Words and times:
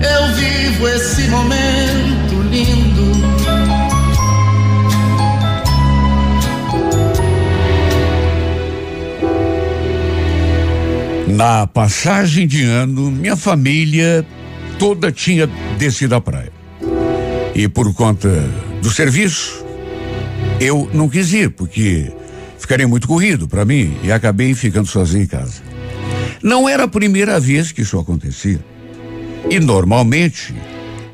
eu 0.00 0.34
vivo 0.34 0.88
esse 0.88 1.28
momento 1.28 2.42
lindo. 2.50 3.10
Na 11.28 11.66
passagem 11.66 12.46
de 12.46 12.64
ano, 12.64 13.10
minha 13.10 13.36
família 13.36 14.26
toda 14.78 15.12
tinha 15.12 15.46
descido 15.78 16.14
à 16.14 16.20
praia. 16.20 16.52
E 17.54 17.68
por 17.68 17.92
conta 17.94 18.28
do 18.82 18.90
serviço, 18.90 19.64
eu 20.60 20.88
não 20.92 21.08
quis 21.08 21.32
ir, 21.32 21.50
porque 21.50 22.12
ficaria 22.58 22.86
muito 22.88 23.06
corrido 23.06 23.48
para 23.48 23.64
mim 23.64 23.96
e 24.02 24.10
acabei 24.10 24.54
ficando 24.54 24.86
sozinho 24.86 25.24
em 25.24 25.26
casa. 25.26 25.62
Não 26.42 26.68
era 26.68 26.84
a 26.84 26.88
primeira 26.88 27.38
vez 27.38 27.72
que 27.72 27.82
isso 27.82 27.98
acontecia. 27.98 28.60
E 29.48 29.58
normalmente 29.58 30.54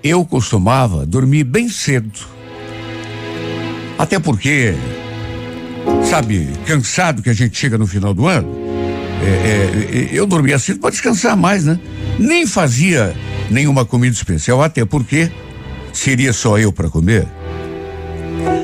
eu 0.02 0.24
costumava 0.24 1.04
dormir 1.04 1.44
bem 1.44 1.68
cedo. 1.68 2.10
Até 3.98 4.18
porque, 4.18 4.74
sabe, 6.04 6.48
cansado 6.66 7.22
que 7.22 7.30
a 7.30 7.34
gente 7.34 7.56
chega 7.56 7.78
no 7.78 7.86
final 7.86 8.12
do 8.12 8.26
ano, 8.26 8.48
é, 9.22 9.26
é, 9.26 10.08
eu 10.12 10.26
dormia 10.26 10.58
cedo 10.58 10.80
para 10.80 10.90
descansar 10.90 11.36
mais, 11.36 11.64
né? 11.64 11.78
Nem 12.18 12.46
fazia 12.46 13.14
nenhuma 13.50 13.84
comida 13.84 14.14
especial, 14.14 14.62
até 14.62 14.84
porque 14.84 15.30
seria 15.92 16.32
só 16.32 16.58
eu 16.58 16.72
para 16.72 16.90
comer. 16.90 17.26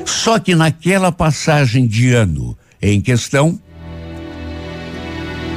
Só 0.04 0.38
que 0.38 0.54
naquela 0.54 1.10
passagem 1.10 1.86
de 1.86 2.12
ano 2.12 2.56
em 2.80 3.00
questão, 3.00 3.58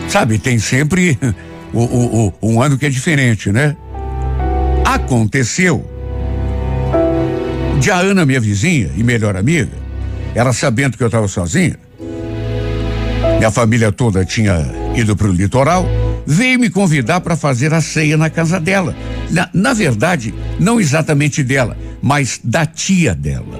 sabe, 0.07 0.39
tem 0.39 0.57
sempre 0.57 1.17
o, 1.73 1.83
o, 1.83 2.33
o, 2.41 2.51
um 2.53 2.61
ano 2.61 2.77
que 2.77 2.85
é 2.85 2.89
diferente, 2.89 3.51
né? 3.51 3.75
Aconteceu 4.85 5.83
de 7.79 7.91
a 7.91 7.97
Ana, 7.97 8.25
minha 8.25 8.39
vizinha 8.39 8.89
e 8.95 9.03
melhor 9.03 9.35
amiga, 9.35 9.71
ela 10.33 10.53
sabendo 10.53 10.97
que 10.97 11.03
eu 11.03 11.07
estava 11.07 11.27
sozinha, 11.27 11.77
minha 13.37 13.51
família 13.51 13.91
toda 13.91 14.23
tinha 14.23 14.65
ido 14.95 15.15
para 15.15 15.27
o 15.27 15.33
litoral, 15.33 15.85
veio 16.25 16.59
me 16.59 16.69
convidar 16.69 17.21
para 17.21 17.35
fazer 17.35 17.73
a 17.73 17.81
ceia 17.81 18.17
na 18.17 18.29
casa 18.29 18.59
dela. 18.59 18.95
Na, 19.29 19.49
na 19.53 19.73
verdade, 19.73 20.33
não 20.59 20.79
exatamente 20.79 21.43
dela, 21.43 21.77
mas 22.01 22.39
da 22.43 22.65
tia 22.65 23.13
dela. 23.13 23.59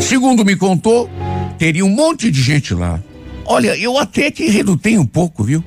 Segundo 0.00 0.44
me 0.44 0.54
contou, 0.54 1.10
teria 1.58 1.84
um 1.84 1.90
monte 1.90 2.30
de 2.30 2.42
gente 2.42 2.74
lá. 2.74 3.00
Olha, 3.44 3.76
eu 3.76 3.98
até 3.98 4.30
que 4.30 4.50
relutei 4.50 4.98
um 4.98 5.06
pouco, 5.06 5.42
viu? 5.42 5.64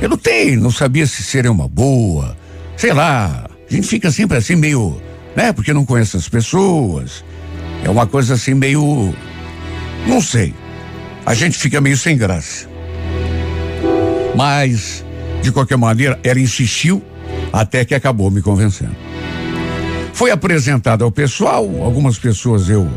Relutei, 0.00 0.56
não 0.56 0.70
sabia 0.70 1.06
se 1.06 1.22
seria 1.22 1.50
uma 1.50 1.66
boa. 1.66 2.36
Sei 2.76 2.92
lá, 2.92 3.48
a 3.68 3.74
gente 3.74 3.86
fica 3.86 4.10
sempre 4.10 4.36
assim 4.36 4.54
meio, 4.54 5.00
né? 5.34 5.52
Porque 5.52 5.72
não 5.72 5.84
conhece 5.84 6.16
as 6.16 6.28
pessoas. 6.28 7.24
É 7.84 7.90
uma 7.90 8.06
coisa 8.06 8.34
assim 8.34 8.54
meio. 8.54 9.14
Não 10.06 10.20
sei. 10.20 10.54
A 11.24 11.34
gente 11.34 11.58
fica 11.58 11.80
meio 11.80 11.96
sem 11.96 12.16
graça. 12.16 12.68
Mas, 14.36 15.04
de 15.42 15.50
qualquer 15.50 15.76
maneira, 15.76 16.18
ela 16.22 16.38
insistiu 16.38 17.02
até 17.52 17.84
que 17.84 17.94
acabou 17.94 18.30
me 18.30 18.40
convencendo. 18.40 18.94
Foi 20.12 20.30
apresentada 20.30 21.04
ao 21.04 21.10
pessoal, 21.10 21.64
algumas 21.82 22.18
pessoas 22.18 22.68
eu 22.68 22.88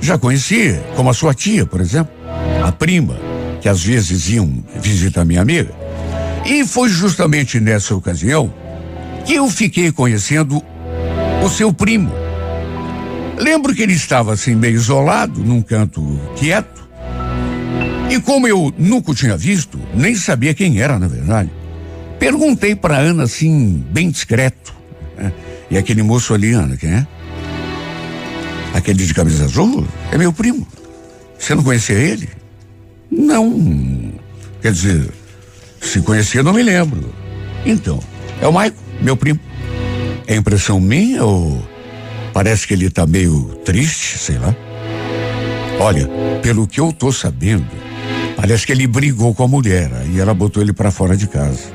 já 0.00 0.18
conhecia, 0.18 0.82
como 0.96 1.10
a 1.10 1.14
sua 1.14 1.34
tia, 1.34 1.66
por 1.66 1.80
exemplo, 1.80 2.12
a 2.64 2.72
prima, 2.72 3.16
que 3.60 3.68
às 3.68 3.84
vezes 3.84 4.28
iam 4.30 4.64
visitar 4.76 5.24
minha 5.24 5.42
amiga. 5.42 5.72
E 6.44 6.64
foi 6.64 6.88
justamente 6.88 7.60
nessa 7.60 7.94
ocasião 7.94 8.52
eu 9.34 9.48
fiquei 9.50 9.90
conhecendo 9.90 10.62
o 11.44 11.48
seu 11.48 11.72
primo. 11.72 12.12
Lembro 13.38 13.74
que 13.74 13.82
ele 13.82 13.92
estava 13.92 14.32
assim 14.32 14.54
meio 14.54 14.74
isolado, 14.74 15.40
num 15.44 15.60
canto 15.60 16.20
quieto. 16.36 16.86
E 18.10 18.20
como 18.20 18.46
eu 18.46 18.72
nunca 18.78 19.10
o 19.10 19.14
tinha 19.14 19.36
visto, 19.36 19.78
nem 19.94 20.14
sabia 20.14 20.54
quem 20.54 20.80
era, 20.80 20.98
na 20.98 21.08
verdade, 21.08 21.50
perguntei 22.18 22.74
para 22.74 22.96
Ana 22.96 23.24
assim, 23.24 23.84
bem 23.90 24.10
discreto. 24.10 24.74
Né? 25.18 25.32
E 25.70 25.76
aquele 25.76 26.02
moço 26.02 26.32
ali, 26.32 26.52
Ana, 26.52 26.76
quem 26.76 26.90
é? 26.90 27.06
Aquele 28.72 29.04
de 29.04 29.12
camisa 29.12 29.44
azul? 29.44 29.86
É 30.12 30.18
meu 30.18 30.32
primo. 30.32 30.66
Você 31.38 31.54
não 31.54 31.62
conhecia 31.62 31.96
ele? 31.96 32.28
Não. 33.10 34.12
Quer 34.62 34.72
dizer, 34.72 35.10
se 35.80 36.00
conhecia, 36.00 36.42
não 36.42 36.52
me 36.52 36.62
lembro. 36.62 37.12
Então, 37.64 38.00
é 38.40 38.46
o 38.46 38.52
Maico, 38.52 38.76
meu 39.06 39.16
primo. 39.16 39.38
É 40.26 40.34
impressão 40.34 40.80
minha 40.80 41.24
ou 41.24 41.62
parece 42.32 42.66
que 42.66 42.74
ele 42.74 42.90
tá 42.90 43.06
meio 43.06 43.44
triste, 43.64 44.18
sei 44.18 44.36
lá? 44.36 44.54
Olha, 45.78 46.08
pelo 46.42 46.66
que 46.66 46.80
eu 46.80 46.92
tô 46.92 47.12
sabendo, 47.12 47.66
parece 48.34 48.66
que 48.66 48.72
ele 48.72 48.86
brigou 48.86 49.32
com 49.32 49.44
a 49.44 49.48
mulher 49.48 49.90
e 50.12 50.18
ela 50.18 50.34
botou 50.34 50.60
ele 50.60 50.72
para 50.72 50.90
fora 50.90 51.16
de 51.16 51.28
casa. 51.28 51.70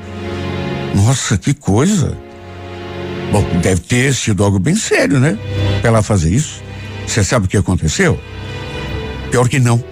Nossa, 0.94 1.38
que 1.38 1.54
coisa! 1.54 2.14
Bom, 3.30 3.42
deve 3.62 3.80
ter 3.80 4.12
sido 4.12 4.44
algo 4.44 4.58
bem 4.58 4.76
sério, 4.76 5.18
né? 5.18 5.38
Pra 5.80 5.88
ela 5.88 6.02
fazer 6.02 6.34
isso. 6.34 6.62
Você 7.06 7.24
sabe 7.24 7.46
o 7.46 7.48
que 7.48 7.56
aconteceu? 7.56 8.20
Pior 9.30 9.48
que 9.48 9.58
não. 9.58 9.82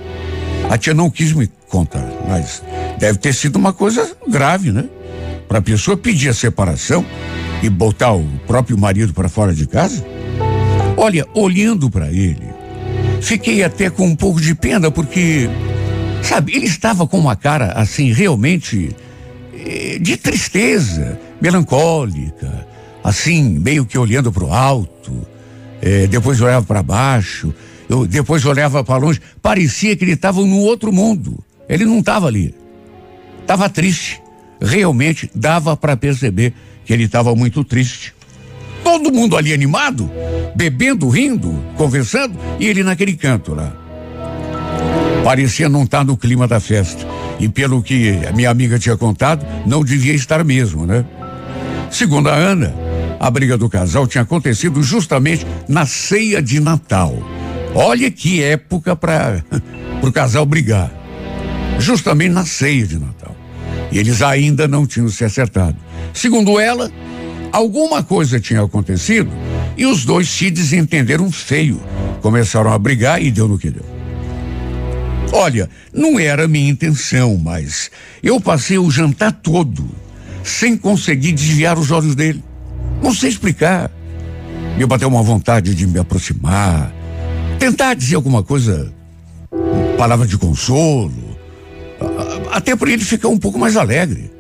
A 0.69 0.77
tia 0.77 0.93
não 0.93 1.09
quis 1.09 1.33
me 1.33 1.51
contar, 1.71 2.07
mas 2.29 2.63
deve 2.99 3.19
ter 3.19 3.33
sido 3.33 3.57
uma 3.57 3.73
coisa 3.73 4.15
grave, 4.29 4.71
né? 4.71 4.85
Para 5.51 5.59
a 5.59 5.63
pessoa 5.63 5.97
pedir 5.97 6.29
a 6.29 6.33
separação 6.33 7.05
e 7.61 7.69
botar 7.69 8.13
o 8.13 8.25
próprio 8.47 8.79
marido 8.79 9.13
para 9.13 9.29
fora 9.29 9.53
de 9.53 9.67
casa. 9.67 10.07
Olha, 10.97 11.27
olhando 11.35 11.91
para 11.91 12.07
ele, 12.09 12.47
fiquei 13.21 13.65
até 13.65 13.91
com 13.91 14.07
um 14.07 14.15
pouco 14.15 14.41
de 14.41 14.55
pena 14.55 14.93
porque, 14.93 15.51
sabe, 16.23 16.55
ele 16.55 16.67
estava 16.67 17.05
com 17.05 17.19
uma 17.19 17.35
cara 17.35 17.73
assim 17.73 18.13
realmente 18.13 18.95
eh, 19.53 19.99
de 20.01 20.17
tristeza, 20.17 21.19
melancólica, 21.41 22.65
assim 23.03 23.59
meio 23.59 23.85
que 23.85 23.99
olhando 23.99 24.31
para 24.31 24.45
o 24.45 24.55
alto. 24.55 25.27
É, 25.83 26.07
depois 26.07 26.41
olhava 26.41 26.65
para 26.65 26.81
baixo, 26.81 27.53
eu 27.89 28.07
depois 28.07 28.45
olhava 28.45 28.85
para 28.85 29.05
longe, 29.05 29.21
parecia 29.43 29.97
que 29.97 30.05
ele 30.05 30.13
estava 30.13 30.41
no 30.43 30.59
outro 30.59 30.93
mundo. 30.93 31.43
Ele 31.69 31.85
não 31.85 31.99
estava 31.99 32.29
ali. 32.29 32.55
Estava 33.43 33.69
triste. 33.69 34.20
Realmente 34.61 35.31
dava 35.35 35.77
para 35.77 35.97
perceber 35.97 36.53
que 36.85 36.93
ele 36.93 37.05
estava 37.05 37.35
muito 37.35 37.65
triste. 37.65 38.15
Todo 38.83 39.13
mundo 39.13 39.37
ali 39.37 39.53
animado, 39.53 40.11
bebendo, 40.55 41.09
rindo, 41.09 41.63
conversando, 41.77 42.39
e 42.59 42.67
ele 42.67 42.83
naquele 42.83 43.15
canto 43.15 43.55
lá. 43.55 43.73
Parecia 45.25 45.69
não 45.69 45.85
estar 45.85 45.99
tá 45.99 46.05
no 46.05 46.17
clima 46.17 46.49
da 46.49 46.59
festa. 46.59 47.07
E 47.39 47.49
pelo 47.49 47.83
que 47.83 48.19
a 48.29 48.33
minha 48.33 48.51
amiga 48.51 48.79
tinha 48.79 48.97
contado, 48.97 49.47
não 49.67 49.85
devia 49.85 50.15
estar 50.15 50.43
mesmo, 50.45 50.87
né? 50.87 51.05
Segundo 51.91 52.29
a 52.29 52.35
Ana, 52.35 52.75
a 53.19 53.31
briga 53.31 53.57
do 53.59 53.69
casal 53.69 54.07
tinha 54.07 54.23
acontecido 54.23 54.83
justamente 54.83 55.47
na 55.69 55.85
ceia 55.85 56.41
de 56.41 56.59
Natal. 56.59 57.17
Olha 57.75 58.11
que 58.11 58.43
época 58.43 58.97
para 58.97 59.45
o 60.03 60.11
casal 60.11 60.47
brigar. 60.47 60.91
Justamente 61.79 62.33
na 62.33 62.45
ceia 62.45 62.87
de 62.87 62.99
Natal. 62.99 63.20
E 63.91 63.99
eles 63.99 64.23
ainda 64.23 64.69
não 64.69 64.87
tinham 64.87 65.09
se 65.09 65.25
acertado. 65.25 65.77
Segundo 66.15 66.59
ela, 66.61 66.91
alguma 67.53 68.03
coisa 68.03 68.39
tinha 68.39 68.63
acontecido 68.63 69.31
e 69.77 69.87
os 69.87 70.05
dois 70.05 70.29
se 70.29 70.51
desentenderam 70.51 71.31
feio. 71.31 71.81
Começaram 72.21 72.73
a 72.73 72.79
brigar 72.79 73.23
e 73.23 73.31
deu 73.31 73.49
no 73.49 73.59
que 73.59 73.71
deu. 73.71 73.85
Olha, 75.33 75.71
não 75.93 76.19
era 76.19 76.49
minha 76.49 76.71
intenção, 76.71 77.37
mas 77.37 77.91
eu 78.23 78.41
passei 78.41 78.79
o 78.79 78.91
jantar 78.91 79.33
todo 79.33 79.89
sem 80.43 80.77
conseguir 80.77 81.33
desviar 81.33 81.79
os 81.79 81.91
olhos 81.91 82.15
dele. 82.15 82.43
Não 83.03 83.15
sei 83.15 83.31
explicar. 83.31 83.91
Me 84.77 84.87
bateu 84.87 85.09
uma 85.09 85.23
vontade 85.23 85.75
de 85.75 85.87
me 85.87 85.99
aproximar, 85.99 86.93
tentar 87.59 87.95
dizer 87.95 88.17
alguma 88.17 88.43
coisa, 88.43 88.93
palavra 89.99 90.27
de 90.27 90.39
consolo, 90.39 91.37
até 92.51 92.75
para 92.75 92.91
ele 92.91 93.05
ficar 93.05 93.29
um 93.29 93.39
pouco 93.39 93.59
mais 93.59 93.77
alegre. 93.77 94.31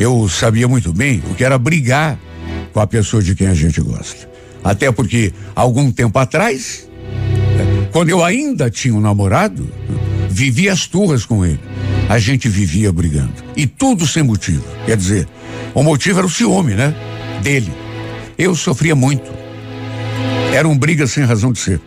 Eu 0.00 0.28
sabia 0.28 0.66
muito 0.66 0.92
bem 0.92 1.22
o 1.30 1.34
que 1.34 1.44
era 1.44 1.58
brigar 1.58 2.18
com 2.72 2.80
a 2.80 2.86
pessoa 2.86 3.22
de 3.22 3.34
quem 3.34 3.46
a 3.46 3.54
gente 3.54 3.80
gosta. 3.80 4.28
Até 4.64 4.90
porque, 4.90 5.32
algum 5.54 5.90
tempo 5.90 6.18
atrás, 6.18 6.88
quando 7.92 8.08
eu 8.08 8.24
ainda 8.24 8.70
tinha 8.70 8.94
um 8.94 9.00
namorado, 9.00 9.68
vivia 10.30 10.72
as 10.72 10.86
turras 10.86 11.24
com 11.24 11.44
ele. 11.44 11.60
A 12.08 12.18
gente 12.18 12.48
vivia 12.48 12.92
brigando. 12.92 13.32
E 13.56 13.66
tudo 13.66 14.06
sem 14.06 14.22
motivo. 14.22 14.64
Quer 14.86 14.96
dizer, 14.96 15.28
o 15.74 15.82
motivo 15.82 16.18
era 16.18 16.26
o 16.26 16.30
ciúme, 16.30 16.74
né? 16.74 16.94
Dele. 17.42 17.72
Eu 18.38 18.54
sofria 18.54 18.94
muito. 18.94 19.30
Eram 20.52 20.76
brigas 20.76 21.10
sem 21.12 21.24
razão 21.24 21.52
de 21.52 21.58
ser. 21.58 21.80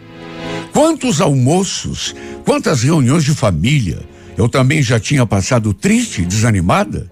Quantos 0.71 1.21
almoços, 1.21 2.15
quantas 2.43 2.83
reuniões 2.83 3.23
de 3.23 3.33
família 3.33 3.99
eu 4.37 4.49
também 4.49 4.81
já 4.81 4.99
tinha 4.99 5.25
passado 5.25 5.73
triste, 5.73 6.25
desanimada, 6.25 7.09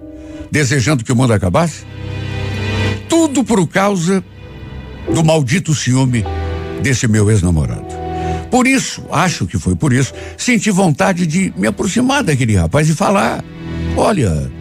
desejando 0.52 1.04
que 1.04 1.12
o 1.12 1.16
mundo 1.16 1.34
acabasse? 1.34 1.86
Tudo 3.08 3.44
por 3.44 3.66
causa 3.68 4.24
do 5.14 5.24
maldito 5.24 5.74
ciúme 5.74 6.24
desse 6.82 7.08
meu 7.08 7.30
ex-namorado. 7.30 7.94
Por 8.52 8.68
isso, 8.68 9.04
acho 9.12 9.48
que 9.48 9.58
foi 9.58 9.76
por 9.76 9.92
isso, 9.92 10.14
senti 10.38 10.70
vontade 10.70 11.26
de 11.26 11.52
me 11.58 11.68
aproximar 11.68 12.24
daquele 12.24 12.56
rapaz 12.56 12.88
e 12.88 12.94
falar: 12.94 13.44
olha, 13.98 14.52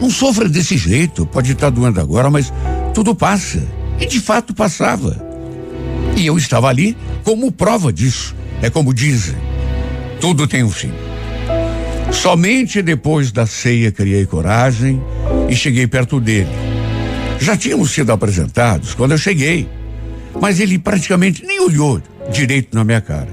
não 0.00 0.08
sofra 0.08 0.48
desse 0.48 0.76
jeito, 0.76 1.26
pode 1.26 1.52
estar 1.52 1.70
doendo 1.70 2.00
agora, 2.00 2.30
mas 2.30 2.52
tudo 2.94 3.14
passa. 3.14 3.62
E 4.00 4.06
de 4.06 4.20
fato 4.20 4.54
passava. 4.54 5.22
E 6.16 6.26
eu 6.26 6.38
estava 6.38 6.68
ali 6.68 6.96
como 7.24 7.52
prova 7.52 7.92
disso. 7.92 8.34
É 8.62 8.70
como 8.70 8.94
dizem: 8.94 9.36
tudo 10.20 10.46
tem 10.46 10.62
um 10.62 10.70
fim. 10.70 10.92
Somente 12.12 12.82
depois 12.82 13.32
da 13.32 13.46
ceia 13.46 13.90
criei 13.90 14.26
coragem 14.26 15.02
e 15.48 15.56
cheguei 15.56 15.86
perto 15.86 16.20
dele. 16.20 16.50
Já 17.40 17.56
tínhamos 17.56 17.90
sido 17.90 18.12
apresentados 18.12 18.94
quando 18.94 19.12
eu 19.12 19.18
cheguei 19.18 19.68
mas 20.40 20.60
ele 20.60 20.78
praticamente 20.78 21.44
nem 21.44 21.60
olhou 21.60 22.00
direito 22.30 22.74
na 22.74 22.84
minha 22.84 23.00
cara. 23.00 23.28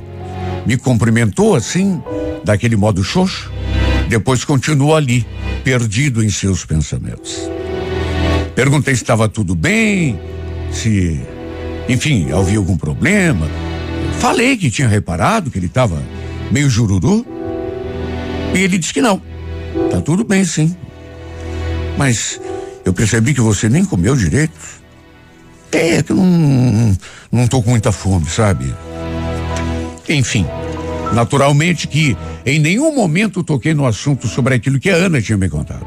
Me 0.66 0.78
cumprimentou 0.78 1.56
assim, 1.56 2.02
daquele 2.44 2.76
modo 2.76 3.04
xoxo, 3.04 3.52
depois 4.08 4.44
continuou 4.44 4.96
ali, 4.96 5.26
perdido 5.64 6.24
em 6.24 6.30
seus 6.30 6.66
pensamentos. 6.66 7.50
Perguntei 8.56 8.96
se 8.96 9.04
estava 9.04 9.30
tudo 9.30 9.56
bem, 9.56 10.20
se, 10.72 11.20
enfim, 11.88 12.32
havia 12.32 12.58
algum 12.58 12.78
problema. 12.78 13.48
Falei 14.20 14.58
que 14.58 14.70
tinha 14.70 14.88
reparado 14.88 15.50
que 15.50 15.58
ele 15.58 15.68
estava 15.68 16.02
meio 16.52 16.70
jururu. 16.70 17.26
E 18.54 18.60
ele 18.60 18.78
disse 18.78 18.94
que 18.94 19.02
não. 19.02 19.22
Tá 19.92 20.02
tudo 20.02 20.24
bem, 20.24 20.44
sim. 20.44 20.76
Mas 21.98 22.40
eu 22.86 22.94
percebi 22.94 23.34
que 23.34 23.42
você 23.42 23.70
nem 23.70 23.86
comeu 23.86 24.16
direito. 24.16 24.80
É, 25.72 26.02
que 26.02 26.12
eu 26.12 26.16
não, 26.16 26.98
não 27.32 27.48
tô 27.48 27.62
com 27.62 27.70
muita 27.70 27.92
fome, 27.92 28.26
sabe? 28.28 28.74
Enfim, 30.08 30.46
naturalmente 31.14 31.88
que 31.88 32.18
em 32.46 32.58
nenhum 32.58 32.96
momento 32.96 33.44
toquei 33.44 33.74
no 33.74 33.86
assunto 33.86 34.28
sobre 34.28 34.56
aquilo 34.56 34.80
que 34.80 34.90
a 34.90 34.96
Ana 34.96 35.22
tinha 35.22 35.38
me 35.38 35.48
contado. 35.48 35.86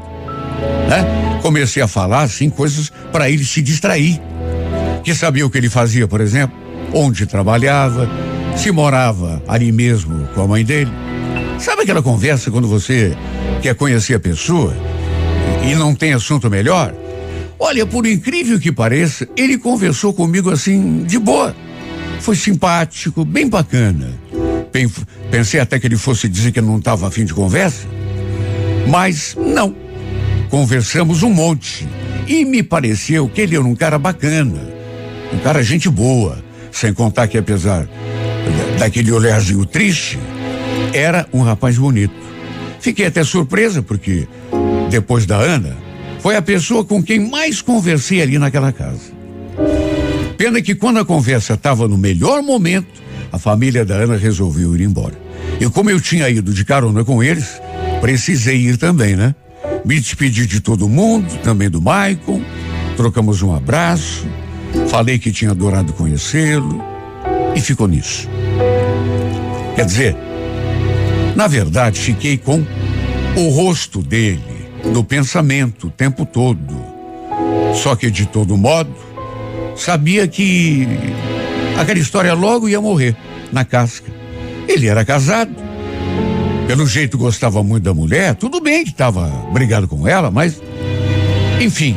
Né? 0.87 1.39
Comecei 1.41 1.83
a 1.83 1.87
falar 1.87 2.21
assim 2.21 2.49
coisas 2.49 2.91
para 3.11 3.29
ele 3.29 3.43
se 3.43 3.61
distrair. 3.61 4.21
Que 5.03 5.13
sabia 5.13 5.45
o 5.45 5.49
que 5.49 5.57
ele 5.57 5.69
fazia, 5.69 6.07
por 6.07 6.21
exemplo, 6.21 6.55
onde 6.93 7.25
trabalhava, 7.25 8.09
se 8.55 8.71
morava 8.71 9.43
ali 9.47 9.71
mesmo 9.71 10.25
com 10.27 10.41
a 10.41 10.47
mãe 10.47 10.63
dele. 10.63 10.91
Sabe 11.63 11.83
aquela 11.83 12.03
conversa 12.03 12.51
quando 12.51 12.67
você 12.67 13.15
quer 13.61 13.73
conhecer 13.73 14.15
a 14.15 14.19
pessoa 14.19 14.75
e 15.65 15.73
não 15.75 15.95
tem 15.95 16.11
assunto 16.11 16.49
melhor? 16.49 16.93
Olha, 17.57 17.85
por 17.85 18.05
incrível 18.05 18.59
que 18.59 18.69
pareça, 18.69 19.25
ele 19.37 19.57
conversou 19.57 20.13
comigo 20.13 20.51
assim, 20.51 21.05
de 21.05 21.17
boa. 21.17 21.55
Foi 22.19 22.35
simpático, 22.35 23.23
bem 23.23 23.47
bacana. 23.47 24.11
Pensei 25.31 25.61
até 25.61 25.79
que 25.79 25.87
ele 25.87 25.95
fosse 25.95 26.27
dizer 26.27 26.51
que 26.51 26.59
não 26.59 26.79
estava 26.79 27.07
afim 27.07 27.23
de 27.23 27.33
conversa. 27.33 27.87
Mas 28.89 29.33
não. 29.39 29.73
Conversamos 30.49 31.23
um 31.23 31.29
monte. 31.29 31.87
E 32.27 32.43
me 32.43 32.61
pareceu 32.61 33.29
que 33.29 33.39
ele 33.39 33.55
era 33.55 33.63
um 33.63 33.73
cara 33.73 33.97
bacana. 33.97 34.59
Um 35.33 35.37
cara 35.37 35.63
gente 35.63 35.87
boa. 35.89 36.43
Sem 36.73 36.93
contar 36.93 37.29
que 37.29 37.37
apesar 37.37 37.87
daquele 38.77 39.13
olharzinho 39.13 39.65
triste, 39.65 40.19
era 40.93 41.27
um 41.33 41.41
rapaz 41.41 41.77
bonito. 41.77 42.13
Fiquei 42.79 43.05
até 43.05 43.23
surpresa 43.23 43.81
porque 43.81 44.27
depois 44.89 45.25
da 45.25 45.37
Ana, 45.37 45.75
foi 46.19 46.35
a 46.35 46.41
pessoa 46.41 46.85
com 46.85 47.01
quem 47.01 47.29
mais 47.29 47.61
conversei 47.61 48.21
ali 48.21 48.37
naquela 48.37 48.71
casa. 48.71 49.11
Pena 50.37 50.61
que 50.61 50.75
quando 50.75 50.99
a 50.99 51.05
conversa 51.05 51.53
estava 51.53 51.87
no 51.87 51.97
melhor 51.97 52.41
momento, 52.41 53.01
a 53.31 53.39
família 53.39 53.83
da 53.83 53.95
Ana 53.95 54.17
resolveu 54.17 54.75
ir 54.75 54.81
embora. 54.81 55.15
E 55.59 55.69
como 55.69 55.89
eu 55.89 55.99
tinha 55.99 56.29
ido 56.29 56.53
de 56.53 56.63
carona 56.63 57.03
com 57.03 57.23
eles, 57.23 57.61
precisei 58.01 58.57
ir 58.57 58.77
também, 58.77 59.15
né? 59.15 59.33
Me 59.83 59.99
despedi 59.99 60.45
de 60.45 60.59
todo 60.59 60.87
mundo, 60.87 61.27
também 61.39 61.69
do 61.69 61.81
Maicon, 61.81 62.41
trocamos 62.95 63.41
um 63.41 63.55
abraço, 63.55 64.27
falei 64.89 65.17
que 65.17 65.31
tinha 65.31 65.51
adorado 65.51 65.93
conhecê-lo 65.93 66.83
e 67.55 67.61
ficou 67.61 67.87
nisso. 67.87 68.29
Quer 69.75 69.85
dizer, 69.85 70.15
na 71.35 71.47
verdade, 71.47 71.99
fiquei 71.99 72.37
com 72.37 72.63
o 73.35 73.49
rosto 73.49 74.01
dele 74.01 74.43
no 74.85 75.03
pensamento 75.03 75.87
o 75.87 75.91
tempo 75.91 76.25
todo. 76.25 76.75
Só 77.75 77.95
que 77.95 78.11
de 78.11 78.25
todo 78.25 78.57
modo, 78.57 78.93
sabia 79.75 80.27
que 80.27 80.87
aquela 81.77 81.99
história 81.99 82.33
logo 82.33 82.69
ia 82.69 82.79
morrer 82.79 83.15
na 83.51 83.65
casca. 83.65 84.11
Ele 84.67 84.87
era 84.87 85.03
casado. 85.03 85.55
Pelo 86.67 86.87
jeito 86.87 87.17
gostava 87.17 87.61
muito 87.61 87.83
da 87.83 87.93
mulher, 87.93 88.35
tudo 88.35 88.61
bem 88.61 88.83
que 88.83 88.91
estava 88.91 89.27
brigado 89.51 89.87
com 89.87 90.07
ela, 90.07 90.31
mas 90.31 90.61
enfim. 91.59 91.95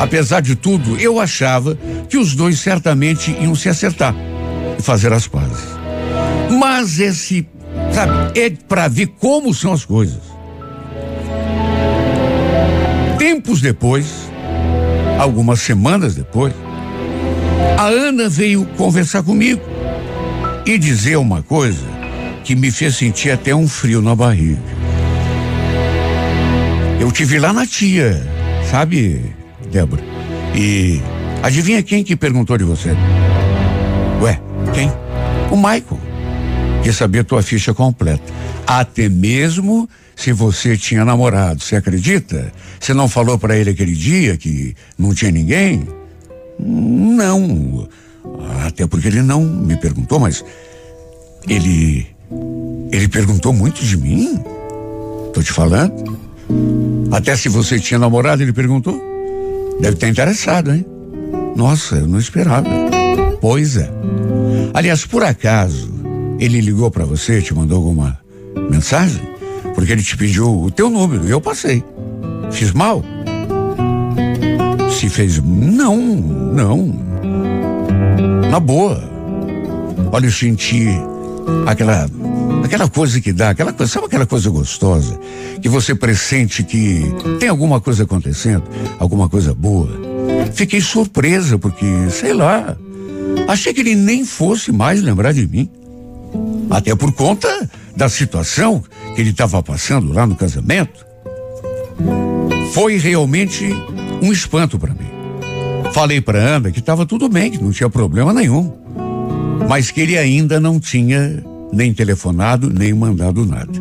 Apesar 0.00 0.40
de 0.40 0.54
tudo, 0.54 0.96
eu 0.98 1.20
achava 1.20 1.76
que 2.08 2.16
os 2.16 2.34
dois 2.34 2.60
certamente 2.60 3.36
iam 3.40 3.54
se 3.54 3.68
acertar 3.68 4.14
e 4.78 4.82
fazer 4.82 5.12
as 5.12 5.26
pazes. 5.26 5.66
Mas 6.58 6.98
esse, 7.00 7.46
sabe, 7.98 8.38
é 8.38 8.50
para 8.50 8.86
ver 8.86 9.08
como 9.18 9.52
são 9.52 9.72
as 9.72 9.84
coisas. 9.84 10.22
Tempos 13.18 13.60
depois, 13.60 14.06
algumas 15.18 15.60
semanas 15.60 16.14
depois, 16.14 16.52
a 17.76 17.86
Ana 17.86 18.28
veio 18.28 18.64
conversar 18.76 19.24
comigo 19.24 19.60
e 20.64 20.78
dizer 20.78 21.16
uma 21.16 21.42
coisa 21.42 21.84
que 22.44 22.54
me 22.54 22.70
fez 22.70 22.96
sentir 22.96 23.32
até 23.32 23.52
um 23.52 23.66
frio 23.66 24.00
na 24.00 24.14
barriga. 24.14 24.62
Eu 27.00 27.10
tive 27.10 27.40
lá 27.40 27.52
na 27.52 27.66
tia, 27.66 28.24
sabe, 28.70 29.34
Débora? 29.72 30.02
E 30.54 31.00
adivinha 31.42 31.82
quem 31.82 32.04
que 32.04 32.14
perguntou 32.14 32.56
de 32.56 32.64
você? 32.64 32.90
Ué, 34.20 34.40
quem? 34.72 34.88
O 35.50 35.56
Michael. 35.56 36.07
Quer 36.82 36.94
saber 36.94 37.24
tua 37.24 37.42
ficha 37.42 37.74
completa. 37.74 38.22
Até 38.66 39.08
mesmo 39.08 39.88
se 40.16 40.32
você 40.32 40.76
tinha 40.76 41.04
namorado. 41.04 41.62
Você 41.62 41.76
acredita? 41.76 42.52
Você 42.80 42.92
não 42.92 43.08
falou 43.08 43.38
para 43.38 43.56
ele 43.56 43.70
aquele 43.70 43.94
dia 43.94 44.36
que 44.36 44.74
não 44.98 45.14
tinha 45.14 45.30
ninguém? 45.30 45.86
Não. 46.58 47.88
Até 48.66 48.86
porque 48.86 49.08
ele 49.08 49.22
não 49.22 49.42
me 49.42 49.76
perguntou, 49.76 50.18
mas 50.18 50.44
ele 51.48 52.06
ele 52.90 53.08
perguntou 53.08 53.52
muito 53.52 53.84
de 53.84 53.96
mim. 53.96 54.42
Tô 55.32 55.42
te 55.42 55.52
falando. 55.52 56.18
Até 57.10 57.36
se 57.36 57.48
você 57.48 57.78
tinha 57.78 57.98
namorado, 57.98 58.42
ele 58.42 58.52
perguntou. 58.52 59.00
Deve 59.80 59.94
estar 59.94 60.08
interessado, 60.08 60.72
hein? 60.72 60.84
Nossa, 61.54 61.96
eu 61.96 62.06
não 62.06 62.18
esperava. 62.18 62.68
Pois 63.40 63.76
é. 63.76 63.88
Aliás, 64.74 65.04
por 65.04 65.22
acaso, 65.22 65.92
ele 66.38 66.60
ligou 66.60 66.90
para 66.90 67.04
você, 67.04 67.42
te 67.42 67.54
mandou 67.54 67.78
alguma 67.78 68.18
mensagem? 68.70 69.22
Porque 69.74 69.92
ele 69.92 70.02
te 70.02 70.16
pediu 70.16 70.62
o 70.62 70.70
teu 70.70 70.88
número 70.88 71.26
e 71.26 71.30
eu 71.30 71.40
passei. 71.40 71.84
Fiz 72.50 72.72
mal? 72.72 73.02
Se 74.90 75.08
fez. 75.08 75.40
Não, 75.42 75.96
não. 75.96 76.94
Na 78.50 78.58
boa. 78.58 79.02
Olha, 80.12 80.26
eu 80.26 80.32
senti 80.32 80.88
aquela. 81.66 82.08
Aquela 82.64 82.88
coisa 82.88 83.20
que 83.20 83.32
dá, 83.32 83.50
aquela 83.50 83.72
coisa, 83.72 83.92
sabe 83.92 84.06
aquela 84.06 84.26
coisa 84.26 84.50
gostosa? 84.50 85.18
Que 85.62 85.68
você 85.68 85.94
pressente 85.94 86.64
que 86.64 87.02
tem 87.38 87.48
alguma 87.48 87.80
coisa 87.80 88.02
acontecendo, 88.02 88.64
alguma 88.98 89.28
coisa 89.28 89.54
boa. 89.54 89.88
Fiquei 90.54 90.80
surpresa, 90.80 91.56
porque, 91.56 91.86
sei 92.10 92.34
lá, 92.34 92.76
achei 93.46 93.72
que 93.72 93.80
ele 93.80 93.94
nem 93.94 94.24
fosse 94.24 94.72
mais 94.72 95.02
lembrar 95.02 95.32
de 95.32 95.46
mim. 95.46 95.70
Até 96.70 96.94
por 96.94 97.12
conta 97.12 97.48
da 97.96 98.08
situação 98.08 98.82
que 99.14 99.20
ele 99.20 99.30
estava 99.30 99.62
passando 99.62 100.12
lá 100.12 100.26
no 100.26 100.36
casamento. 100.36 101.06
Foi 102.72 102.96
realmente 102.96 103.66
um 104.22 104.32
espanto 104.32 104.78
para 104.78 104.94
mim. 104.94 105.08
Falei 105.92 106.20
para 106.20 106.38
Ana 106.38 106.70
que 106.70 106.78
estava 106.78 107.06
tudo 107.06 107.28
bem, 107.28 107.50
que 107.50 107.62
não 107.62 107.72
tinha 107.72 107.88
problema 107.88 108.32
nenhum, 108.32 108.72
mas 109.68 109.90
que 109.90 110.00
ele 110.00 110.16
ainda 110.16 110.60
não 110.60 110.78
tinha 110.78 111.42
nem 111.72 111.92
telefonado, 111.92 112.70
nem 112.72 112.94
mandado 112.94 113.44
nada. 113.44 113.72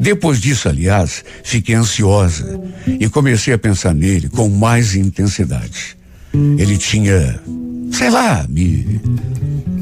Depois 0.00 0.40
disso, 0.40 0.68
aliás, 0.68 1.24
fiquei 1.44 1.74
ansiosa 1.74 2.60
e 2.86 3.08
comecei 3.08 3.52
a 3.54 3.58
pensar 3.58 3.94
nele 3.94 4.28
com 4.28 4.48
mais 4.48 4.94
intensidade. 4.94 5.96
Ele 6.32 6.78
tinha, 6.78 7.40
sei 7.92 8.10
lá, 8.10 8.46
me, 8.48 9.00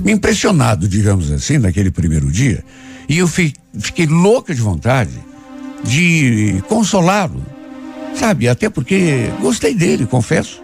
impressionado, 0.07 0.89
digamos 0.89 1.31
assim, 1.31 1.59
naquele 1.59 1.91
primeiro 1.91 2.31
dia, 2.31 2.65
e 3.09 3.19
eu 3.19 3.29
fi, 3.29 3.55
fiquei 3.79 4.07
louca 4.07 4.55
de 4.55 4.61
vontade 4.61 5.11
de 5.83 6.63
consolá-lo, 6.69 7.45
sabe? 8.15 8.49
Até 8.49 8.69
porque 8.69 9.31
gostei 9.41 9.75
dele, 9.75 10.07
confesso. 10.07 10.63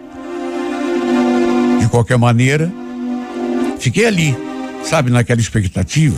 De 1.79 1.87
qualquer 1.89 2.17
maneira, 2.17 2.71
fiquei 3.79 4.05
ali, 4.05 4.35
sabe, 4.83 5.11
naquela 5.11 5.41
expectativa. 5.41 6.17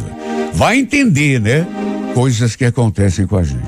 Vai 0.54 0.78
entender, 0.78 1.40
né? 1.40 1.66
Coisas 2.14 2.56
que 2.56 2.66
acontecem 2.66 3.26
com 3.26 3.38
a 3.38 3.44
gente. 3.44 3.60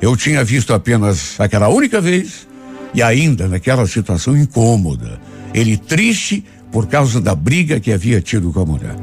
Eu 0.00 0.16
tinha 0.16 0.44
visto 0.44 0.72
apenas 0.72 1.38
aquela 1.38 1.68
única 1.68 2.00
vez 2.00 2.46
e 2.94 3.02
ainda 3.02 3.48
naquela 3.48 3.86
situação 3.86 4.36
incômoda. 4.36 5.20
Ele 5.52 5.76
triste 5.76 6.44
por 6.72 6.86
causa 6.86 7.20
da 7.20 7.34
briga 7.34 7.80
que 7.80 7.92
havia 7.92 8.20
tido 8.20 8.52
com 8.52 8.60
a 8.60 8.66
mulher. 8.66 8.96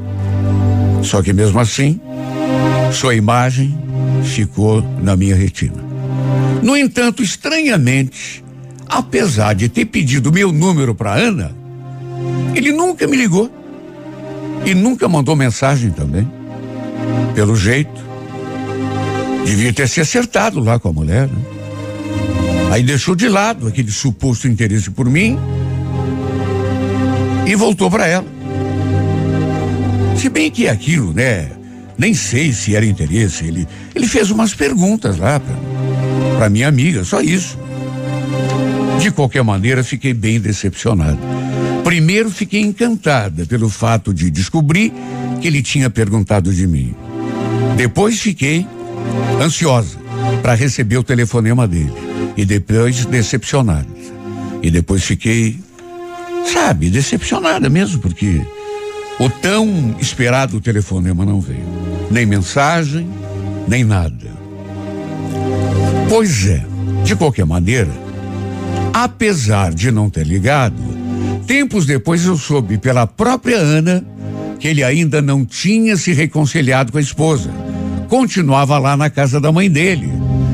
Só 1.02 1.22
que 1.22 1.32
mesmo 1.32 1.60
assim, 1.60 2.00
sua 2.92 3.14
imagem 3.14 3.78
ficou 4.24 4.82
na 5.02 5.16
minha 5.16 5.36
retina. 5.36 5.82
No 6.62 6.76
entanto, 6.76 7.22
estranhamente, 7.22 8.44
apesar 8.88 9.54
de 9.54 9.68
ter 9.68 9.84
pedido 9.84 10.32
meu 10.32 10.50
número 10.50 10.94
para 10.94 11.14
Ana, 11.14 11.54
ele 12.54 12.72
nunca 12.72 13.06
me 13.06 13.16
ligou 13.16 13.50
e 14.64 14.74
nunca 14.74 15.08
mandou 15.08 15.36
mensagem 15.36 15.90
também. 15.90 16.28
Pelo 17.34 17.54
jeito, 17.54 18.02
devia 19.44 19.72
ter 19.72 19.88
se 19.88 20.00
acertado 20.00 20.58
lá 20.58 20.78
com 20.78 20.88
a 20.88 20.92
mulher. 20.92 21.28
Né? 21.28 21.38
Aí 22.72 22.82
deixou 22.82 23.14
de 23.14 23.28
lado 23.28 23.68
aquele 23.68 23.90
suposto 23.90 24.48
interesse 24.48 24.90
por 24.90 25.08
mim 25.08 25.38
e 27.48 27.54
voltou 27.54 27.90
para 27.90 28.06
ela. 28.06 28.26
Se 30.14 30.28
bem 30.28 30.50
que 30.50 30.68
aquilo, 30.68 31.14
né? 31.14 31.50
Nem 31.96 32.12
sei 32.12 32.52
se 32.52 32.76
era 32.76 32.84
interesse. 32.84 33.46
Ele, 33.46 33.66
ele 33.94 34.06
fez 34.06 34.30
umas 34.30 34.52
perguntas 34.54 35.16
lá 35.16 35.40
para 36.36 36.50
minha 36.50 36.68
amiga, 36.68 37.02
só 37.04 37.22
isso. 37.22 37.58
De 39.00 39.10
qualquer 39.10 39.42
maneira, 39.42 39.82
fiquei 39.82 40.12
bem 40.12 40.38
decepcionado. 40.38 41.18
Primeiro, 41.82 42.30
fiquei 42.30 42.60
encantada 42.60 43.46
pelo 43.46 43.70
fato 43.70 44.12
de 44.12 44.30
descobrir 44.30 44.92
que 45.40 45.46
ele 45.46 45.62
tinha 45.62 45.88
perguntado 45.88 46.52
de 46.52 46.66
mim. 46.66 46.94
Depois, 47.76 48.20
fiquei 48.20 48.66
ansiosa 49.40 49.96
para 50.42 50.54
receber 50.54 50.98
o 50.98 51.02
telefonema 51.02 51.66
dele. 51.66 51.94
E 52.36 52.44
depois, 52.44 53.06
decepcionada. 53.06 53.88
E 54.62 54.70
depois, 54.70 55.02
fiquei 55.02 55.58
sabe, 56.46 56.90
decepcionada 56.90 57.68
mesmo, 57.68 58.00
porque 58.00 58.40
o 59.18 59.28
tão 59.28 59.96
esperado 60.00 60.60
telefonema 60.60 61.24
não 61.24 61.40
veio. 61.40 61.66
Nem 62.10 62.24
mensagem, 62.24 63.08
nem 63.66 63.84
nada. 63.84 64.28
Pois 66.08 66.46
é, 66.46 66.64
de 67.04 67.14
qualquer 67.16 67.44
maneira, 67.44 67.90
apesar 68.92 69.74
de 69.74 69.90
não 69.90 70.08
ter 70.08 70.26
ligado, 70.26 70.82
tempos 71.46 71.84
depois 71.84 72.24
eu 72.24 72.36
soube 72.36 72.78
pela 72.78 73.06
própria 73.06 73.58
Ana 73.58 74.04
que 74.58 74.68
ele 74.68 74.82
ainda 74.82 75.22
não 75.22 75.44
tinha 75.44 75.96
se 75.96 76.12
reconciliado 76.12 76.90
com 76.90 76.98
a 76.98 77.00
esposa. 77.00 77.50
Continuava 78.08 78.78
lá 78.78 78.96
na 78.96 79.08
casa 79.08 79.40
da 79.40 79.52
mãe 79.52 79.70
dele. 79.70 80.10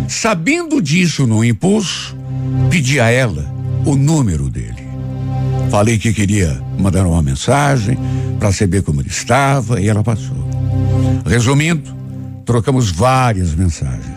Sabendo 0.09 0.83
disso 0.83 1.26
no 1.26 1.45
impulso, 1.45 2.17
pedi 2.69 3.00
a 3.00 3.11
ela 3.11 3.50
o 3.87 3.95
número 3.95 4.50
dele. 4.50 4.84
Falei 5.75 5.99
que 5.99 6.12
queria 6.12 6.57
mandar 6.78 7.04
uma 7.04 7.21
mensagem 7.21 7.99
para 8.38 8.52
saber 8.52 8.83
como 8.83 9.00
ele 9.00 9.09
estava 9.09 9.81
e 9.81 9.88
ela 9.88 10.04
passou. 10.04 10.37
Resumindo, 11.26 11.93
trocamos 12.47 12.93
várias 12.93 13.57
mensagens. 13.57 14.16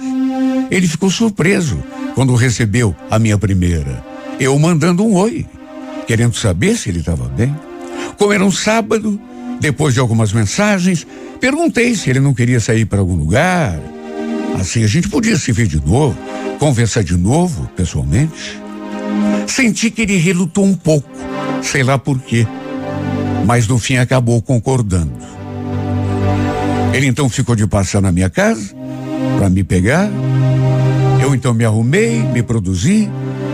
Ele 0.70 0.88
ficou 0.88 1.10
surpreso 1.10 1.84
quando 2.14 2.36
recebeu 2.36 2.96
a 3.10 3.18
minha 3.18 3.40
primeira. 3.40 4.06
Eu 4.40 4.58
mandando 4.60 5.04
um 5.04 5.16
oi, 5.16 5.48
querendo 6.06 6.36
saber 6.36 6.78
se 6.78 6.90
ele 6.90 7.00
estava 7.00 7.28
bem. 7.28 7.56
Como 8.20 8.32
era 8.32 8.46
um 8.46 8.52
sábado, 8.52 9.20
depois 9.60 9.96
de 9.96 10.00
algumas 10.00 10.32
mensagens, 10.32 11.08
perguntei 11.42 11.96
se 11.96 12.08
ele 12.08 12.20
não 12.20 12.36
queria 12.36 12.60
sair 12.60 12.86
para 12.86 13.00
algum 13.00 13.16
lugar. 13.16 13.80
Assim 14.60 14.84
a 14.84 14.88
gente 14.88 15.10
podia 15.10 15.36
se 15.36 15.52
ver 15.52 15.66
de 15.66 15.84
novo, 15.84 16.16
conversar 16.60 17.04
de 17.04 17.18
novo, 17.18 17.68
pessoalmente. 17.76 18.62
Senti 19.48 19.90
que 19.90 20.04
ele 20.04 20.18
relutou 20.18 20.64
um 20.64 20.76
pouco 20.76 21.10
sei 21.62 21.84
lá 21.84 21.98
por 21.98 22.20
quê, 22.20 22.48
mas 23.46 23.68
no 23.68 23.78
fim 23.78 23.98
acabou 23.98 24.42
concordando. 24.42 25.12
Ele 26.94 27.08
então 27.08 27.30
ficou 27.30 27.56
de 27.56 27.68
passar 27.68 28.02
na 28.02 28.12
minha 28.12 28.30
casa 28.30 28.76
para 29.38 29.50
me 29.50 29.64
pegar. 29.64 30.10
Eu 31.22 31.36
então 31.36 31.54
me 31.54 31.66
arrumei, 31.66 32.20
me 32.20 32.42
produzi, 32.42 33.10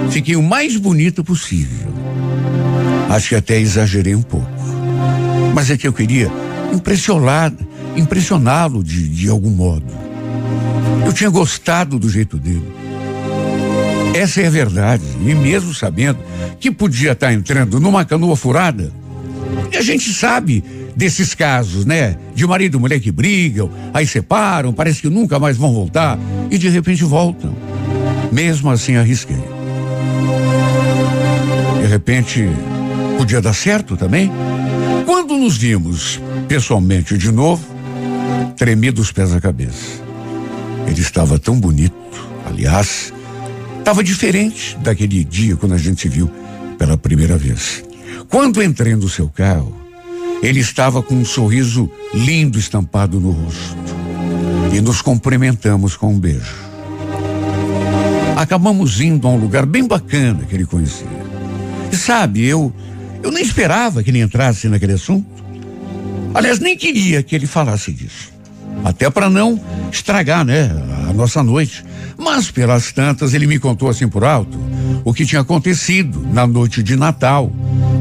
fiquei 0.09 0.35
o 0.35 0.43
mais 0.43 0.77
bonito 0.77 1.23
possível. 1.23 1.91
Acho 3.09 3.29
que 3.29 3.35
até 3.35 3.59
exagerei 3.59 4.15
um 4.15 4.21
pouco. 4.21 4.47
Mas 5.53 5.69
é 5.69 5.77
que 5.77 5.87
eu 5.87 5.93
queria 5.93 6.31
impressionar, 6.73 7.53
impressioná-lo 7.95 8.83
de, 8.83 9.07
de 9.07 9.29
algum 9.29 9.49
modo. 9.49 9.85
Eu 11.05 11.13
tinha 11.13 11.29
gostado 11.29 11.99
do 11.99 12.09
jeito 12.09 12.37
dele. 12.37 12.82
Essa 14.13 14.41
é 14.41 14.47
a 14.47 14.49
verdade. 14.49 15.03
E 15.21 15.33
mesmo 15.33 15.73
sabendo 15.73 16.19
que 16.59 16.69
podia 16.71 17.13
estar 17.13 17.33
entrando 17.33 17.79
numa 17.79 18.05
canoa 18.05 18.35
furada, 18.35 18.91
e 19.71 19.77
a 19.77 19.81
gente 19.81 20.13
sabe 20.13 20.63
desses 20.95 21.33
casos, 21.33 21.85
né? 21.85 22.15
De 22.35 22.45
marido 22.45 22.77
e 22.77 22.79
mulher 22.79 22.99
que 22.99 23.11
brigam, 23.11 23.69
aí 23.93 24.05
separam, 24.05 24.71
parece 24.71 25.01
que 25.01 25.09
nunca 25.09 25.39
mais 25.39 25.57
vão 25.57 25.73
voltar 25.73 26.17
e 26.51 26.57
de 26.57 26.69
repente 26.69 27.03
voltam. 27.03 27.55
Mesmo 28.31 28.69
assim 28.69 28.95
arrisquei. 28.95 29.43
De 31.81 31.87
repente 31.87 32.47
podia 33.17 33.41
dar 33.41 33.53
certo 33.53 33.97
também. 33.97 34.31
Quando 35.05 35.35
nos 35.35 35.57
vimos 35.57 36.19
pessoalmente 36.47 37.17
de 37.17 37.31
novo, 37.31 37.65
tremi 38.57 38.91
dos 38.91 39.11
pés 39.11 39.33
à 39.33 39.41
cabeça. 39.41 40.01
Ele 40.87 41.01
estava 41.01 41.39
tão 41.39 41.59
bonito, 41.59 41.93
aliás, 42.45 43.12
Estava 43.83 44.01
diferente 44.01 44.77
daquele 44.77 45.25
dia 45.25 45.57
quando 45.57 45.73
a 45.73 45.77
gente 45.77 45.99
se 45.99 46.07
viu 46.07 46.31
pela 46.77 46.97
primeira 46.97 47.35
vez. 47.35 47.83
Quando 48.29 48.63
entrei 48.63 48.95
no 48.95 49.09
seu 49.09 49.27
carro, 49.27 49.75
ele 50.41 50.61
estava 50.61 51.03
com 51.03 51.15
um 51.15 51.25
sorriso 51.25 51.91
lindo 52.13 52.57
estampado 52.57 53.19
no 53.19 53.31
rosto. 53.31 53.75
E 54.71 54.79
nos 54.79 55.01
cumprimentamos 55.01 55.97
com 55.97 56.13
um 56.13 56.17
beijo. 56.17 56.55
Acabamos 58.37 59.01
indo 59.01 59.27
a 59.27 59.31
um 59.31 59.37
lugar 59.37 59.65
bem 59.65 59.85
bacana 59.85 60.45
que 60.45 60.55
ele 60.55 60.65
conhecia. 60.65 61.05
E 61.91 61.95
sabe, 61.97 62.41
eu 62.45 62.73
eu 63.21 63.31
nem 63.31 63.43
esperava 63.43 64.01
que 64.01 64.09
ele 64.09 64.21
entrasse 64.21 64.69
naquele 64.69 64.93
assunto. 64.93 65.27
Aliás, 66.33 66.57
nem 66.57 66.77
queria 66.77 67.21
que 67.21 67.35
ele 67.35 67.47
falasse 67.47 67.91
disso. 67.91 68.32
Até 68.83 69.09
para 69.09 69.29
não 69.29 69.59
estragar, 69.91 70.43
né, 70.43 70.69
a 71.09 71.13
nossa 71.13 71.41
noite. 71.41 71.83
Mas 72.17 72.51
pelas 72.51 72.91
tantas 72.91 73.33
ele 73.33 73.47
me 73.47 73.59
contou 73.59 73.89
assim 73.89 74.07
por 74.07 74.23
alto 74.23 74.57
o 75.03 75.13
que 75.13 75.25
tinha 75.25 75.41
acontecido 75.41 76.25
na 76.31 76.45
noite 76.47 76.81
de 76.81 76.95
Natal, 76.95 77.51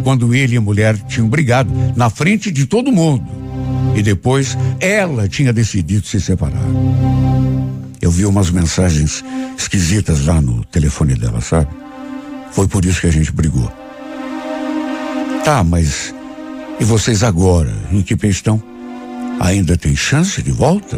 quando 0.05 0.35
ele 0.35 0.55
e 0.55 0.59
a 0.59 0.61
mulher 0.61 0.97
tinham 1.09 1.29
brigado 1.29 1.73
na 1.97 2.11
frente 2.11 2.51
de 2.51 2.67
todo 2.67 2.93
mundo. 2.93 3.25
E 3.97 4.03
depois 4.03 4.57
ela 4.81 5.29
tinha 5.29 5.53
decidido 5.53 6.07
se 6.07 6.21
separar. 6.21 6.63
Eu 8.01 8.11
vi 8.11 8.25
umas 8.25 8.51
mensagens 8.51 9.25
esquisitas 9.57 10.27
lá 10.27 10.41
no 10.41 10.65
telefone 10.65 11.15
dela, 11.15 11.41
sabe? 11.41 11.69
Foi 12.53 12.67
por 12.67 12.85
isso 12.85 13.01
que 13.01 13.07
a 13.07 13.13
gente 13.13 13.33
brigou. 13.33 13.71
Tá, 15.45 15.65
mas 15.65 16.15
e 16.81 16.85
vocês 16.85 17.23
agora? 17.23 17.73
Em 17.91 18.03
que 18.03 18.17
pé 18.17 18.29
estão? 18.29 18.63
Ainda 19.43 19.77
tem 19.77 19.97
chance 19.97 20.41
de 20.41 20.53
volta? 20.53 20.97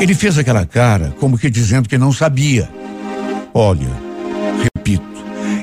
Ele 0.00 0.14
fez 0.14 0.38
aquela 0.38 0.64
cara 0.64 1.12
como 1.18 1.36
que 1.36 1.50
dizendo 1.50 1.88
que 1.88 1.98
não 1.98 2.12
sabia. 2.12 2.70
Olha, 3.52 3.90
repito, 4.62 5.02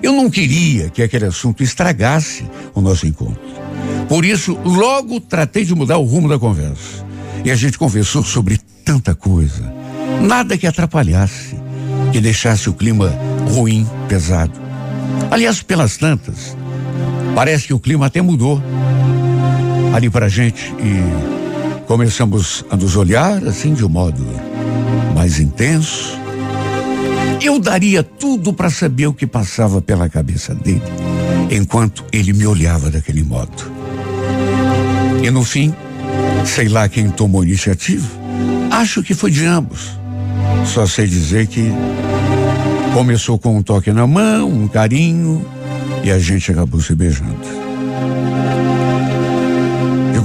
eu 0.04 0.12
não 0.12 0.30
queria 0.30 0.90
que 0.90 1.02
aquele 1.02 1.24
assunto 1.24 1.64
estragasse 1.64 2.46
o 2.74 2.82
nosso 2.82 3.08
encontro. 3.08 3.40
Por 4.10 4.26
isso, 4.26 4.60
logo 4.66 5.22
tratei 5.22 5.64
de 5.64 5.74
mudar 5.74 6.00
o 6.00 6.04
rumo 6.04 6.28
da 6.28 6.38
conversa. 6.38 7.06
E 7.46 7.50
a 7.50 7.56
gente 7.56 7.78
conversou 7.78 8.22
sobre 8.22 8.60
tanta 8.84 9.16
coisa. 9.16 9.74
Nada 10.22 10.58
que 10.58 10.68
atrapalhasse, 10.68 11.56
que 12.12 12.20
deixasse 12.20 12.70
o 12.70 12.74
clima 12.74 13.18
ruim, 13.54 13.88
pesado. 14.10 14.60
Aliás, 15.32 15.62
pelas 15.62 15.96
tantas, 15.96 16.58
parece 17.34 17.68
que 17.68 17.74
o 17.74 17.80
clima 17.80 18.08
até 18.08 18.22
mudou 18.22 18.62
ali 19.96 20.10
pra 20.10 20.28
gente 20.28 20.76
e 20.78 21.86
começamos 21.88 22.66
a 22.70 22.76
nos 22.76 22.98
olhar 22.98 23.42
assim 23.46 23.74
de 23.74 23.86
um 23.86 23.90
modo 23.90 24.22
mais 25.16 25.40
intenso. 25.40 26.20
Eu 27.42 27.60
daria 27.60 28.04
tudo 28.04 28.52
para 28.52 28.70
saber 28.70 29.08
o 29.08 29.14
que 29.14 29.26
passava 29.26 29.82
pela 29.82 30.10
cabeça 30.10 30.54
dele 30.54 30.82
enquanto 31.50 32.04
ele 32.12 32.34
me 32.34 32.46
olhava 32.46 32.90
daquele 32.90 33.24
modo. 33.24 33.72
E 35.24 35.32
no 35.32 35.46
fim, 35.46 35.74
sei 36.46 36.68
lá 36.68 36.90
quem 36.90 37.10
tomou 37.10 37.44
iniciativa, 37.44 38.08
acho 38.72 39.02
que 39.02 39.14
foi 39.14 39.32
de 39.32 39.46
ambos. 39.46 39.98
Só 40.66 40.86
sei 40.86 41.08
dizer 41.08 41.48
que 41.48 41.72
começou 42.94 43.40
com 43.40 43.58
um 43.58 43.64
toque 43.64 43.94
na 43.94 44.06
mão, 44.06 44.50
um 44.50 44.68
carinho, 44.68 45.46
e 46.04 46.12
a 46.12 46.20
gente 46.20 46.52
acabou 46.52 46.82
se 46.82 46.94
beijando. 46.94 47.65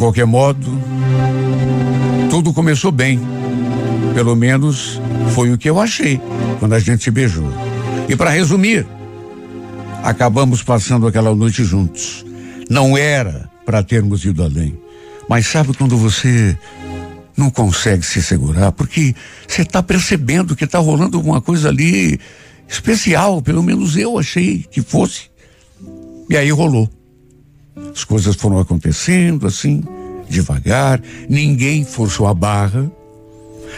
Qualquer 0.00 0.24
modo, 0.24 0.66
tudo 2.30 2.54
começou 2.54 2.90
bem. 2.90 3.20
Pelo 4.14 4.34
menos 4.34 4.98
foi 5.34 5.52
o 5.52 5.58
que 5.58 5.68
eu 5.68 5.78
achei 5.78 6.18
quando 6.58 6.72
a 6.72 6.78
gente 6.78 7.04
se 7.04 7.10
beijou. 7.10 7.46
E 8.08 8.16
para 8.16 8.30
resumir, 8.30 8.86
acabamos 10.02 10.62
passando 10.62 11.06
aquela 11.06 11.34
noite 11.34 11.62
juntos. 11.64 12.24
Não 12.70 12.96
era 12.96 13.50
para 13.66 13.82
termos 13.82 14.24
ido 14.24 14.42
além. 14.42 14.74
Mas 15.28 15.46
sabe 15.46 15.76
quando 15.76 15.98
você 15.98 16.56
não 17.36 17.50
consegue 17.50 18.02
se 18.02 18.22
segurar, 18.22 18.72
porque 18.72 19.14
você 19.46 19.60
está 19.60 19.82
percebendo 19.82 20.56
que 20.56 20.64
está 20.64 20.78
rolando 20.78 21.18
alguma 21.18 21.42
coisa 21.42 21.68
ali 21.68 22.18
especial, 22.66 23.42
pelo 23.42 23.62
menos 23.62 23.98
eu 23.98 24.18
achei 24.18 24.64
que 24.70 24.80
fosse. 24.80 25.30
E 26.30 26.38
aí 26.38 26.50
rolou. 26.50 26.88
As 27.94 28.04
coisas 28.04 28.36
foram 28.36 28.58
acontecendo 28.58 29.46
assim, 29.46 29.82
devagar, 30.28 31.00
ninguém 31.28 31.84
forçou 31.84 32.26
a 32.26 32.34
barra. 32.34 32.90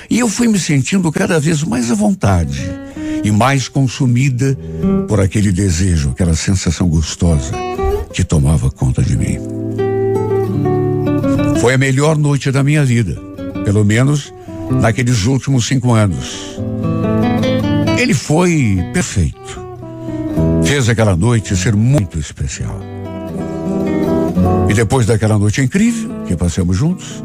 E 0.08 0.18
eu 0.18 0.28
fui 0.28 0.48
me 0.48 0.58
sentindo 0.58 1.10
cada 1.12 1.38
vez 1.38 1.62
mais 1.62 1.90
à 1.90 1.94
vontade 1.94 2.70
e 3.24 3.30
mais 3.30 3.68
consumida 3.68 4.58
por 5.08 5.20
aquele 5.20 5.52
desejo, 5.52 6.10
aquela 6.10 6.34
sensação 6.34 6.88
gostosa 6.88 7.52
que 8.12 8.24
tomava 8.24 8.70
conta 8.70 9.02
de 9.02 9.16
mim. 9.16 9.38
Foi 11.60 11.74
a 11.74 11.78
melhor 11.78 12.18
noite 12.18 12.50
da 12.50 12.62
minha 12.62 12.84
vida, 12.84 13.16
pelo 13.64 13.84
menos 13.84 14.32
naqueles 14.80 15.26
últimos 15.26 15.66
cinco 15.66 15.92
anos. 15.92 16.58
Ele 17.98 18.14
foi 18.14 18.78
perfeito. 18.92 19.62
Fez 20.64 20.88
aquela 20.88 21.14
noite 21.14 21.56
ser 21.56 21.76
muito 21.76 22.18
especial. 22.18 22.91
E 24.68 24.74
depois 24.74 25.04
daquela 25.06 25.38
noite 25.38 25.60
incrível 25.60 26.10
que 26.26 26.34
passamos 26.34 26.76
juntos, 26.76 27.22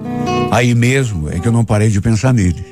aí 0.51 0.75
mesmo 0.75 1.29
é 1.29 1.39
que 1.39 1.47
eu 1.47 1.51
não 1.51 1.63
parei 1.63 1.89
de 1.89 2.01
pensar 2.01 2.33
nele. 2.33 2.65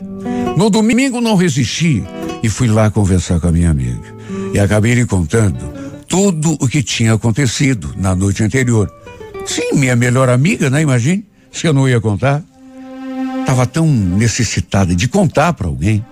No 0.58 0.70
domingo 0.70 1.22
não 1.22 1.36
resisti 1.36 2.04
e 2.44 2.50
fui 2.50 2.68
lá 2.68 2.92
conversar 2.92 3.40
com 3.40 3.48
a 3.48 3.52
minha 3.52 3.70
amiga. 3.70 4.16
E 4.54 4.60
acabei 4.60 4.94
lhe 4.94 5.06
contando 5.06 5.58
tudo 6.08 6.58
o 6.60 6.68
que 6.68 6.84
tinha 6.84 7.14
acontecido 7.14 7.94
na 7.98 8.16
noite 8.16 8.44
anterior. 8.44 8.92
Sim, 9.46 9.74
minha 9.74 9.96
melhor 9.96 10.30
amiga, 10.30 10.70
né? 10.70 10.82
Imagine, 10.82 11.26
se 11.52 11.68
eu 11.68 11.74
não 11.74 11.88
ia 11.88 12.02
contar. 12.02 12.44
Estava 13.42 13.66
tão 13.66 13.88
necessitada 13.88 14.96
de 14.96 15.08
contar 15.08 15.54
para 15.54 15.68
alguém. 15.68 16.04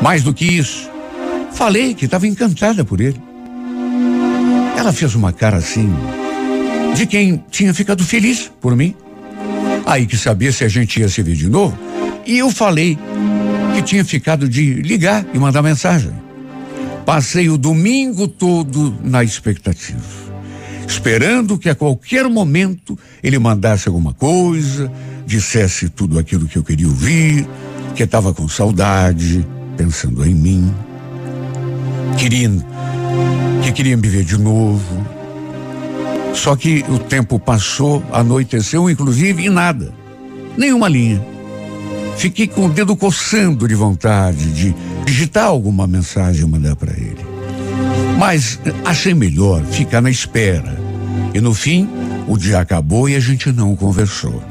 Mais 0.00 0.22
do 0.22 0.32
que 0.32 0.44
isso, 0.44 0.88
falei 1.52 1.92
que 1.92 2.04
estava 2.04 2.26
encantada 2.26 2.84
por 2.84 3.00
ele. 3.00 3.27
Ela 4.78 4.92
fez 4.92 5.16
uma 5.16 5.32
cara 5.32 5.56
assim, 5.56 5.92
de 6.94 7.04
quem 7.04 7.42
tinha 7.50 7.74
ficado 7.74 8.04
feliz 8.04 8.48
por 8.60 8.76
mim. 8.76 8.94
Aí 9.84 10.06
que 10.06 10.16
sabia 10.16 10.52
se 10.52 10.62
a 10.62 10.68
gente 10.68 11.00
ia 11.00 11.08
se 11.08 11.20
ver 11.20 11.34
de 11.34 11.48
novo. 11.48 11.76
E 12.24 12.38
eu 12.38 12.48
falei 12.48 12.96
que 13.74 13.82
tinha 13.82 14.04
ficado 14.04 14.48
de 14.48 14.74
ligar 14.74 15.26
e 15.34 15.38
mandar 15.38 15.62
mensagem. 15.62 16.12
Passei 17.04 17.48
o 17.48 17.58
domingo 17.58 18.28
todo 18.28 18.96
na 19.02 19.24
expectativa, 19.24 19.98
esperando 20.86 21.58
que 21.58 21.68
a 21.68 21.74
qualquer 21.74 22.28
momento 22.28 22.96
ele 23.20 23.36
mandasse 23.36 23.88
alguma 23.88 24.14
coisa, 24.14 24.92
dissesse 25.26 25.88
tudo 25.88 26.20
aquilo 26.20 26.46
que 26.46 26.56
eu 26.56 26.62
queria 26.62 26.86
ouvir, 26.86 27.48
que 27.96 28.04
estava 28.04 28.32
com 28.32 28.46
saudade, 28.46 29.44
pensando 29.76 30.24
em 30.24 30.36
mim, 30.36 30.72
querendo, 32.16 32.64
que 33.62 33.72
queria 33.72 33.96
me 33.96 34.08
ver 34.08 34.24
de 34.24 34.38
novo. 34.38 35.06
Só 36.34 36.54
que 36.54 36.84
o 36.88 36.98
tempo 36.98 37.38
passou, 37.38 38.02
anoiteceu, 38.12 38.88
inclusive, 38.88 39.44
e 39.44 39.50
nada, 39.50 39.92
nenhuma 40.56 40.88
linha. 40.88 41.24
Fiquei 42.16 42.46
com 42.46 42.66
o 42.66 42.68
dedo 42.68 42.96
coçando 42.96 43.66
de 43.66 43.74
vontade 43.74 44.52
de 44.52 44.74
digitar 45.04 45.46
alguma 45.46 45.86
mensagem 45.86 46.42
e 46.42 46.48
mandar 46.48 46.76
para 46.76 46.92
ele. 46.92 47.24
Mas 48.18 48.58
achei 48.84 49.14
melhor 49.14 49.64
ficar 49.64 50.00
na 50.00 50.10
espera. 50.10 50.76
E 51.32 51.40
no 51.40 51.54
fim, 51.54 51.88
o 52.26 52.36
dia 52.36 52.60
acabou 52.60 53.08
e 53.08 53.14
a 53.14 53.20
gente 53.20 53.52
não 53.52 53.76
conversou. 53.76 54.42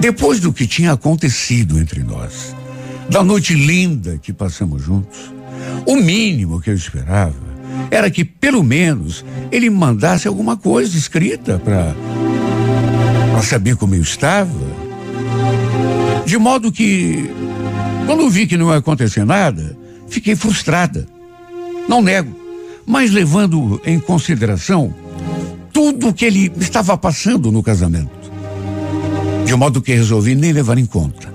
Depois 0.00 0.40
do 0.40 0.52
que 0.52 0.66
tinha 0.66 0.92
acontecido 0.92 1.78
entre 1.78 2.02
nós, 2.02 2.54
da 3.10 3.22
noite 3.22 3.54
linda 3.54 4.18
que 4.20 4.32
passamos 4.32 4.82
juntos, 4.82 5.32
o 5.84 5.96
mínimo 5.96 6.60
que 6.60 6.70
eu 6.70 6.74
esperava 6.74 7.47
era 7.90 8.10
que, 8.10 8.24
pelo 8.24 8.62
menos, 8.62 9.24
ele 9.50 9.70
mandasse 9.70 10.28
alguma 10.28 10.56
coisa 10.56 10.96
escrita 10.96 11.58
para 11.58 13.42
saber 13.42 13.76
como 13.76 13.94
eu 13.94 14.02
estava 14.02 14.88
de 16.28 16.36
modo 16.36 16.70
que, 16.70 17.30
quando 18.04 18.28
vi 18.28 18.46
que 18.46 18.58
não 18.58 18.70
ia 18.70 18.76
acontecer 18.76 19.24
nada, 19.24 19.74
fiquei 20.08 20.36
frustrada. 20.36 21.06
Não 21.88 22.02
nego, 22.02 22.38
mas 22.84 23.10
levando 23.10 23.80
em 23.82 23.98
consideração 23.98 24.94
tudo 25.72 26.08
o 26.08 26.12
que 26.12 26.26
ele 26.26 26.52
estava 26.60 26.98
passando 26.98 27.50
no 27.50 27.62
casamento. 27.62 28.10
De 29.46 29.54
modo 29.54 29.80
que 29.80 29.94
resolvi 29.94 30.34
nem 30.34 30.52
levar 30.52 30.76
em 30.76 30.84
conta. 30.84 31.32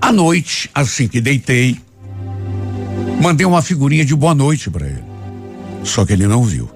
À 0.00 0.10
noite, 0.10 0.68
assim 0.74 1.06
que 1.06 1.20
deitei, 1.20 1.78
mandei 3.20 3.46
uma 3.46 3.62
figurinha 3.62 4.04
de 4.04 4.16
boa 4.16 4.34
noite 4.34 4.68
para 4.68 4.88
ele. 4.88 5.11
Só 5.82 6.04
que 6.04 6.12
ele 6.12 6.26
não 6.26 6.42
viu. 6.42 6.68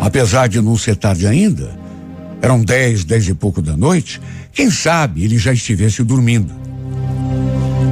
Apesar 0.00 0.48
de 0.48 0.60
não 0.60 0.76
ser 0.76 0.96
tarde 0.96 1.26
ainda, 1.26 1.70
eram 2.40 2.62
dez, 2.62 3.04
dez 3.04 3.28
e 3.28 3.34
pouco 3.34 3.62
da 3.62 3.76
noite, 3.76 4.20
quem 4.52 4.70
sabe 4.70 5.24
ele 5.24 5.38
já 5.38 5.52
estivesse 5.52 6.02
dormindo. 6.02 6.52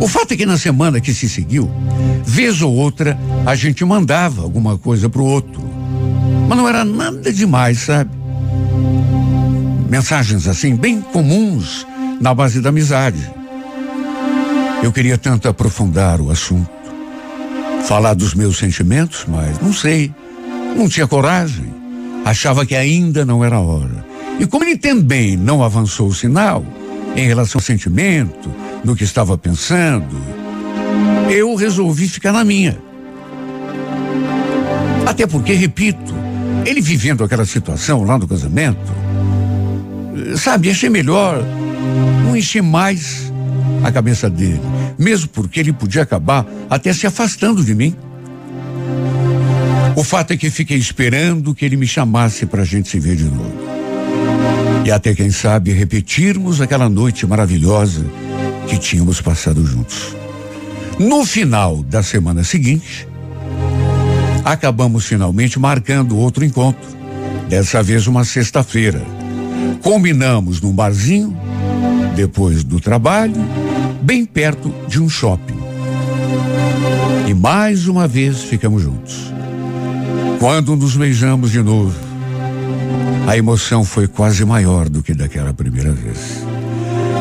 O 0.00 0.08
fato 0.08 0.32
é 0.32 0.36
que 0.36 0.46
na 0.46 0.58
semana 0.58 1.00
que 1.00 1.12
se 1.12 1.28
seguiu, 1.28 1.70
vez 2.24 2.62
ou 2.62 2.74
outra, 2.74 3.18
a 3.46 3.54
gente 3.54 3.84
mandava 3.84 4.42
alguma 4.42 4.76
coisa 4.76 5.08
pro 5.08 5.24
outro. 5.24 5.62
Mas 6.48 6.58
não 6.58 6.68
era 6.68 6.84
nada 6.84 7.32
demais, 7.32 7.80
sabe? 7.80 8.10
Mensagens 9.88 10.48
assim, 10.48 10.74
bem 10.74 11.00
comuns 11.00 11.86
na 12.20 12.34
base 12.34 12.60
da 12.60 12.70
amizade. 12.70 13.30
Eu 14.82 14.90
queria 14.90 15.18
tanto 15.18 15.48
aprofundar 15.48 16.20
o 16.20 16.30
assunto, 16.30 16.70
falar 17.84 18.14
dos 18.14 18.34
meus 18.34 18.58
sentimentos, 18.58 19.24
mas 19.26 19.60
não 19.60 19.72
sei, 19.72 20.12
não 20.76 20.88
tinha 20.88 21.06
coragem. 21.06 21.72
Achava 22.24 22.66
que 22.66 22.74
ainda 22.74 23.24
não 23.24 23.44
era 23.44 23.58
hora. 23.58 24.04
E 24.38 24.46
como 24.46 24.64
ele 24.64 24.76
também 24.76 25.36
não 25.36 25.62
avançou 25.62 26.08
o 26.08 26.14
sinal 26.14 26.64
em 27.16 27.26
relação 27.26 27.58
ao 27.58 27.62
sentimento, 27.62 28.50
no 28.84 28.94
que 28.94 29.04
estava 29.04 29.36
pensando, 29.36 30.16
eu 31.30 31.54
resolvi 31.54 32.08
ficar 32.08 32.32
na 32.32 32.44
minha. 32.44 32.78
Até 35.06 35.26
porque, 35.26 35.52
repito, 35.52 36.14
ele 36.64 36.80
vivendo 36.80 37.24
aquela 37.24 37.44
situação 37.44 38.04
lá 38.04 38.16
no 38.16 38.28
casamento, 38.28 38.78
sabe, 40.36 40.70
achei 40.70 40.88
melhor 40.88 41.42
não 42.24 42.36
encher 42.36 42.62
mais 42.62 43.29
a 43.82 43.90
cabeça 43.90 44.28
dele, 44.28 44.60
mesmo 44.98 45.28
porque 45.28 45.60
ele 45.60 45.72
podia 45.72 46.02
acabar 46.02 46.46
até 46.68 46.92
se 46.92 47.06
afastando 47.06 47.64
de 47.64 47.74
mim. 47.74 47.94
O 49.96 50.04
fato 50.04 50.32
é 50.32 50.36
que 50.36 50.50
fiquei 50.50 50.78
esperando 50.78 51.54
que 51.54 51.64
ele 51.64 51.76
me 51.76 51.86
chamasse 51.86 52.46
para 52.46 52.62
a 52.62 52.64
gente 52.64 52.88
se 52.88 52.98
ver 52.98 53.16
de 53.16 53.24
novo. 53.24 53.52
E 54.84 54.90
até, 54.90 55.14
quem 55.14 55.30
sabe, 55.30 55.72
repetirmos 55.72 56.60
aquela 56.60 56.88
noite 56.88 57.26
maravilhosa 57.26 58.04
que 58.66 58.78
tínhamos 58.78 59.20
passado 59.20 59.64
juntos. 59.64 60.16
No 60.98 61.24
final 61.24 61.82
da 61.82 62.02
semana 62.02 62.44
seguinte, 62.44 63.06
acabamos 64.44 65.06
finalmente 65.06 65.58
marcando 65.58 66.16
outro 66.16 66.44
encontro. 66.44 66.88
Dessa 67.48 67.82
vez, 67.82 68.06
uma 68.06 68.24
sexta-feira. 68.24 69.02
Combinamos 69.82 70.60
num 70.60 70.72
barzinho, 70.72 71.36
depois 72.14 72.62
do 72.62 72.80
trabalho, 72.80 73.34
bem 74.10 74.24
perto 74.24 74.74
de 74.88 75.00
um 75.00 75.08
shopping. 75.08 75.56
E 77.28 77.32
mais 77.32 77.86
uma 77.86 78.08
vez 78.08 78.42
ficamos 78.42 78.82
juntos. 78.82 79.32
Quando 80.40 80.74
nos 80.74 80.96
beijamos 80.96 81.52
de 81.52 81.62
novo, 81.62 81.96
a 83.28 83.36
emoção 83.36 83.84
foi 83.84 84.08
quase 84.08 84.44
maior 84.44 84.88
do 84.88 85.00
que 85.00 85.14
daquela 85.14 85.54
primeira 85.54 85.92
vez. 85.92 86.42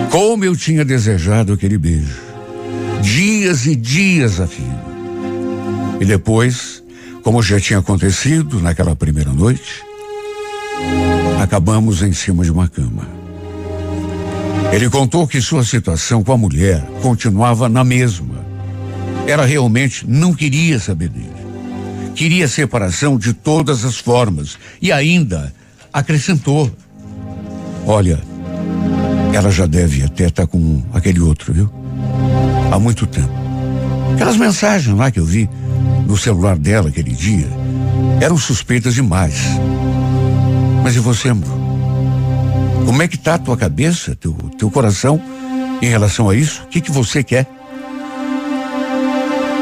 Como 0.10 0.44
eu 0.44 0.56
tinha 0.56 0.84
desejado 0.84 1.54
aquele 1.54 1.78
beijo. 1.78 2.22
Dias 3.04 3.68
e 3.68 3.76
dias 3.76 4.40
a 4.40 4.48
fio. 4.48 4.66
E 6.02 6.06
depois, 6.06 6.84
como 7.22 7.44
já 7.44 7.60
tinha 7.60 7.78
acontecido 7.78 8.60
naquela 8.60 8.96
primeira 8.96 9.32
noite, 9.32 9.84
acabamos 11.40 12.02
em 12.02 12.14
cima 12.14 12.44
de 12.44 12.52
uma 12.52 12.68
cama. 12.68 13.19
Ele 14.72 14.90
contou 14.90 15.28
que 15.28 15.42
sua 15.42 15.64
situação 15.64 16.24
com 16.24 16.32
a 16.32 16.38
mulher 16.38 16.84
continuava 17.02 17.68
na 17.68 17.84
mesma. 17.84 18.46
Ela 19.28 19.46
realmente 19.46 20.08
não 20.08 20.34
queria 20.34 20.80
saber 20.80 21.10
dele. 21.10 21.30
Queria 22.16 22.48
separação 22.48 23.18
de 23.18 23.34
todas 23.34 23.84
as 23.86 23.98
formas 23.98 24.58
e 24.82 24.92
ainda 24.92 25.54
acrescentou: 25.92 26.72
Olha, 27.86 28.20
ela 29.34 29.52
já 29.52 29.66
deve 29.66 30.04
até 30.04 30.28
estar 30.28 30.46
tá 30.46 30.48
com 30.48 30.84
aquele 30.94 31.20
outro, 31.20 31.54
viu? 31.54 31.72
Há 32.72 32.78
muito 32.78 33.08
tempo. 33.08 33.32
Aquelas 34.14 34.38
mensagens 34.38 34.96
lá 34.96 35.10
que 35.10 35.20
eu 35.20 35.26
vi 35.26 35.50
no 36.06 36.18
celular 36.18 36.58
dela 36.58 36.90
aquele 36.90 37.12
dia 37.12 37.48
eram 38.22 38.38
suspeitas 38.38 38.96
demais. 38.96 39.36
Mas 40.84 40.96
e 40.96 41.00
você, 41.00 41.30
amor? 41.30 41.69
Como 42.86 43.02
é 43.02 43.08
que 43.08 43.18
tá 43.18 43.36
a 43.36 43.40
tua 43.40 43.56
cabeça, 43.56 44.16
teu, 44.16 44.34
teu 44.58 44.70
coração 44.70 45.22
em 45.82 45.88
relação 45.88 46.30
a 46.30 46.36
isso? 46.36 46.64
O 46.64 46.68
que 46.68 46.82
que 46.82 46.92
você 46.92 47.24
quer? 47.24 47.48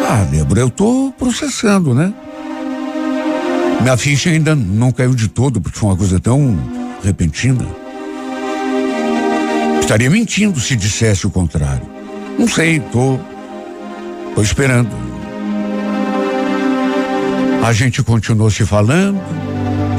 Ah, 0.09 0.23
Débora, 0.31 0.61
eu 0.61 0.69
tô 0.69 1.13
processando, 1.17 1.93
né? 1.93 2.13
Minha 3.81 3.97
ficha 3.97 4.29
ainda 4.29 4.55
não 4.55 4.91
caiu 4.91 5.13
de 5.13 5.27
todo, 5.27 5.61
porque 5.61 5.77
foi 5.77 5.89
uma 5.89 5.97
coisa 5.97 6.19
tão 6.19 6.57
repentina. 7.03 7.65
Estaria 9.79 10.09
mentindo 10.09 10.59
se 10.59 10.75
dissesse 10.75 11.27
o 11.27 11.29
contrário. 11.29 11.83
Não 12.37 12.47
sei, 12.47 12.79
tô, 12.79 13.19
tô 14.35 14.41
esperando. 14.41 14.89
A 17.63 17.73
gente 17.73 18.01
continuou 18.01 18.49
se 18.49 18.65
falando, 18.65 19.19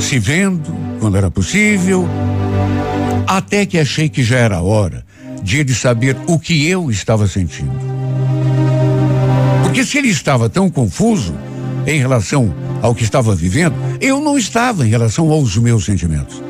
se 0.00 0.18
vendo 0.18 0.74
quando 1.00 1.16
era 1.16 1.30
possível, 1.30 2.08
até 3.28 3.66
que 3.66 3.78
achei 3.78 4.08
que 4.08 4.22
já 4.24 4.38
era 4.38 4.62
hora 4.62 5.04
de 5.42 5.58
ele 5.58 5.74
saber 5.74 6.16
o 6.26 6.38
que 6.38 6.66
eu 6.66 6.90
estava 6.90 7.28
sentindo. 7.28 7.70
Porque 9.62 9.84
se 9.84 9.98
ele 9.98 10.08
estava 10.08 10.48
tão 10.48 10.70
confuso 10.70 11.34
em 11.86 12.00
relação 12.00 12.52
ao 12.80 12.94
que 12.94 13.04
estava 13.04 13.34
vivendo, 13.34 13.74
eu 14.00 14.20
não 14.20 14.38
estava 14.38 14.86
em 14.86 14.90
relação 14.90 15.30
aos 15.30 15.56
meus 15.58 15.84
sentimentos. 15.84 16.42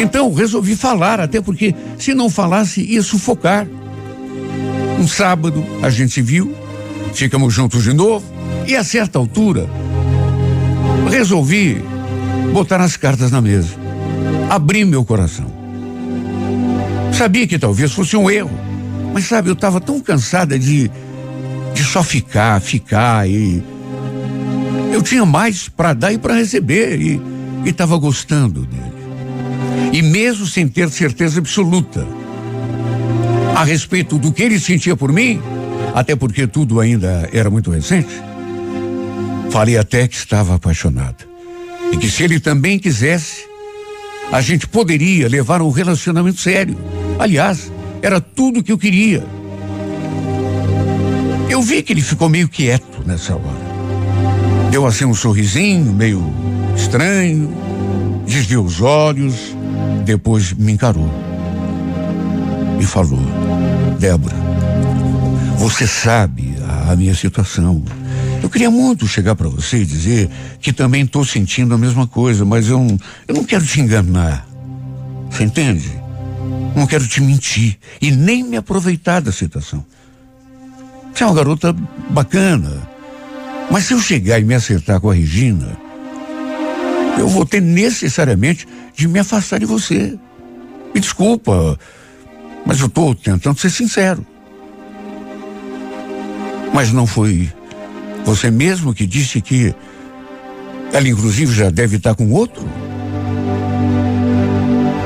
Então 0.00 0.32
resolvi 0.32 0.74
falar, 0.74 1.20
até 1.20 1.40
porque 1.40 1.74
se 1.98 2.12
não 2.12 2.28
falasse 2.28 2.80
ia 2.82 3.02
sufocar. 3.02 3.66
Um 4.98 5.06
sábado 5.06 5.64
a 5.80 5.90
gente 5.90 6.12
se 6.12 6.22
viu, 6.22 6.52
ficamos 7.14 7.54
juntos 7.54 7.84
de 7.84 7.92
novo 7.92 8.26
e 8.66 8.74
a 8.74 8.82
certa 8.82 9.18
altura 9.18 9.68
resolvi 11.08 11.80
botar 12.52 12.80
as 12.80 12.96
cartas 12.96 13.30
na 13.30 13.40
mesa, 13.40 13.70
abrir 14.48 14.84
meu 14.84 15.04
coração. 15.04 15.46
Sabia 17.12 17.46
que 17.46 17.58
talvez 17.58 17.92
fosse 17.92 18.16
um 18.16 18.30
erro, 18.30 18.50
mas 19.12 19.24
sabe, 19.26 19.48
eu 19.48 19.54
estava 19.54 19.80
tão 19.80 20.00
cansada 20.00 20.58
de, 20.58 20.90
de 21.74 21.84
só 21.84 22.02
ficar, 22.02 22.60
ficar 22.60 23.28
e 23.28 23.62
eu 24.92 25.02
tinha 25.02 25.26
mais 25.26 25.68
para 25.68 25.92
dar 25.92 26.12
e 26.12 26.18
para 26.18 26.34
receber 26.34 27.00
e 27.00 27.20
estava 27.66 27.96
gostando 27.96 28.64
dele. 28.64 28.88
E 29.92 30.02
mesmo 30.02 30.46
sem 30.46 30.68
ter 30.68 30.90
certeza 30.90 31.38
absoluta 31.38 32.06
a 33.56 33.64
respeito 33.64 34.18
do 34.18 34.32
que 34.32 34.42
ele 34.42 34.60
sentia 34.60 34.96
por 34.96 35.12
mim, 35.12 35.40
até 35.94 36.14
porque 36.14 36.46
tudo 36.46 36.78
ainda 36.78 37.28
era 37.32 37.50
muito 37.50 37.70
recente, 37.70 38.08
falei 39.50 39.76
até 39.76 40.06
que 40.06 40.14
estava 40.14 40.54
apaixonada. 40.54 41.26
E 41.92 41.96
que 41.96 42.08
se 42.08 42.22
ele 42.22 42.38
também 42.38 42.78
quisesse, 42.78 43.47
a 44.32 44.40
gente 44.40 44.66
poderia 44.66 45.28
levar 45.28 45.62
um 45.62 45.70
relacionamento 45.70 46.40
sério. 46.40 46.76
Aliás, 47.18 47.72
era 48.02 48.20
tudo 48.20 48.62
que 48.62 48.72
eu 48.72 48.78
queria. 48.78 49.24
Eu 51.48 51.62
vi 51.62 51.82
que 51.82 51.92
ele 51.92 52.02
ficou 52.02 52.28
meio 52.28 52.48
quieto 52.48 53.02
nessa 53.06 53.34
hora. 53.34 53.68
Deu 54.70 54.86
assim 54.86 55.04
um 55.04 55.14
sorrisinho 55.14 55.92
meio 55.92 56.22
estranho, 56.76 57.50
desviou 58.26 58.64
os 58.64 58.80
olhos 58.80 59.56
depois 60.08 60.54
me 60.54 60.72
encarou 60.72 61.06
e 62.80 62.84
falou: 62.84 63.20
Débora, 64.00 64.34
você 65.58 65.86
sabe 65.86 66.54
a, 66.66 66.92
a 66.92 66.96
minha 66.96 67.14
situação. 67.14 67.82
Eu 68.42 68.48
queria 68.48 68.70
muito 68.70 69.06
chegar 69.06 69.34
para 69.34 69.48
você 69.48 69.78
e 69.78 69.84
dizer 69.84 70.30
que 70.60 70.72
também 70.72 71.02
estou 71.04 71.24
sentindo 71.24 71.74
a 71.74 71.78
mesma 71.78 72.06
coisa, 72.06 72.44
mas 72.44 72.68
eu, 72.68 72.86
eu 73.26 73.34
não 73.34 73.44
quero 73.44 73.64
te 73.64 73.80
enganar. 73.80 74.46
Você 75.30 75.44
entende? 75.44 75.90
Não 76.74 76.86
quero 76.86 77.06
te 77.06 77.20
mentir 77.20 77.78
e 78.00 78.10
nem 78.10 78.44
me 78.44 78.56
aproveitar 78.56 79.20
da 79.20 79.32
situação. 79.32 79.84
Você 81.12 81.24
é 81.24 81.26
uma 81.26 81.34
garota 81.34 81.74
bacana, 82.10 82.88
mas 83.70 83.84
se 83.84 83.94
eu 83.94 84.00
chegar 84.00 84.38
e 84.38 84.44
me 84.44 84.54
acertar 84.54 85.00
com 85.00 85.10
a 85.10 85.14
Regina, 85.14 85.76
eu 87.18 87.28
vou 87.28 87.44
ter 87.44 87.60
necessariamente 87.60 88.66
de 88.96 89.08
me 89.08 89.18
afastar 89.18 89.58
de 89.58 89.66
você. 89.66 90.16
Me 90.94 91.00
desculpa, 91.00 91.78
mas 92.64 92.80
eu 92.80 92.86
estou 92.86 93.14
tentando 93.14 93.58
ser 93.58 93.70
sincero. 93.70 94.24
Mas 96.72 96.92
não 96.92 97.06
foi 97.06 97.52
você 98.24 98.50
mesmo 98.50 98.94
que 98.94 99.06
disse 99.06 99.40
que 99.40 99.74
ela, 100.92 101.08
inclusive, 101.08 101.54
já 101.54 101.70
deve 101.70 101.96
estar 101.96 102.14
com 102.14 102.30
outro? 102.30 102.64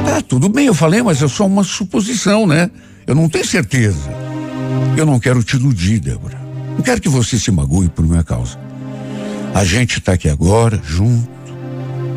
Tá, 0.05 0.21
tudo 0.21 0.49
bem, 0.49 0.67
eu 0.67 0.75
falei, 0.75 1.03
mas 1.03 1.23
é 1.23 1.29
só 1.29 1.47
uma 1.47 1.65
suposição, 1.65 2.47
né? 2.47 2.71
Eu 3.07 3.15
não 3.15 3.29
tenho 3.29 3.47
certeza. 3.47 4.11
Eu 4.97 5.07
não 5.07 5.19
quero 5.19 5.43
te 5.43 5.57
iludir, 5.57 5.99
Débora. 5.99 6.41
Não 6.77 6.83
quero 6.83 7.01
que 7.01 7.09
você 7.09 7.39
se 7.39 7.51
magoe 7.51 7.89
por 7.89 8.07
minha 8.07 8.23
causa. 8.23 8.59
A 9.55 9.65
gente 9.65 9.99
está 9.99 10.13
aqui 10.13 10.29
agora, 10.29 10.81
junto 10.85 11.33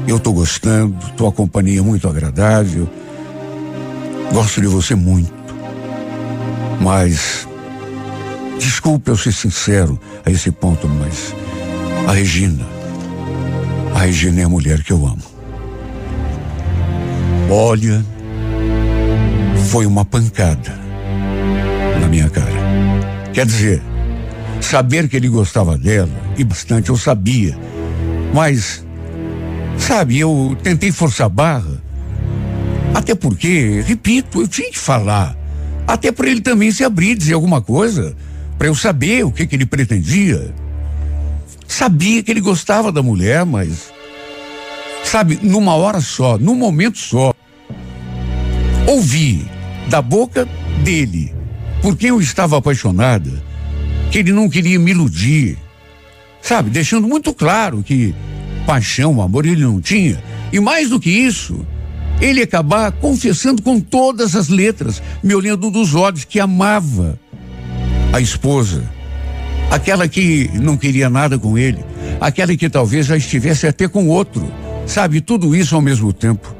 eu 0.07 0.17
estou 0.17 0.33
gostando, 0.33 0.95
tua 1.17 1.31
companhia 1.31 1.79
é 1.79 1.81
muito 1.81 2.07
agradável. 2.07 2.87
Gosto 4.31 4.61
de 4.61 4.67
você 4.67 4.93
muito. 4.93 5.33
Mas, 6.79 7.47
desculpe 8.59 9.09
eu 9.09 9.17
ser 9.17 9.31
sincero 9.31 9.99
a 10.25 10.31
esse 10.31 10.51
ponto, 10.51 10.87
mas 10.87 11.33
a 12.07 12.11
Regina, 12.11 12.65
a 13.93 13.99
Regina 13.99 14.41
é 14.41 14.43
a 14.43 14.49
mulher 14.49 14.83
que 14.83 14.91
eu 14.91 15.05
amo. 15.05 15.23
Olha, 17.49 18.03
foi 19.69 19.85
uma 19.85 20.03
pancada 20.03 20.79
na 21.99 22.07
minha 22.07 22.29
cara. 22.29 22.53
Quer 23.33 23.45
dizer, 23.45 23.81
saber 24.61 25.07
que 25.07 25.15
ele 25.15 25.29
gostava 25.29 25.77
dela, 25.77 26.09
e 26.37 26.43
bastante 26.43 26.89
eu 26.89 26.97
sabia, 26.97 27.57
mas 28.33 28.85
Sabe, 29.77 30.17
eu 30.17 30.57
tentei 30.63 30.91
forçar 30.91 31.29
barra. 31.29 31.81
Até 32.93 33.13
porque, 33.13 33.83
repito, 33.85 34.41
eu 34.41 34.47
tinha 34.47 34.71
que 34.71 34.79
falar. 34.79 35.37
Até 35.87 36.11
para 36.11 36.29
ele 36.29 36.41
também 36.41 36.71
se 36.71 36.83
abrir, 36.83 37.15
dizer 37.15 37.33
alguma 37.33 37.61
coisa, 37.61 38.15
para 38.57 38.67
eu 38.67 38.75
saber 38.75 39.25
o 39.25 39.31
que, 39.31 39.45
que 39.45 39.55
ele 39.55 39.65
pretendia. 39.65 40.53
Sabia 41.67 42.23
que 42.23 42.31
ele 42.31 42.41
gostava 42.41 42.91
da 42.91 43.01
mulher, 43.01 43.45
mas. 43.45 43.93
Sabe, 45.03 45.39
numa 45.41 45.75
hora 45.75 46.01
só, 46.01 46.37
num 46.37 46.55
momento 46.55 46.97
só. 46.97 47.33
Ouvi 48.87 49.45
da 49.87 50.01
boca 50.01 50.47
dele, 50.83 51.33
por 51.81 51.95
quem 51.95 52.09
eu 52.09 52.21
estava 52.21 52.57
apaixonada, 52.57 53.31
que 54.11 54.19
ele 54.19 54.31
não 54.31 54.49
queria 54.49 54.79
me 54.79 54.91
iludir. 54.91 55.57
Sabe, 56.41 56.69
deixando 56.69 57.07
muito 57.07 57.33
claro 57.33 57.83
que 57.83 58.13
paixão, 58.65 59.21
amor 59.21 59.45
ele 59.45 59.63
não 59.63 59.81
tinha. 59.81 60.23
E 60.51 60.59
mais 60.59 60.89
do 60.89 60.99
que 60.99 61.09
isso, 61.09 61.65
ele 62.21 62.41
acabar 62.41 62.91
confessando 62.91 63.61
com 63.61 63.79
todas 63.79 64.35
as 64.35 64.47
letras, 64.47 65.01
me 65.23 65.33
olhando 65.35 65.71
dos 65.71 65.93
olhos, 65.95 66.23
que 66.23 66.39
amava 66.39 67.19
a 68.15 68.21
esposa, 68.21 68.81
aquela 69.69 70.07
que 70.07 70.49
não 70.53 70.77
queria 70.77 71.09
nada 71.09 71.37
com 71.37 71.57
ele, 71.57 71.83
aquela 72.21 72.55
que 72.55 72.69
talvez 72.69 73.07
já 73.07 73.17
estivesse 73.17 73.67
até 73.67 73.89
com 73.89 74.07
outro. 74.07 74.49
Sabe, 74.87 75.19
tudo 75.19 75.53
isso 75.53 75.75
ao 75.75 75.81
mesmo 75.81 76.13
tempo 76.13 76.55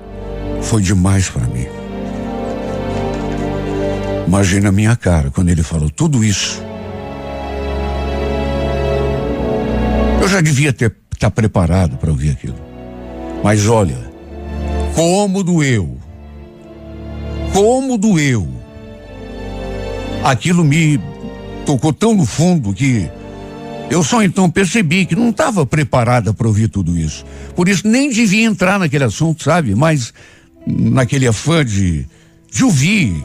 foi 0.62 0.82
demais 0.82 1.30
para 1.30 1.48
mim. 1.48 1.66
Imagina 4.28 4.68
a 4.68 4.72
minha 4.72 4.98
cara 4.98 5.32
quando 5.32 5.48
ele 5.48 5.64
falou 5.64 5.90
tudo 5.90 6.26
isso. 6.26 6.62
já 10.28 10.42
devia 10.42 10.72
estar 10.72 10.92
tá 11.18 11.32
preparado 11.32 11.96
para 11.96 12.12
ouvir 12.12 12.32
aquilo. 12.32 12.58
Mas 13.42 13.70
olha, 13.70 14.12
como 14.94 15.42
doeu. 15.42 15.98
Como 17.54 17.98
doeu. 17.98 18.46
Aquilo 20.22 20.66
me 20.66 21.00
tocou 21.66 21.92
tão 21.92 22.14
no 22.14 22.26
fundo 22.26 22.74
que 22.74 23.10
eu 23.90 24.04
só 24.04 24.24
então 24.24 24.50
percebi 24.50 25.06
que 25.06 25.16
não 25.16 25.30
estava 25.30 25.66
preparada 25.66 26.34
para 26.34 26.48
ouvir 26.48 26.68
tudo 26.68 26.98
isso. 26.98 27.26
Por 27.56 27.68
isso 27.68 27.88
nem 27.88 28.10
devia 28.10 28.46
entrar 28.46 28.80
naquele 28.80 29.04
assunto, 29.04 29.44
sabe? 29.44 29.76
Mas 29.76 30.14
naquele 30.66 31.28
afã 31.28 31.64
de, 31.64 32.06
de 32.52 32.64
ouvir 32.64 33.24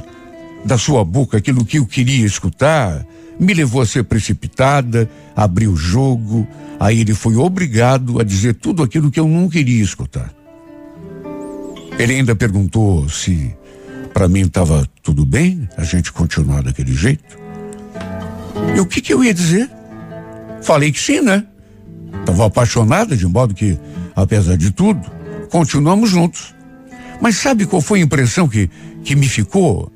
da 0.64 0.76
sua 0.76 1.05
boca 1.05 1.38
aquilo 1.38 1.64
que 1.64 1.79
eu 1.79 1.87
queria 1.87 2.26
escutar, 2.26 3.05
me 3.38 3.55
levou 3.55 3.81
a 3.81 3.87
ser 3.87 4.05
precipitada, 4.05 5.09
abrir 5.35 5.66
o 5.66 5.76
jogo, 5.76 6.46
aí 6.79 7.00
ele 7.00 7.14
foi 7.14 7.37
obrigado 7.37 8.20
a 8.20 8.24
dizer 8.24 8.55
tudo 8.55 8.83
aquilo 8.83 9.11
que 9.11 9.18
eu 9.18 9.26
não 9.26 9.48
queria 9.48 9.83
escutar. 9.83 10.31
Ele 11.98 12.14
ainda 12.14 12.35
perguntou 12.37 13.09
se 13.09 13.55
para 14.12 14.29
mim 14.29 14.42
estava 14.42 14.87
tudo 15.03 15.24
bem, 15.24 15.68
a 15.76 15.85
gente 15.85 16.12
continuar 16.12 16.62
daquele 16.62 16.92
jeito. 16.94 17.39
E 18.75 18.81
o 18.81 18.87
que 18.87 19.01
que 19.01 19.13
eu 19.13 19.23
ia 19.25 19.35
dizer? 19.35 19.71
Falei 20.63 20.93
que 20.93 21.01
sim, 21.01 21.21
né? 21.21 21.45
Estava 22.21 22.47
apaixonada, 22.47 23.17
de 23.17 23.27
modo 23.27 23.55
que, 23.55 23.79
apesar 24.15 24.57
de 24.57 24.71
tudo, 24.71 25.01
continuamos 25.51 26.11
juntos. 26.11 26.55
Mas 27.21 27.37
sabe 27.37 27.67
qual 27.67 27.83
foi 27.83 28.01
a 28.01 28.03
impressão 28.03 28.49
que, 28.49 28.71
que 29.05 29.15
me 29.15 29.29
ficou? 29.29 29.93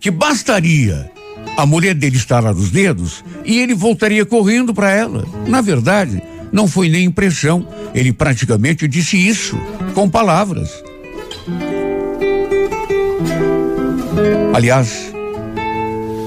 Que 0.00 0.10
bastaria 0.10 1.10
a 1.56 1.64
mulher 1.64 1.94
dele 1.94 2.16
estalar 2.16 2.54
os 2.54 2.70
dedos 2.70 3.24
e 3.44 3.58
ele 3.58 3.74
voltaria 3.74 4.24
correndo 4.24 4.74
para 4.74 4.90
ela. 4.90 5.26
Na 5.46 5.60
verdade, 5.60 6.22
não 6.52 6.66
foi 6.68 6.88
nem 6.88 7.04
impressão. 7.04 7.66
Ele 7.94 8.12
praticamente 8.12 8.86
disse 8.86 9.16
isso, 9.16 9.58
com 9.94 10.08
palavras. 10.08 10.70
Aliás, 14.54 15.12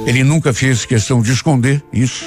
ele 0.05 0.23
nunca 0.23 0.53
fez 0.53 0.85
questão 0.85 1.21
de 1.21 1.31
esconder 1.31 1.83
isso. 1.91 2.25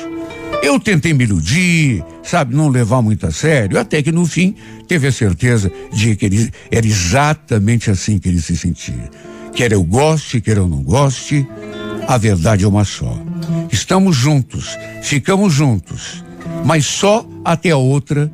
Eu 0.62 0.78
tentei 0.78 1.12
me 1.12 1.24
iludir, 1.24 2.04
sabe, 2.22 2.54
não 2.54 2.68
levar 2.68 3.02
muito 3.02 3.26
a 3.26 3.32
sério, 3.32 3.78
até 3.78 4.00
que 4.00 4.12
no 4.12 4.24
fim 4.24 4.54
teve 4.87 5.08
a 5.08 5.12
certeza 5.12 5.72
de 5.92 6.14
que 6.14 6.26
ele 6.26 6.50
era 6.70 6.87
exatamente 6.87 7.90
assim 7.90 8.18
que 8.18 8.28
ele 8.28 8.40
se 8.40 8.56
sentia. 8.56 9.11
Quer 9.54 9.72
eu 9.72 9.82
goste, 9.82 10.40
quer 10.40 10.56
eu 10.56 10.68
não 10.68 10.82
goste, 10.82 11.46
a 12.06 12.16
verdade 12.16 12.64
é 12.64 12.68
uma 12.68 12.85
só. 12.85 13.20
Estamos 13.70 14.16
juntos, 14.16 14.78
ficamos 15.02 15.52
juntos, 15.52 16.24
mas 16.64 16.87
só 16.87 17.26
até 17.44 17.70
a 17.70 17.76
outra 17.76 18.30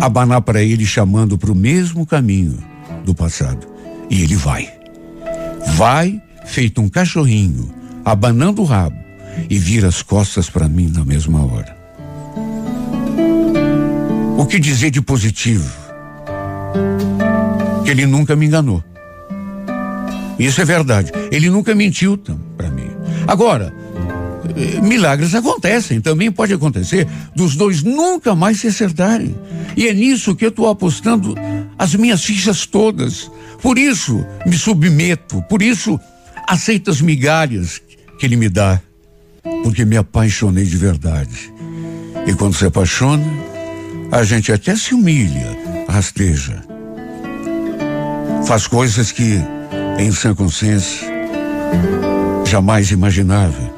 abanar 0.00 0.42
para 0.42 0.62
ele 0.62 0.86
chamando 0.86 1.36
para 1.36 1.50
o 1.50 1.54
mesmo 1.56 2.06
caminho 2.06 2.58
do 3.04 3.14
passado. 3.14 3.66
E 4.08 4.22
ele 4.22 4.36
vai. 4.36 4.70
Vai 5.74 6.20
feito 6.44 6.80
um 6.80 6.88
cachorrinho, 6.88 7.74
abanando 8.06 8.62
o 8.62 8.64
rabo 8.64 8.96
e 9.50 9.58
vira 9.58 9.88
as 9.88 10.00
costas 10.00 10.48
para 10.48 10.68
mim 10.68 10.88
na 10.94 11.04
mesma 11.04 11.44
hora. 11.44 11.76
O 14.38 14.46
que 14.46 14.60
dizer 14.60 14.92
de 14.92 15.02
positivo? 15.02 15.68
Que 17.84 17.90
ele 17.90 18.06
nunca 18.06 18.36
me 18.36 18.46
enganou. 18.46 18.82
Isso 20.38 20.60
é 20.60 20.64
verdade. 20.64 21.10
Ele 21.32 21.50
nunca 21.50 21.74
mentiu 21.74 22.16
para 22.56 22.70
mim. 22.70 22.88
Agora, 23.26 23.74
eh, 24.56 24.80
milagres 24.80 25.34
acontecem, 25.34 26.00
também 26.00 26.30
pode 26.30 26.52
acontecer 26.52 27.08
dos 27.34 27.56
dois 27.56 27.82
nunca 27.82 28.36
mais 28.36 28.60
se 28.60 28.68
acertarem. 28.68 29.34
E 29.76 29.88
é 29.88 29.92
nisso 29.92 30.36
que 30.36 30.44
eu 30.44 30.50
estou 30.50 30.68
apostando 30.68 31.34
as 31.76 31.96
minhas 31.96 32.22
fichas 32.22 32.66
todas. 32.66 33.28
Por 33.60 33.76
isso 33.76 34.24
me 34.46 34.56
submeto, 34.56 35.42
por 35.48 35.60
isso 35.60 35.98
aceito 36.46 36.90
as 36.90 37.00
migalhas 37.00 37.82
que 38.18 38.26
ele 38.26 38.36
me 38.36 38.48
dá, 38.48 38.80
porque 39.62 39.84
me 39.84 39.96
apaixonei 39.96 40.64
de 40.64 40.76
verdade. 40.76 41.52
E 42.26 42.34
quando 42.34 42.54
se 42.54 42.66
apaixona, 42.66 43.24
a 44.10 44.22
gente 44.22 44.52
até 44.52 44.74
se 44.76 44.94
humilha, 44.94 45.56
rasteja. 45.88 46.62
Faz 48.46 48.66
coisas 48.66 49.12
que 49.12 49.40
em 49.98 50.12
sã 50.12 50.34
consciência, 50.34 51.08
jamais 52.44 52.90
imaginava 52.90 53.74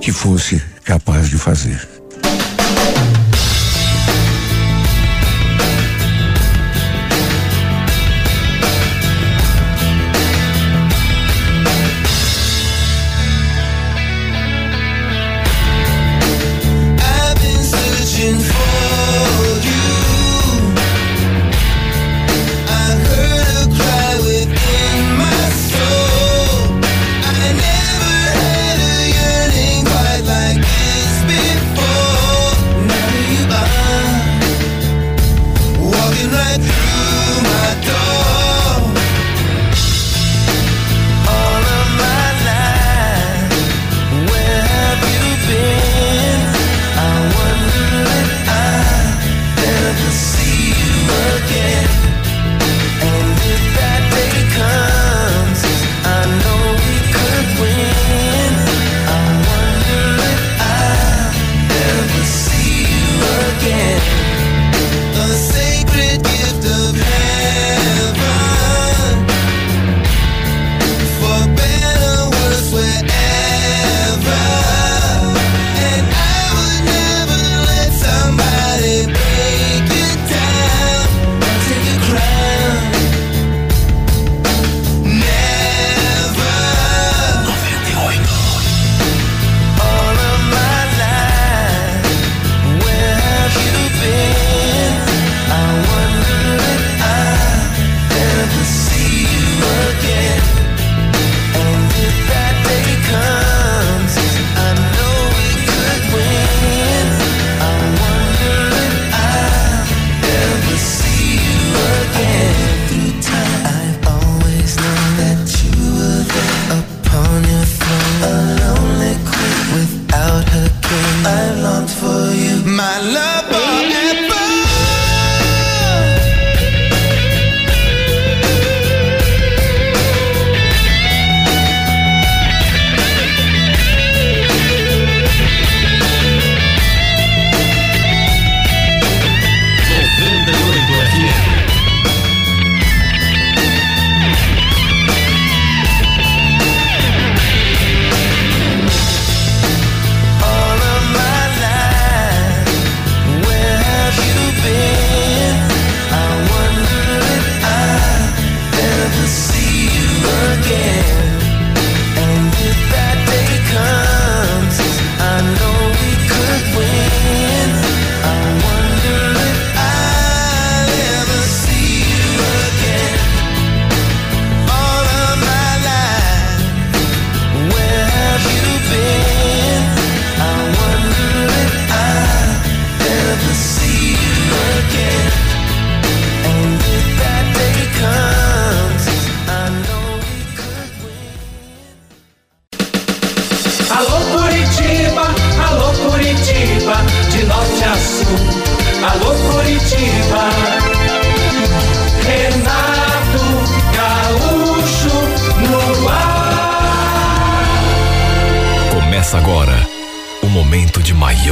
que 0.00 0.10
fosse 0.10 0.60
capaz 0.84 1.28
de 1.28 1.36
fazer. 1.36 1.93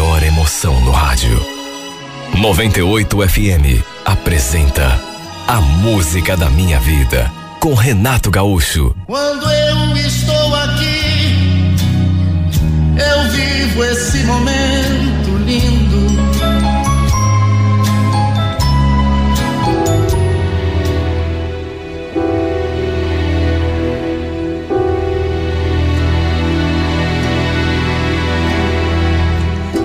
Maior 0.02 0.22
emoção 0.24 0.80
no 0.80 0.90
rádio. 0.90 1.40
98 2.36 3.28
FM 3.28 3.84
apresenta 4.04 5.00
A 5.46 5.60
Música 5.60 6.36
da 6.36 6.50
Minha 6.50 6.80
Vida 6.80 7.30
com 7.60 7.72
Renato 7.72 8.28
Gaúcho. 8.28 8.96
Quando 9.06 9.48
eu 9.48 9.96
estou 9.96 10.56
aqui, 10.56 11.76
eu 12.98 13.30
vivo 13.30 13.84
esse 13.84 14.18
momento 14.24 15.36
lindo. 15.46 15.81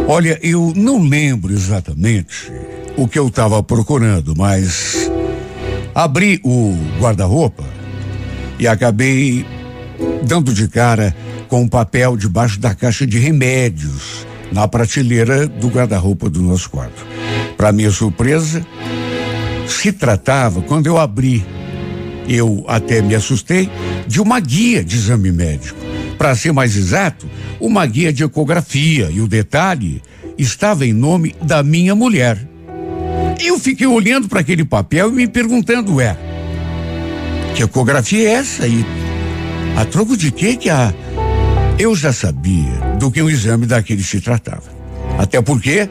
Olha, 0.10 0.40
eu 0.42 0.72
não 0.74 1.04
lembro 1.04 1.52
exatamente 1.52 2.50
o 2.96 3.10
que 3.10 3.20
eu 3.20 3.28
estava 3.28 3.62
procurando, 3.62 4.34
mas 4.38 5.12
abri 5.94 6.40
o 6.46 6.78
guarda-roupa 6.98 7.66
e 8.58 8.66
acabei 8.66 9.46
dando 10.24 10.54
de 10.54 10.70
cara 10.70 11.14
com 11.50 11.62
um 11.62 11.68
papel 11.68 12.16
debaixo 12.16 12.58
da 12.58 12.74
caixa 12.74 13.06
de 13.06 13.20
remédios 13.20 14.26
na 14.50 14.66
prateleira 14.66 15.46
do 15.46 15.68
guarda-roupa 15.68 16.30
do 16.30 16.42
nosso 16.42 16.70
quarto. 16.70 17.06
Para 17.58 17.74
minha 17.74 17.92
surpresa, 17.92 18.66
se 19.68 19.92
tratava, 19.92 20.62
quando 20.62 20.88
eu 20.88 20.98
abri, 20.98 21.46
eu 22.30 22.64
até 22.66 23.02
me 23.02 23.14
assustei, 23.14 23.70
de 24.08 24.22
uma 24.22 24.40
guia 24.40 24.86
de 24.86 24.96
exame 24.96 25.34
médico. 25.34 25.87
Para 26.18 26.36
ser 26.36 26.52
mais 26.52 26.76
exato, 26.76 27.30
uma 27.60 27.86
guia 27.86 28.12
de 28.12 28.24
ecografia 28.24 29.10
e 29.12 29.22
o 29.22 29.28
detalhe 29.28 30.02
estava 30.38 30.86
em 30.86 30.94
nome 30.94 31.36
da 31.42 31.62
minha 31.62 31.94
mulher. 31.94 32.38
Eu 33.40 33.60
fiquei 33.60 33.86
olhando 33.86 34.28
para 34.28 34.40
aquele 34.40 34.66
papel 34.66 35.10
e 35.10 35.16
me 35.16 35.28
perguntando, 35.28 36.02
é, 36.02 36.18
que 37.56 37.64
ecografia 37.64 38.28
é 38.28 38.32
essa 38.34 38.68
e 38.68 38.86
a 39.76 39.86
troco 39.86 40.18
de 40.18 40.32
quê 40.32 40.56
que 40.56 40.70
a 40.70 40.94
eu 41.80 41.96
já 41.96 42.12
sabia 42.12 42.72
do 43.00 43.12
que 43.12 43.22
um 43.22 43.30
exame 43.30 43.68
daquele 43.68 44.04
se 44.04 44.20
tratava. 44.20 44.64
Até 45.20 45.40
porque 45.42 45.88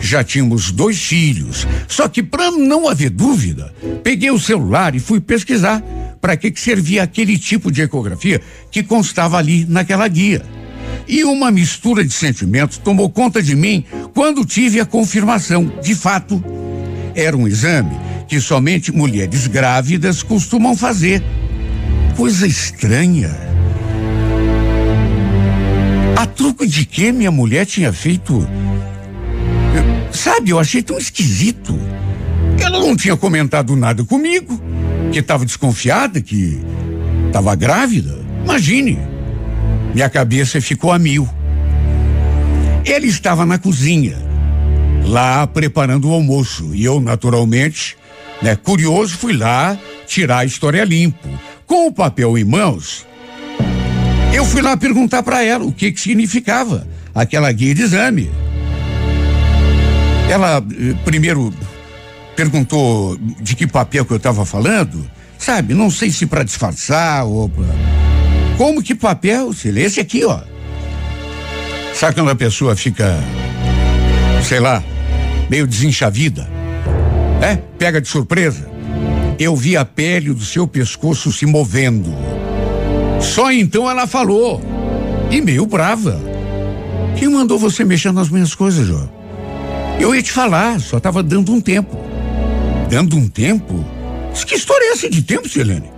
já 0.00 0.22
tínhamos 0.22 0.70
dois 0.70 1.02
filhos. 1.02 1.66
Só 1.88 2.08
que 2.08 2.22
para 2.22 2.50
não 2.52 2.88
haver 2.88 3.10
dúvida, 3.10 3.74
peguei 4.02 4.30
o 4.30 4.38
celular 4.38 4.94
e 4.94 5.00
fui 5.00 5.20
pesquisar 5.20 5.82
para 6.20 6.36
que, 6.36 6.50
que 6.50 6.60
servia 6.60 7.02
aquele 7.02 7.38
tipo 7.38 7.70
de 7.70 7.82
ecografia 7.82 8.40
que 8.70 8.82
constava 8.82 9.38
ali 9.38 9.64
naquela 9.68 10.06
guia. 10.08 10.42
E 11.06 11.24
uma 11.24 11.50
mistura 11.50 12.04
de 12.04 12.12
sentimentos 12.12 12.76
tomou 12.78 13.08
conta 13.08 13.42
de 13.42 13.56
mim 13.56 13.84
quando 14.14 14.44
tive 14.44 14.80
a 14.80 14.84
confirmação. 14.84 15.72
De 15.82 15.94
fato, 15.94 16.42
era 17.14 17.36
um 17.36 17.48
exame 17.48 17.96
que 18.28 18.40
somente 18.40 18.92
mulheres 18.92 19.46
grávidas 19.46 20.22
costumam 20.22 20.76
fazer. 20.76 21.22
Coisa 22.14 22.46
estranha. 22.46 23.34
A 26.14 26.26
truco 26.26 26.66
de 26.66 26.84
que 26.84 27.10
minha 27.10 27.30
mulher 27.30 27.64
tinha 27.64 27.92
feito. 27.92 28.46
Sabe, 30.12 30.50
eu 30.50 30.58
achei 30.58 30.82
tão 30.82 30.98
esquisito. 30.98 31.78
Ela 32.60 32.80
não 32.80 32.96
tinha 32.96 33.16
comentado 33.16 33.74
nada 33.76 34.04
comigo, 34.04 34.60
que 35.12 35.18
estava 35.18 35.44
desconfiada, 35.44 36.20
que 36.20 36.60
estava 37.26 37.54
grávida. 37.54 38.18
Imagine. 38.44 38.98
Minha 39.94 40.08
cabeça 40.08 40.60
ficou 40.60 40.92
a 40.92 40.98
mil. 40.98 41.28
Ele 42.84 43.06
estava 43.06 43.44
na 43.44 43.58
cozinha, 43.58 44.16
lá 45.04 45.46
preparando 45.46 46.08
o 46.08 46.12
almoço, 46.12 46.74
e 46.74 46.84
eu, 46.84 47.00
naturalmente, 47.00 47.96
né, 48.40 48.56
curioso, 48.56 49.16
fui 49.16 49.36
lá 49.36 49.78
tirar 50.06 50.38
a 50.38 50.44
história 50.44 50.84
limpo. 50.84 51.28
Com 51.66 51.86
o 51.86 51.92
papel 51.92 52.38
em 52.38 52.44
mãos, 52.44 53.06
eu 54.32 54.44
fui 54.44 54.62
lá 54.62 54.76
perguntar 54.76 55.22
para 55.22 55.44
ela 55.44 55.64
o 55.64 55.72
que 55.72 55.92
que 55.92 56.00
significava 56.00 56.86
aquela 57.14 57.50
guia 57.52 57.74
de 57.74 57.82
exame. 57.82 58.30
Ela 60.30 60.58
eh, 60.58 60.94
primeiro 61.04 61.52
perguntou 62.38 63.18
de 63.40 63.56
que 63.56 63.66
papel 63.66 64.04
que 64.04 64.12
eu 64.12 64.16
estava 64.16 64.44
falando, 64.44 65.10
sabe? 65.36 65.74
Não 65.74 65.90
sei 65.90 66.12
se 66.12 66.24
para 66.24 66.44
disfarçar 66.44 67.26
ou 67.26 67.48
pra... 67.48 67.64
como 68.56 68.80
que 68.80 68.94
papel? 68.94 69.52
Se 69.52 69.68
esse 69.70 69.98
aqui, 69.98 70.24
ó. 70.24 70.38
Sabe 71.92 72.14
quando 72.14 72.30
a 72.30 72.36
pessoa 72.36 72.76
fica, 72.76 73.18
sei 74.44 74.60
lá, 74.60 74.84
meio 75.50 75.66
desenchavida, 75.66 76.48
né? 77.40 77.60
Pega 77.76 78.00
de 78.00 78.06
surpresa. 78.06 78.70
Eu 79.36 79.56
vi 79.56 79.76
a 79.76 79.84
pele 79.84 80.32
do 80.32 80.44
seu 80.44 80.64
pescoço 80.68 81.32
se 81.32 81.44
movendo. 81.44 82.14
Só 83.20 83.50
então 83.50 83.90
ela 83.90 84.06
falou. 84.06 84.62
E 85.28 85.40
meio 85.40 85.66
brava. 85.66 86.20
Quem 87.18 87.28
mandou 87.28 87.58
você 87.58 87.84
mexer 87.84 88.12
nas 88.12 88.28
minhas 88.28 88.54
coisas, 88.54 88.86
Jó? 88.86 89.08
Eu 89.98 90.14
ia 90.14 90.22
te 90.22 90.30
falar, 90.30 90.78
só 90.78 90.98
estava 90.98 91.20
dando 91.20 91.52
um 91.52 91.60
tempo. 91.60 92.07
Dando 92.88 93.16
um 93.16 93.28
tempo? 93.28 93.84
Que 94.46 94.54
história 94.54 94.84
é 94.84 94.92
essa 94.92 95.10
de 95.10 95.22
tempo, 95.22 95.48
Selene? 95.48 95.90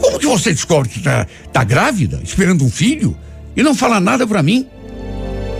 Como 0.00 0.18
que 0.18 0.26
você 0.26 0.50
descobre 0.52 0.88
que 0.88 1.00
tá, 1.00 1.26
tá 1.52 1.64
grávida, 1.64 2.20
esperando 2.22 2.64
um 2.64 2.70
filho, 2.70 3.16
e 3.56 3.62
não 3.62 3.74
fala 3.74 4.00
nada 4.00 4.26
para 4.26 4.42
mim? 4.42 4.66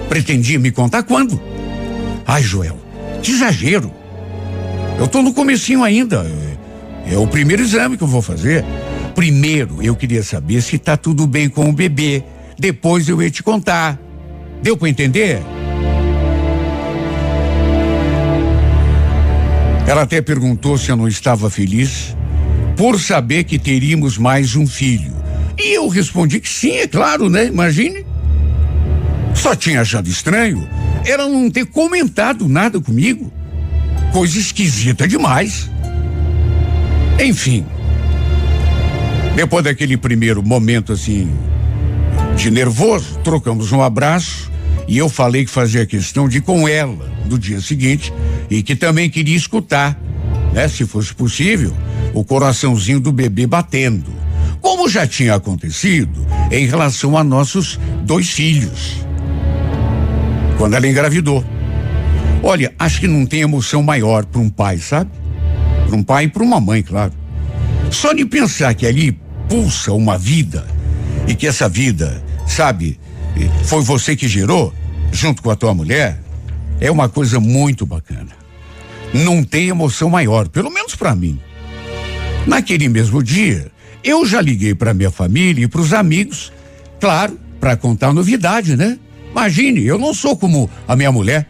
Pretendia 0.08 0.58
me 0.58 0.70
contar 0.70 1.02
quando? 1.02 1.40
Ai, 2.26 2.42
Joel, 2.42 2.78
que 3.22 3.32
exagero. 3.32 3.92
Eu 4.98 5.06
tô 5.06 5.22
no 5.22 5.34
comecinho 5.34 5.82
ainda. 5.82 6.26
É, 7.06 7.14
é 7.14 7.18
o 7.18 7.26
primeiro 7.26 7.62
exame 7.62 7.96
que 7.96 8.04
eu 8.04 8.08
vou 8.08 8.22
fazer. 8.22 8.64
Primeiro, 9.14 9.82
eu 9.82 9.94
queria 9.94 10.22
saber 10.22 10.62
se 10.62 10.78
tá 10.78 10.96
tudo 10.96 11.26
bem 11.26 11.48
com 11.48 11.68
o 11.68 11.72
bebê. 11.72 12.22
Depois 12.58 13.08
eu 13.08 13.20
ia 13.20 13.30
te 13.30 13.42
contar. 13.42 13.98
Deu 14.62 14.76
para 14.76 14.88
entender? 14.88 15.42
Ela 19.88 20.02
até 20.02 20.20
perguntou 20.20 20.76
se 20.76 20.90
eu 20.90 20.96
não 20.96 21.08
estava 21.08 21.48
feliz 21.48 22.14
por 22.76 23.00
saber 23.00 23.44
que 23.44 23.58
teríamos 23.58 24.18
mais 24.18 24.54
um 24.54 24.66
filho. 24.66 25.16
E 25.58 25.74
eu 25.74 25.88
respondi 25.88 26.40
que 26.40 26.48
sim, 26.48 26.72
é 26.72 26.86
claro, 26.86 27.30
né? 27.30 27.46
Imagine. 27.46 28.04
Só 29.34 29.56
tinha 29.56 29.80
achado 29.80 30.06
estranho 30.06 30.68
ela 31.06 31.26
não 31.26 31.50
ter 31.50 31.64
comentado 31.64 32.46
nada 32.46 32.78
comigo. 32.78 33.32
Coisa 34.12 34.38
esquisita 34.38 35.08
demais. 35.08 35.70
Enfim. 37.18 37.64
Depois 39.34 39.64
daquele 39.64 39.96
primeiro 39.96 40.42
momento 40.42 40.92
assim 40.92 41.32
de 42.36 42.50
nervoso, 42.50 43.18
trocamos 43.24 43.72
um 43.72 43.82
abraço 43.82 44.50
e 44.88 44.96
eu 44.96 45.08
falei 45.10 45.44
que 45.44 45.50
fazia 45.50 45.84
questão 45.84 46.26
de 46.26 46.38
ir 46.38 46.40
com 46.40 46.66
ela 46.66 47.12
no 47.28 47.38
dia 47.38 47.60
seguinte 47.60 48.12
e 48.48 48.62
que 48.62 48.74
também 48.74 49.10
queria 49.10 49.36
escutar, 49.36 50.00
né, 50.54 50.66
se 50.66 50.86
fosse 50.86 51.14
possível, 51.14 51.76
o 52.14 52.24
coraçãozinho 52.24 52.98
do 52.98 53.12
bebê 53.12 53.46
batendo, 53.46 54.10
como 54.62 54.88
já 54.88 55.06
tinha 55.06 55.34
acontecido 55.34 56.26
em 56.50 56.66
relação 56.66 57.18
a 57.18 57.22
nossos 57.22 57.78
dois 58.02 58.30
filhos. 58.30 59.04
Quando 60.56 60.74
ela 60.74 60.88
engravidou. 60.88 61.44
Olha, 62.42 62.72
acho 62.78 63.00
que 63.00 63.06
não 63.06 63.26
tem 63.26 63.40
emoção 63.40 63.82
maior 63.82 64.24
para 64.24 64.40
um 64.40 64.48
pai, 64.48 64.78
sabe? 64.78 65.10
Para 65.86 65.96
um 65.96 66.02
pai 66.02 66.24
e 66.24 66.28
para 66.28 66.42
uma 66.42 66.58
mãe, 66.58 66.82
claro. 66.82 67.12
Só 67.90 68.12
de 68.12 68.24
pensar 68.24 68.74
que 68.74 68.86
ali 68.86 69.12
pulsa 69.48 69.92
uma 69.92 70.16
vida 70.16 70.66
e 71.26 71.34
que 71.34 71.46
essa 71.46 71.68
vida, 71.68 72.22
sabe, 72.46 72.98
foi 73.64 73.82
você 73.82 74.16
que 74.16 74.28
gerou, 74.28 74.72
junto 75.12 75.42
com 75.42 75.50
a 75.50 75.56
tua 75.56 75.74
mulher, 75.74 76.20
é 76.80 76.90
uma 76.90 77.08
coisa 77.08 77.40
muito 77.40 77.84
bacana. 77.84 78.30
Não 79.12 79.42
tem 79.42 79.68
emoção 79.68 80.10
maior, 80.10 80.48
pelo 80.48 80.70
menos 80.70 80.94
para 80.94 81.14
mim. 81.14 81.38
Naquele 82.46 82.88
mesmo 82.88 83.22
dia, 83.22 83.70
eu 84.02 84.24
já 84.24 84.40
liguei 84.40 84.74
para 84.74 84.94
minha 84.94 85.10
família 85.10 85.64
e 85.64 85.68
para 85.68 85.80
os 85.80 85.92
amigos, 85.92 86.52
claro, 87.00 87.38
para 87.60 87.76
contar 87.76 88.12
novidade, 88.12 88.76
né? 88.76 88.98
Imagine, 89.30 89.84
eu 89.84 89.98
não 89.98 90.14
sou 90.14 90.36
como 90.36 90.70
a 90.86 90.96
minha 90.96 91.12
mulher, 91.12 91.46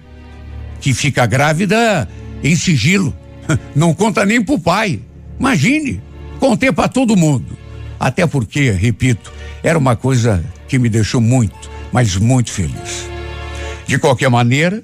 que 0.80 0.92
fica 0.92 1.26
grávida 1.26 2.08
em 2.42 2.54
sigilo. 2.56 3.14
Não 3.74 3.94
conta 3.94 4.26
nem 4.26 4.42
pro 4.42 4.58
pai. 4.58 5.00
Imagine, 5.38 6.02
contei 6.38 6.70
para 6.70 6.88
todo 6.88 7.16
mundo. 7.16 7.56
Até 7.98 8.26
porque, 8.26 8.70
repito, 8.70 9.32
era 9.62 9.78
uma 9.78 9.96
coisa 9.96 10.44
que 10.68 10.78
me 10.78 10.88
deixou 10.88 11.20
muito, 11.20 11.70
mas 11.92 12.16
muito 12.16 12.50
feliz. 12.52 13.08
De 13.86 13.98
qualquer 13.98 14.28
maneira, 14.28 14.82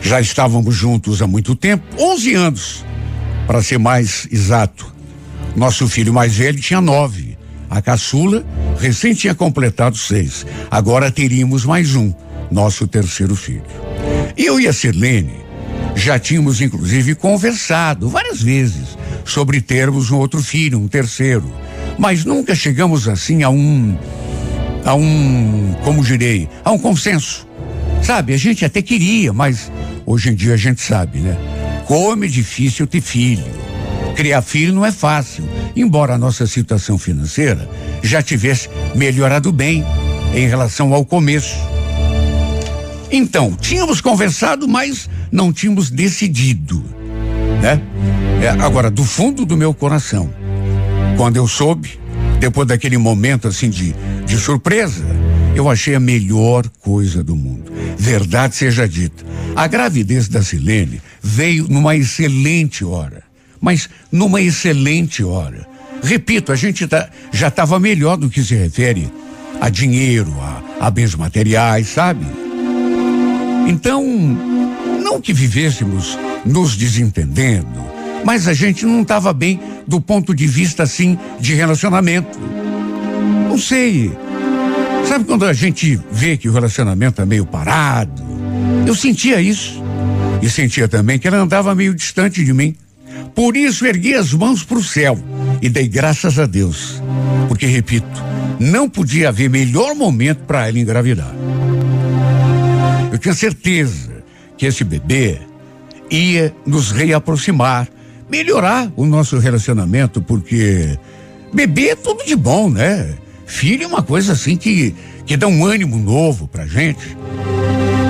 Já 0.00 0.20
estávamos 0.20 0.74
juntos 0.74 1.20
há 1.20 1.26
muito 1.26 1.54
tempo 1.54 1.84
11 1.98 2.34
anos, 2.34 2.84
para 3.46 3.62
ser 3.62 3.78
mais 3.78 4.26
exato. 4.30 4.90
Nosso 5.56 5.86
filho 5.88 6.12
mais 6.14 6.34
velho 6.36 6.60
tinha 6.60 6.80
nove. 6.80 7.36
A 7.68 7.82
caçula 7.82 8.42
recém 8.78 9.12
tinha 9.12 9.34
completado 9.34 9.98
seis. 9.98 10.46
Agora 10.70 11.10
teríamos 11.10 11.64
mais 11.66 11.94
um, 11.94 12.12
nosso 12.50 12.86
terceiro 12.86 13.36
filho. 13.36 13.64
Eu 14.36 14.58
e 14.58 14.66
a 14.66 14.72
Sirlene 14.72 15.34
já 15.94 16.18
tínhamos 16.18 16.60
inclusive 16.62 17.14
conversado 17.14 18.08
várias 18.08 18.40
vezes 18.40 18.96
sobre 19.24 19.60
termos 19.60 20.10
um 20.10 20.16
outro 20.16 20.42
filho, 20.42 20.78
um 20.78 20.88
terceiro, 20.88 21.52
mas 21.98 22.24
nunca 22.24 22.54
chegamos 22.54 23.08
assim 23.08 23.42
a 23.42 23.50
um 23.50 23.98
a 24.88 24.94
um, 24.94 25.76
como 25.84 26.02
direi, 26.02 26.48
a 26.64 26.72
um 26.72 26.78
consenso. 26.78 27.46
Sabe, 28.02 28.32
a 28.32 28.38
gente 28.38 28.64
até 28.64 28.80
queria, 28.80 29.34
mas 29.34 29.70
hoje 30.06 30.30
em 30.30 30.34
dia 30.34 30.54
a 30.54 30.56
gente 30.56 30.80
sabe, 30.80 31.18
né? 31.18 31.36
Como 31.84 32.24
é 32.24 32.26
difícil 32.26 32.86
ter 32.86 33.02
filho. 33.02 33.44
Criar 34.16 34.40
filho 34.40 34.72
não 34.72 34.86
é 34.86 34.90
fácil, 34.90 35.46
embora 35.76 36.14
a 36.14 36.18
nossa 36.18 36.46
situação 36.46 36.96
financeira 36.96 37.68
já 38.02 38.22
tivesse 38.22 38.70
melhorado 38.94 39.52
bem 39.52 39.84
em 40.34 40.48
relação 40.48 40.94
ao 40.94 41.04
começo. 41.04 41.56
Então, 43.10 43.54
tínhamos 43.60 44.00
conversado, 44.00 44.66
mas 44.66 45.08
não 45.30 45.52
tínhamos 45.52 45.90
decidido, 45.90 46.82
né? 47.60 47.78
É, 48.42 48.48
agora, 48.48 48.90
do 48.90 49.04
fundo 49.04 49.44
do 49.44 49.56
meu 49.56 49.74
coração, 49.74 50.32
quando 51.18 51.36
eu 51.36 51.46
soube, 51.46 52.00
depois 52.38 52.66
daquele 52.68 52.96
momento 52.96 53.48
assim 53.48 53.68
de, 53.68 53.94
de 54.24 54.36
surpresa, 54.36 55.04
eu 55.54 55.68
achei 55.68 55.94
a 55.94 56.00
melhor 56.00 56.68
coisa 56.80 57.22
do 57.22 57.34
mundo. 57.34 57.72
Verdade 57.96 58.54
seja 58.54 58.88
dita, 58.88 59.24
a 59.56 59.66
gravidez 59.66 60.28
da 60.28 60.42
Silene 60.42 61.02
veio 61.22 61.66
numa 61.68 61.96
excelente 61.96 62.84
hora, 62.84 63.22
mas 63.60 63.88
numa 64.10 64.40
excelente 64.40 65.22
hora. 65.24 65.66
Repito, 66.02 66.52
a 66.52 66.56
gente 66.56 66.86
tá, 66.86 67.08
já 67.32 67.48
estava 67.48 67.78
melhor 67.80 68.16
do 68.16 68.30
que 68.30 68.42
se 68.42 68.54
refere 68.54 69.12
a 69.60 69.68
dinheiro, 69.68 70.32
a, 70.40 70.86
a 70.86 70.90
bens 70.90 71.14
materiais, 71.14 71.88
sabe? 71.88 72.24
Então, 73.66 74.04
não 75.02 75.20
que 75.20 75.32
vivêssemos 75.32 76.16
nos 76.46 76.76
desentendendo, 76.76 77.97
mas 78.24 78.48
a 78.48 78.52
gente 78.52 78.84
não 78.84 79.02
estava 79.02 79.32
bem 79.32 79.60
do 79.86 80.00
ponto 80.00 80.34
de 80.34 80.46
vista 80.46 80.82
assim 80.82 81.18
de 81.40 81.54
relacionamento. 81.54 82.38
Não 83.48 83.58
sei. 83.58 84.12
Sabe 85.06 85.24
quando 85.24 85.44
a 85.44 85.52
gente 85.52 85.98
vê 86.10 86.36
que 86.36 86.48
o 86.48 86.52
relacionamento 86.52 87.22
é 87.22 87.24
meio 87.24 87.46
parado? 87.46 88.22
Eu 88.86 88.94
sentia 88.94 89.40
isso. 89.40 89.82
E 90.42 90.48
sentia 90.48 90.86
também 90.86 91.18
que 91.18 91.26
ela 91.26 91.38
andava 91.38 91.74
meio 91.74 91.94
distante 91.94 92.44
de 92.44 92.52
mim. 92.52 92.76
Por 93.34 93.56
isso 93.56 93.86
ergui 93.86 94.14
as 94.14 94.32
mãos 94.32 94.62
para 94.62 94.78
o 94.78 94.82
céu 94.82 95.18
e 95.62 95.68
dei 95.68 95.88
graças 95.88 96.38
a 96.38 96.46
Deus. 96.46 97.02
Porque, 97.48 97.66
repito, 97.66 98.22
não 98.58 98.88
podia 98.88 99.28
haver 99.28 99.48
melhor 99.48 99.94
momento 99.94 100.40
para 100.44 100.68
ela 100.68 100.78
engravidar. 100.78 101.34
Eu 103.12 103.18
tinha 103.18 103.34
certeza 103.34 104.22
que 104.56 104.66
esse 104.66 104.84
bebê 104.84 105.38
ia 106.10 106.54
nos 106.66 106.90
reaproximar, 106.90 107.88
melhorar 108.28 108.90
o 108.96 109.04
nosso 109.04 109.38
relacionamento, 109.38 110.20
porque 110.20 110.98
bebê 111.52 111.90
é 111.90 111.96
tudo 111.96 112.24
de 112.24 112.36
bom, 112.36 112.68
né? 112.70 113.14
Filho 113.46 113.84
é 113.84 113.86
uma 113.86 114.02
coisa 114.02 114.32
assim 114.32 114.56
que, 114.56 114.94
que 115.24 115.36
dá 115.36 115.46
um 115.46 115.64
ânimo 115.64 115.96
novo 115.96 116.46
pra 116.46 116.66
gente. 116.66 117.16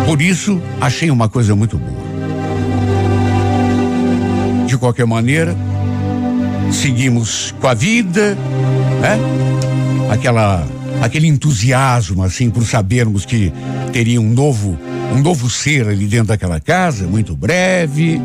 Por 0.04 0.20
isso, 0.20 0.60
achei 0.80 1.10
uma 1.10 1.28
coisa 1.28 1.54
muito 1.54 1.78
boa. 1.78 2.08
De 4.66 4.76
qualquer 4.76 5.06
maneira, 5.06 5.56
seguimos 6.72 7.54
com 7.60 7.68
a 7.68 7.74
vida, 7.74 8.36
né? 9.00 9.18
Aquela 10.10 10.66
aquele 11.00 11.26
entusiasmo 11.26 12.22
assim 12.22 12.50
por 12.50 12.64
sabermos 12.64 13.24
que 13.24 13.52
teria 13.92 14.20
um 14.20 14.30
novo 14.30 14.78
um 15.12 15.22
novo 15.22 15.48
ser 15.48 15.88
ali 15.88 16.06
dentro 16.06 16.28
daquela 16.28 16.60
casa, 16.60 17.06
muito 17.06 17.34
breve. 17.34 18.20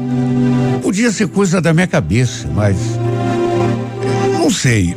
Podia 0.82 1.12
ser 1.12 1.28
coisa 1.28 1.62
da 1.62 1.74
minha 1.74 1.88
cabeça, 1.88 2.48
mas 2.54 2.78
não 4.34 4.50
sei. 4.50 4.96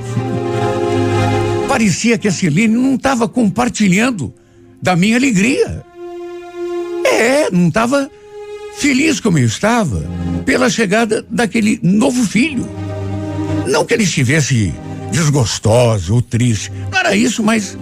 Parecia 1.69 2.19
que 2.19 2.27
a 2.27 2.33
Celene 2.33 2.75
não 2.75 2.95
estava 2.97 3.29
compartilhando 3.29 4.35
da 4.83 4.97
minha 4.97 5.17
alegria. 5.17 5.85
É, 7.05 7.51
não 7.51 7.69
estava 7.69 8.11
feliz 8.79 9.21
como 9.21 9.39
eu 9.39 9.47
estava 9.47 10.05
pela 10.45 10.69
chegada 10.69 11.25
daquele 11.31 11.79
novo 11.83 12.25
filho. 12.25 12.69
Não 13.69 13.85
que 13.85 13.95
ele 13.95 14.05
estivesse 14.05 14.75
desgostoso 15.11 16.15
ou 16.15 16.23
triste, 16.23 16.73
não 16.91 16.99
era 16.99 17.15
isso, 17.15 17.43
mas 17.43 17.77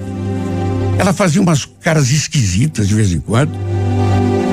ela 0.98 1.12
fazia 1.12 1.40
umas 1.40 1.64
caras 1.64 2.10
esquisitas 2.10 2.88
de 2.88 2.94
vez 2.94 3.12
em 3.12 3.20
quando. 3.20 3.52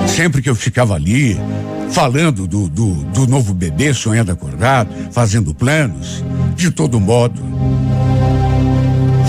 Sempre 0.07 0.41
que 0.41 0.49
eu 0.49 0.55
ficava 0.55 0.95
ali, 0.95 1.37
falando 1.91 2.47
do, 2.47 2.67
do, 2.67 2.93
do 3.05 3.27
novo 3.27 3.53
bebê, 3.53 3.93
sonhando 3.93 4.31
acordado, 4.31 4.89
fazendo 5.11 5.53
planos, 5.53 6.23
de 6.55 6.71
todo 6.71 6.99
modo, 6.99 7.41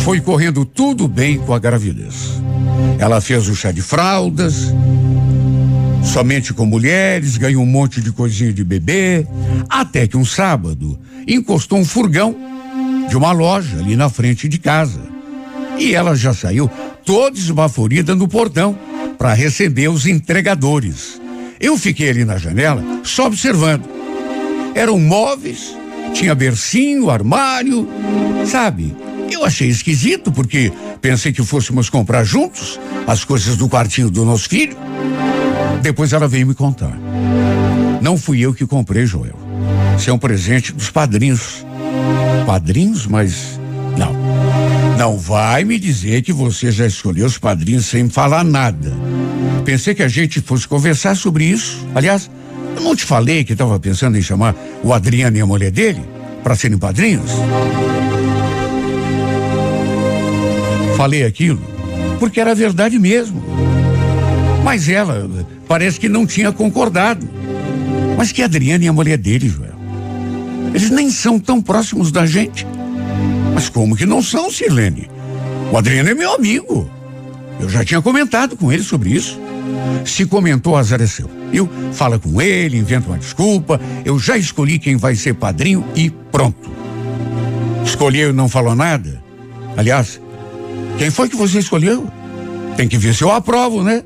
foi 0.04 0.20
correndo 0.20 0.64
tudo 0.64 1.06
bem 1.06 1.38
com 1.38 1.54
a 1.54 1.58
gravidez. 1.58 2.40
Ela 2.98 3.20
fez 3.20 3.48
o 3.48 3.54
chá 3.54 3.70
de 3.70 3.82
fraldas, 3.82 4.72
somente 6.02 6.52
com 6.52 6.66
mulheres, 6.66 7.36
ganhou 7.36 7.62
um 7.62 7.66
monte 7.66 8.00
de 8.00 8.10
coisinha 8.12 8.52
de 8.52 8.64
bebê, 8.64 9.26
até 9.68 10.06
que 10.06 10.16
um 10.16 10.24
sábado 10.24 10.98
encostou 11.26 11.78
um 11.78 11.84
furgão 11.84 12.51
de 13.08 13.16
uma 13.16 13.32
loja 13.32 13.78
ali 13.78 13.96
na 13.96 14.08
frente 14.08 14.48
de 14.48 14.58
casa. 14.58 15.00
E 15.78 15.94
ela 15.94 16.14
já 16.14 16.34
saiu 16.34 16.70
toda 17.04 17.38
esbaforida 17.38 18.14
no 18.14 18.28
portão 18.28 18.78
para 19.18 19.34
receber 19.34 19.88
os 19.88 20.06
entregadores. 20.06 21.20
Eu 21.60 21.78
fiquei 21.78 22.10
ali 22.10 22.24
na 22.24 22.38
janela 22.38 22.84
só 23.04 23.26
observando. 23.26 23.84
Eram 24.74 24.98
móveis, 24.98 25.76
tinha 26.12 26.34
bercinho, 26.34 27.10
armário, 27.10 27.88
sabe? 28.46 28.94
Eu 29.30 29.44
achei 29.44 29.68
esquisito 29.68 30.30
porque 30.30 30.72
pensei 31.00 31.32
que 31.32 31.42
fôssemos 31.42 31.88
comprar 31.88 32.24
juntos 32.24 32.78
as 33.06 33.24
coisas 33.24 33.56
do 33.56 33.68
quartinho 33.68 34.10
do 34.10 34.24
nosso 34.24 34.48
filho. 34.48 34.76
Depois 35.82 36.12
ela 36.12 36.28
veio 36.28 36.46
me 36.46 36.54
contar. 36.54 36.96
Não 38.00 38.18
fui 38.18 38.40
eu 38.40 38.52
que 38.52 38.66
comprei, 38.66 39.06
Joel. 39.06 39.38
Isso 39.96 40.10
é 40.10 40.12
um 40.12 40.18
presente 40.18 40.72
dos 40.72 40.90
padrinhos. 40.90 41.64
Padrinhos, 42.46 43.06
mas 43.06 43.58
não. 43.96 44.12
Não 44.98 45.18
vai 45.18 45.64
me 45.64 45.78
dizer 45.78 46.22
que 46.22 46.32
você 46.32 46.70
já 46.70 46.86
escolheu 46.86 47.26
os 47.26 47.38
padrinhos 47.38 47.86
sem 47.86 48.08
falar 48.08 48.44
nada. 48.44 48.92
Pensei 49.64 49.94
que 49.94 50.02
a 50.02 50.08
gente 50.08 50.40
fosse 50.40 50.66
conversar 50.66 51.16
sobre 51.16 51.44
isso. 51.44 51.86
Aliás, 51.94 52.30
eu 52.76 52.82
não 52.82 52.96
te 52.96 53.04
falei 53.04 53.44
que 53.44 53.52
estava 53.52 53.78
pensando 53.78 54.16
em 54.16 54.22
chamar 54.22 54.54
o 54.82 54.92
Adriano 54.92 55.36
e 55.36 55.40
a 55.40 55.46
mulher 55.46 55.70
dele 55.70 56.02
para 56.42 56.54
serem 56.54 56.78
padrinhos? 56.78 57.30
Falei 60.96 61.24
aquilo 61.24 61.72
porque 62.22 62.40
era 62.40 62.54
verdade 62.54 63.00
mesmo. 63.00 63.42
Mas 64.62 64.88
ela 64.88 65.28
parece 65.66 65.98
que 65.98 66.08
não 66.08 66.24
tinha 66.24 66.52
concordado. 66.52 67.28
Mas 68.16 68.30
que 68.30 68.44
Adriano 68.44 68.84
e 68.84 68.86
a 68.86 68.92
mulher 68.92 69.18
dele, 69.18 69.48
Joel, 69.48 69.71
eles 70.74 70.90
nem 70.90 71.10
são 71.10 71.38
tão 71.38 71.60
próximos 71.60 72.10
da 72.10 72.26
gente. 72.26 72.66
Mas 73.54 73.68
como 73.68 73.96
que 73.96 74.06
não 74.06 74.22
são, 74.22 74.50
Silene? 74.50 75.08
O 75.70 75.76
Adriano 75.76 76.10
é 76.10 76.14
meu 76.14 76.34
amigo. 76.34 76.90
Eu 77.60 77.68
já 77.68 77.84
tinha 77.84 78.00
comentado 78.00 78.56
com 78.56 78.72
ele 78.72 78.82
sobre 78.82 79.10
isso. 79.10 79.38
Se 80.04 80.26
comentou, 80.26 80.76
azar 80.76 81.00
é 81.00 81.06
seu. 81.06 81.30
Eu 81.52 81.68
fala 81.92 82.18
com 82.18 82.40
ele, 82.40 82.78
inventa 82.78 83.08
uma 83.08 83.18
desculpa. 83.18 83.80
Eu 84.04 84.18
já 84.18 84.36
escolhi 84.36 84.78
quem 84.78 84.96
vai 84.96 85.14
ser 85.14 85.34
padrinho 85.34 85.84
e 85.94 86.10
pronto. 86.10 86.70
Escolheu 87.84 88.30
e 88.30 88.32
não 88.32 88.48
falou 88.48 88.74
nada? 88.74 89.22
Aliás, 89.76 90.20
quem 90.98 91.10
foi 91.10 91.28
que 91.28 91.36
você 91.36 91.58
escolheu? 91.58 92.08
Tem 92.76 92.88
que 92.88 92.96
ver 92.96 93.14
se 93.14 93.22
eu 93.22 93.30
aprovo, 93.30 93.82
né? 93.82 94.02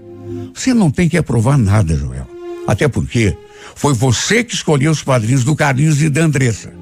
Você 0.54 0.74
não 0.74 0.90
tem 0.90 1.08
que 1.08 1.16
aprovar 1.16 1.56
nada, 1.56 1.96
Joel. 1.96 2.26
Até 2.66 2.88
porque 2.88 3.36
foi 3.76 3.92
você 3.92 4.42
que 4.42 4.54
escolheu 4.54 4.90
os 4.90 5.02
padrinhos 5.02 5.44
do 5.44 5.54
Carlinhos 5.54 6.02
e 6.02 6.08
da 6.08 6.22
Andressa. 6.22 6.72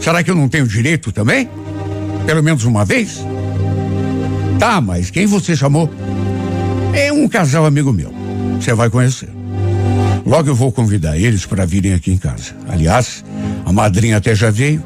Será 0.00 0.22
que 0.22 0.30
eu 0.30 0.36
não 0.36 0.48
tenho 0.48 0.66
direito 0.66 1.12
também? 1.12 1.48
Pelo 2.24 2.42
menos 2.42 2.64
uma 2.64 2.84
vez? 2.84 3.18
Tá, 4.58 4.80
mas 4.80 5.10
quem 5.10 5.26
você 5.26 5.56
chamou? 5.56 5.92
É 6.94 7.12
um 7.12 7.28
casal 7.28 7.66
amigo 7.66 7.92
meu. 7.92 8.14
Você 8.60 8.72
vai 8.72 8.88
conhecer. 8.88 9.28
Logo 10.24 10.48
eu 10.48 10.54
vou 10.54 10.70
convidar 10.70 11.18
eles 11.18 11.44
para 11.44 11.66
virem 11.66 11.92
aqui 11.92 12.12
em 12.12 12.16
casa. 12.16 12.54
Aliás, 12.68 13.24
a 13.66 13.72
madrinha 13.72 14.18
até 14.18 14.32
já 14.32 14.50
veio, 14.50 14.82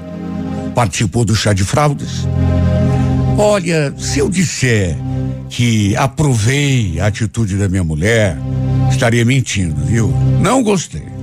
participou 0.75 1.25
do 1.25 1.37
chá 1.37 1.53
de 1.53 1.65
fraldas. 1.65 2.27
Olha, 3.37 3.93
se 3.99 4.19
eu 4.19 4.31
disser 4.31 4.97
que 5.51 5.95
aprovei 5.97 6.99
a 6.99 7.07
atitude 7.07 7.57
da 7.57 7.69
minha 7.69 7.85
mulher, 7.85 8.39
estaria 8.91 9.25
mentindo, 9.25 9.85
viu? 9.85 10.11
Não 10.41 10.63
gostei. 10.63 11.16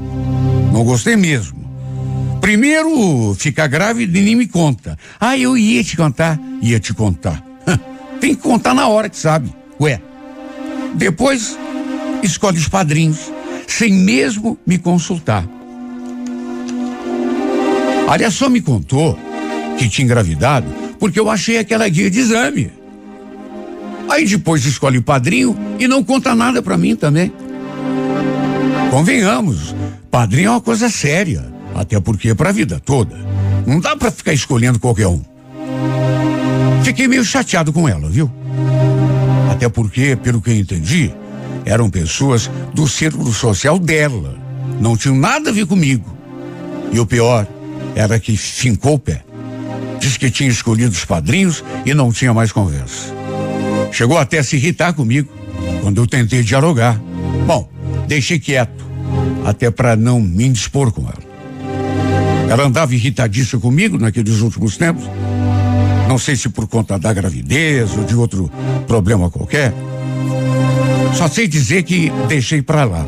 Não 0.73 0.83
gostei 0.83 1.15
mesmo. 1.15 1.63
Primeiro, 2.41 3.35
fica 3.37 3.67
grávida 3.67 4.17
e 4.17 4.21
nem 4.23 4.35
me 4.35 4.47
conta. 4.47 4.97
Ah, 5.19 5.37
eu 5.37 5.55
ia 5.55 5.83
te 5.83 5.95
contar. 5.95 6.39
Ia 6.63 6.79
te 6.79 6.95
contar. 6.95 7.45
Tem 8.19 8.33
que 8.33 8.41
contar 8.41 8.73
na 8.73 8.87
hora 8.87 9.07
que 9.07 9.17
sabe. 9.17 9.53
Ué. 9.79 10.01
Depois, 10.95 11.55
escolhe 12.23 12.57
os 12.57 12.67
padrinhos, 12.67 13.31
sem 13.67 13.93
mesmo 13.93 14.57
me 14.65 14.79
consultar. 14.79 15.47
Aliás, 18.09 18.33
só 18.33 18.49
me 18.49 18.59
contou 18.59 19.17
que 19.77 19.87
tinha 19.87 20.05
engravidado 20.05 20.65
porque 20.99 21.19
eu 21.19 21.29
achei 21.29 21.59
aquela 21.59 21.87
guia 21.87 22.09
de 22.09 22.19
exame. 22.19 22.71
Aí 24.09 24.25
depois 24.25 24.65
escolhe 24.65 24.97
o 24.97 25.03
padrinho 25.03 25.55
e 25.77 25.87
não 25.87 26.03
conta 26.03 26.33
nada 26.33 26.63
para 26.63 26.77
mim 26.77 26.95
também. 26.95 27.31
Convenhamos, 28.89 29.75
padrinho 30.13 30.49
é 30.49 30.51
uma 30.51 30.61
coisa 30.61 30.89
séria, 30.89 31.43
até 31.73 31.99
porque 31.99 32.29
é 32.29 32.35
para 32.35 32.49
a 32.49 32.53
vida 32.53 32.79
toda. 32.79 33.17
Não 33.65 33.79
dá 33.79 33.95
para 33.95 34.11
ficar 34.11 34.31
escolhendo 34.31 34.77
qualquer 34.77 35.07
um. 35.07 35.19
Fiquei 36.83 37.07
meio 37.07 37.25
chateado 37.25 37.73
com 37.73 37.89
ela, 37.89 38.07
viu? 38.11 38.31
Até 39.51 39.67
porque, 39.67 40.15
pelo 40.15 40.39
que 40.39 40.51
eu 40.51 40.55
entendi, 40.55 41.11
eram 41.65 41.89
pessoas 41.89 42.47
do 42.75 42.87
círculo 42.87 43.33
social 43.33 43.79
dela. 43.79 44.37
Não 44.79 44.95
tinham 44.95 45.15
nada 45.15 45.49
a 45.49 45.53
ver 45.53 45.65
comigo. 45.65 46.15
E 46.91 46.99
o 46.99 47.07
pior 47.07 47.47
era 47.95 48.19
que 48.19 48.37
fincou 48.37 48.93
o 48.93 48.99
pé. 48.99 49.23
Diz 49.99 50.15
que 50.15 50.29
tinha 50.29 50.49
escolhido 50.49 50.91
os 50.91 51.05
padrinhos 51.05 51.63
e 51.87 51.93
não 51.95 52.11
tinha 52.11 52.35
mais 52.35 52.51
conversa. 52.51 53.11
Chegou 53.91 54.19
até 54.19 54.37
a 54.37 54.43
se 54.43 54.57
irritar 54.57 54.93
comigo 54.93 55.33
quando 55.81 55.99
eu 55.99 56.05
tentei 56.05 56.43
dialogar. 56.43 57.01
Bom, 57.47 57.67
deixei 58.07 58.37
quieto, 58.37 58.83
até 59.45 59.69
para 59.69 59.95
não 59.95 60.19
me 60.19 60.45
indispor 60.45 60.91
com 60.91 61.03
ela. 61.03 61.33
Ela 62.49 62.65
andava 62.65 62.93
irritadiça 62.93 63.57
comigo 63.57 63.97
naqueles 63.97 64.41
últimos 64.41 64.77
tempos. 64.77 65.03
Não 66.07 66.17
sei 66.17 66.35
se 66.35 66.49
por 66.49 66.67
conta 66.67 66.99
da 66.99 67.11
gravidez 67.13 67.95
ou 67.97 68.03
de 68.03 68.15
outro 68.15 68.51
problema 68.87 69.29
qualquer. 69.29 69.73
Só 71.13 71.27
sei 71.27 71.47
dizer 71.47 71.83
que 71.83 72.11
deixei 72.27 72.61
para 72.61 72.83
lá. 72.83 73.05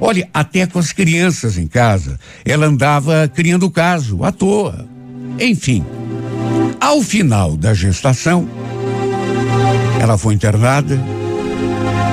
Olha, 0.00 0.28
até 0.32 0.66
com 0.66 0.78
as 0.78 0.92
crianças 0.92 1.58
em 1.58 1.66
casa, 1.66 2.18
ela 2.44 2.66
andava 2.66 3.30
criando 3.32 3.70
caso, 3.70 4.24
à 4.24 4.32
toa. 4.32 4.86
Enfim, 5.38 5.84
ao 6.80 7.02
final 7.02 7.56
da 7.56 7.74
gestação, 7.74 8.48
ela 10.00 10.16
foi 10.18 10.34
internada 10.34 11.00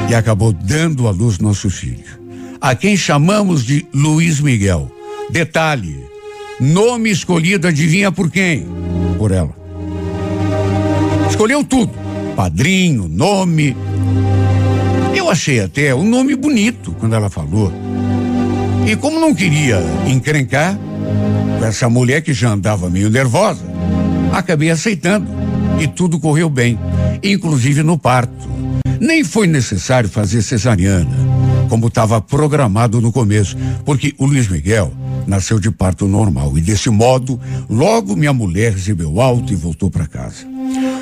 e 0.10 0.16
acabou 0.16 0.52
dando 0.52 1.08
à 1.08 1.12
luz 1.12 1.40
nosso 1.40 1.70
filho, 1.70 2.20
a 2.64 2.74
quem 2.74 2.96
chamamos 2.96 3.66
de 3.66 3.86
Luiz 3.94 4.40
Miguel. 4.40 4.90
Detalhe: 5.30 6.06
nome 6.62 7.12
escolhido, 7.12 7.68
adivinha 7.68 8.10
por 8.10 8.32
quem? 8.32 8.66
Por 9.18 9.34
ela. 9.34 9.54
Escolheu 11.30 11.62
tudo: 11.62 11.92
padrinho, 12.38 13.10
nome, 13.10 13.76
eu 15.14 15.30
achei 15.30 15.60
até 15.60 15.94
um 15.94 16.06
nome 16.06 16.38
bonito 16.38 16.96
quando 16.98 17.14
ela 17.14 17.30
falou. 17.30 17.70
E 18.88 18.96
como 18.96 19.20
não 19.20 19.36
queria 19.36 19.82
encrencar 20.08 20.78
com 21.60 21.66
essa 21.66 21.90
mulher 21.90 22.22
que 22.22 22.34
já 22.34 22.52
andava 22.52 22.90
meio 22.90 23.10
nervosa, 23.10 23.66
acabei 24.32 24.70
aceitando. 24.70 25.28
E 25.82 25.88
tudo 25.88 26.18
correu 26.18 26.50
bem, 26.50 26.80
inclusive 27.22 27.84
no 27.84 27.98
parto. 27.98 28.48
Nem 29.02 29.22
foi 29.22 29.48
necessário 29.48 30.08
fazer 30.08 30.42
cesariana, 30.42 31.33
como 31.74 31.88
estava 31.88 32.22
programado 32.22 33.02
no 33.02 33.12
começo, 33.12 33.58
porque 33.84 34.14
o 34.20 34.28
Luiz 34.28 34.48
Miguel 34.48 34.94
nasceu 35.26 35.60
de 35.60 35.72
parto 35.72 36.08
normal 36.08 36.56
e 36.56 36.62
desse 36.62 36.88
modo, 36.88 37.42
logo 37.68 38.16
minha 38.16 38.32
mulher 38.32 38.74
recebeu 38.74 39.20
alto 39.20 39.52
e 39.52 39.56
voltou 39.56 39.90
para 39.90 40.06
casa. 40.06 40.46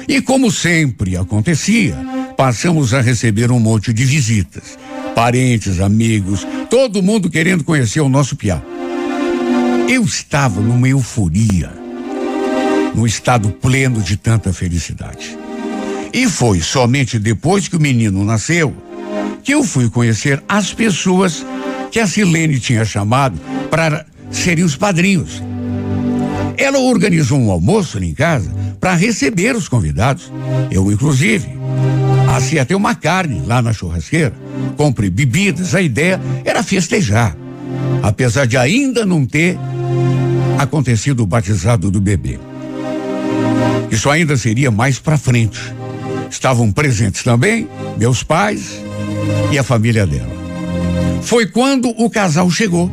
E 0.08 0.22
como 0.22 0.50
sempre 0.50 1.18
acontecia, 1.18 1.94
passamos 2.38 2.94
a 2.94 3.02
receber 3.02 3.52
um 3.52 3.60
monte 3.60 3.92
de 3.92 4.06
visitas. 4.06 4.80
Parentes, 5.14 5.82
amigos, 5.82 6.48
todo 6.70 7.04
mundo 7.04 7.30
querendo 7.30 7.66
conhecer 7.66 8.00
o 8.00 8.08
nosso 8.08 8.38
piá. 8.38 8.62
Eu 9.90 10.06
estava 10.06 10.62
numa 10.62 10.88
euforia, 10.88 11.70
num 12.96 13.06
estado 13.06 13.50
pleno 13.50 14.02
de 14.02 14.16
tanta 14.16 14.54
felicidade. 14.54 15.38
E 16.14 16.30
foi 16.30 16.62
somente 16.62 17.20
depois 17.20 17.68
que 17.68 17.76
o 17.76 17.82
menino 17.82 18.24
nasceu 18.24 18.74
que 19.44 19.54
eu 19.54 19.64
fui 19.64 19.89
conhecer 19.89 20.42
as 20.48 20.74
pessoas 20.74 21.46
que 21.92 22.00
a 22.00 22.08
Silene 22.08 22.60
tinha 22.60 22.86
chamado 22.86 23.39
para 23.70 24.06
serem 24.32 24.64
os 24.64 24.76
padrinhos. 24.76 25.44
Ela 26.58 26.80
organizou 26.80 27.39
um 27.39 27.52
almoço 27.52 27.98
ali 27.98 28.10
em 28.10 28.14
casa 28.14 28.52
para 28.80 28.94
receber 28.94 29.56
os 29.56 29.68
convidados. 29.68 30.32
Eu, 30.70 30.92
inclusive, 30.92 31.50
assei 32.36 32.60
até 32.60 32.76
uma 32.76 32.96
carne 32.96 33.42
lá 33.46 33.62
na 33.62 33.74
churrasqueira. 33.74 34.34
Comprei 34.78 35.10
bebidas. 35.10 35.74
A 35.76 35.82
ideia 35.82 36.20
era 36.46 36.64
festejar. 36.64 37.36
Apesar 38.04 38.46
de 38.46 38.58
ainda 38.58 39.06
não 39.06 39.26
ter 39.26 39.58
acontecido 40.58 41.24
o 41.24 41.28
batizado 41.28 41.89
do 41.89 42.00
bebê. 42.00 42.39
Isso 43.89 44.10
ainda 44.10 44.38
seria 44.38 44.72
mais 44.72 45.00
para 45.00 45.18
frente. 45.18 45.60
Estavam 46.30 46.72
presentes 46.72 47.24
também 47.24 47.68
meus 47.98 48.24
pais 48.24 48.82
e 49.52 49.58
a 49.58 49.64
família 49.64 50.06
dela. 50.06 50.32
Foi 51.22 51.46
quando 51.46 51.90
o 51.98 52.10
casal 52.10 52.50
chegou. 52.50 52.92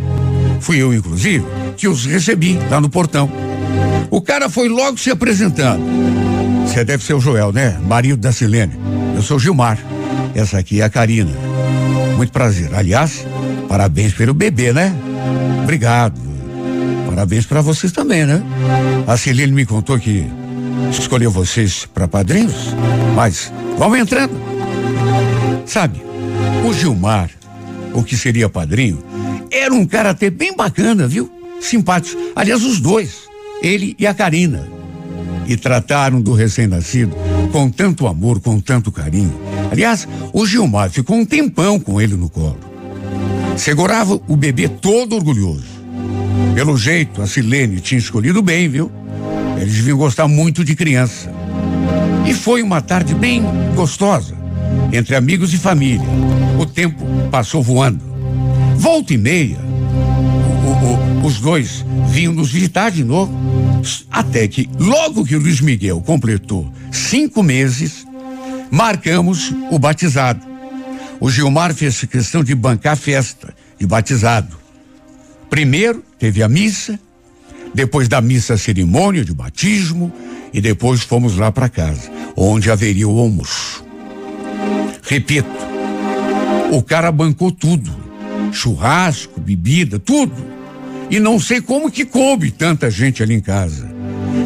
Fui 0.61 0.77
eu, 0.77 0.93
inclusive, 0.93 1.45
que 1.77 1.89
os 1.89 2.05
recebi 2.05 2.59
lá 2.71 2.81
no 2.81 2.89
portão. 2.89 3.31
O 4.11 4.21
cara 4.21 4.49
foi 4.49 4.69
logo 4.69 4.99
se 4.99 5.11
apresentando. 5.11 5.83
Você 6.67 6.85
deve 6.85 7.05
ser 7.05 7.15
o 7.15 7.21
Joel, 7.21 7.53
né? 7.53 7.79
Marido 7.87 8.19
da 8.19 8.33
Silene. 8.33 8.75
Eu 9.15 9.23
sou 9.23 9.39
Gilmar. 9.39 9.79
Essa 10.35 10.59
aqui 10.59 10.81
é 10.81 10.85
a 10.85 10.91
Karina. 10.91 11.33
Muito 12.17 12.33
prazer. 12.33 12.75
Aliás, 12.75 13.27
parabéns 13.69 14.13
pelo 14.13 14.35
bebê, 14.35 14.73
né? 14.73 14.95
Obrigado. 15.63 16.21
Parabéns 17.09 17.47
para 17.47 17.61
vocês 17.61 17.93
também, 17.93 18.27
né? 18.27 18.43
A 19.07 19.17
Silene 19.17 19.53
me 19.53 19.67
contou 19.67 19.99
que 19.99 20.27
escolheu 20.91 21.31
vocês 21.31 21.87
para 21.93 22.07
padrinhos, 22.07 22.75
mas 23.15 23.53
vão 23.77 23.97
entrando. 23.97 24.33
Sabe, 25.67 26.01
o 26.65 26.73
Gilmar, 26.73 27.31
o 27.95 28.03
que 28.03 28.17
seria 28.17 28.49
padrinho, 28.49 29.03
era 29.51 29.73
um 29.73 29.87
cara 29.87 30.11
até 30.11 30.31
bem 30.31 30.55
bacana, 30.55 31.07
viu? 31.07 31.31
Simpático. 31.61 32.21
Aliás, 32.37 32.63
os 32.63 32.81
dois 32.81 33.29
ele 33.63 33.97
e 33.99 34.07
a 34.07 34.15
Karina. 34.15 34.69
E 35.47 35.57
trataram 35.57 36.21
do 36.21 36.35
recém-nascido 36.35 37.17
com 37.53 37.71
tanto 37.71 38.07
amor, 38.07 38.41
com 38.41 38.61
tanto 38.61 38.93
carinho. 38.93 39.35
Aliás, 39.71 40.07
o 40.33 40.47
Gilmar 40.47 40.91
ficou 40.91 41.17
um 41.17 41.25
tempão 41.25 41.81
com 41.81 42.01
ele 42.01 42.15
no 42.15 42.29
colo. 42.29 42.59
Segurava 43.57 44.21
o 44.29 44.37
bebê 44.37 44.69
todo 44.69 45.17
orgulhoso. 45.17 45.79
Pelo 46.55 46.77
jeito, 46.77 47.23
a 47.23 47.27
Silene 47.27 47.81
tinha 47.81 47.99
escolhido 47.99 48.43
bem, 48.43 48.69
viu? 48.69 48.93
Eles 49.61 49.75
deviam 49.75 49.97
gostar 49.97 50.29
muito 50.29 50.65
de 50.65 50.77
criança. 50.77 51.33
E 52.27 52.35
foi 52.35 52.63
uma 52.63 52.81
tarde 52.81 53.15
bem 53.15 53.43
gostosa, 53.75 54.37
entre 54.93 55.15
amigos 55.15 55.53
e 55.53 55.59
família. 55.59 56.07
O 56.59 56.67
tempo 56.67 57.05
passou 57.31 57.63
voando. 57.63 58.01
Volta 58.77 59.13
e 59.13 59.19
meia, 59.19 59.59
o, 60.65 61.23
o, 61.23 61.27
os 61.27 61.41
dois 61.41 61.85
vinham 62.09 62.33
nos 62.33 62.51
visitar 62.51 62.91
de 62.91 63.05
novo. 63.05 63.33
Até 64.11 64.47
que, 64.49 64.69
logo 64.79 65.25
que 65.25 65.37
o 65.37 65.41
Luiz 65.41 65.61
Miguel 65.61 66.01
completou 66.01 66.71
cinco 66.91 67.43
meses, 67.43 68.07
marcamos 68.71 69.53
o 69.71 69.79
batizado. 69.79 70.47
O 71.21 71.31
Gilmar 71.31 71.75
fez 71.75 72.05
questão 72.05 72.45
de 72.45 72.55
bancar 72.55 72.93
a 72.93 72.97
festa 72.97 73.55
de 73.79 73.87
batizado. 73.87 74.57
Primeiro 75.51 76.03
teve 76.19 76.43
a 76.43 76.49
missa, 76.49 76.99
depois 77.75 78.09
da 78.09 78.21
missa 78.21 78.55
a 78.55 78.59
cerimônia 78.59 79.25
de 79.25 79.33
batismo 79.33 80.13
e 80.53 80.61
depois 80.61 81.01
fomos 81.03 81.37
lá 81.37 81.51
para 81.51 81.69
casa, 81.69 82.11
onde 82.37 82.71
haveria 82.71 83.09
o 83.09 83.19
almoço. 83.19 83.78
Repito, 85.09 85.49
o 86.71 86.83
cara 86.83 87.11
bancou 87.11 87.51
tudo: 87.51 87.91
churrasco, 88.53 89.41
bebida, 89.41 89.99
tudo. 89.99 90.35
E 91.11 91.19
não 91.19 91.41
sei 91.41 91.63
como 91.63 91.91
que 91.91 92.05
coube 92.05 92.51
tanta 92.51 92.91
gente 92.91 93.23
ali 93.23 93.35
em 93.35 93.41
casa. 93.41 93.91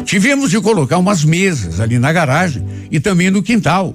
Tivemos 0.05 0.49
de 0.49 0.61
colocar 0.61 0.97
umas 0.97 1.25
mesas 1.25 1.81
ali 1.81 1.99
na 1.99 2.13
garagem 2.13 2.63
e 2.89 3.01
também 3.01 3.29
no 3.29 3.43
quintal, 3.43 3.93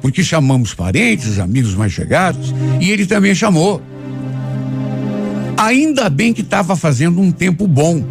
porque 0.00 0.24
chamamos 0.24 0.72
parentes, 0.72 1.38
amigos 1.38 1.74
mais 1.74 1.92
chegados 1.92 2.54
e 2.80 2.90
ele 2.90 3.04
também 3.04 3.34
chamou. 3.34 3.82
Ainda 5.58 6.08
bem 6.08 6.32
que 6.32 6.40
estava 6.40 6.76
fazendo 6.76 7.20
um 7.20 7.30
tempo 7.30 7.66
bom. 7.66 8.02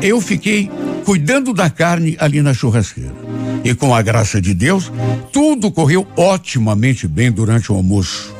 Eu 0.00 0.20
fiquei 0.22 0.70
cuidando 1.04 1.52
da 1.52 1.68
carne 1.68 2.16
ali 2.18 2.40
na 2.40 2.54
churrasqueira. 2.54 3.27
E 3.64 3.74
com 3.74 3.94
a 3.94 4.02
graça 4.02 4.40
de 4.40 4.54
Deus, 4.54 4.90
tudo 5.32 5.70
correu 5.70 6.06
otimamente 6.16 7.06
bem 7.06 7.30
durante 7.30 7.72
o 7.72 7.74
almoço. 7.74 8.34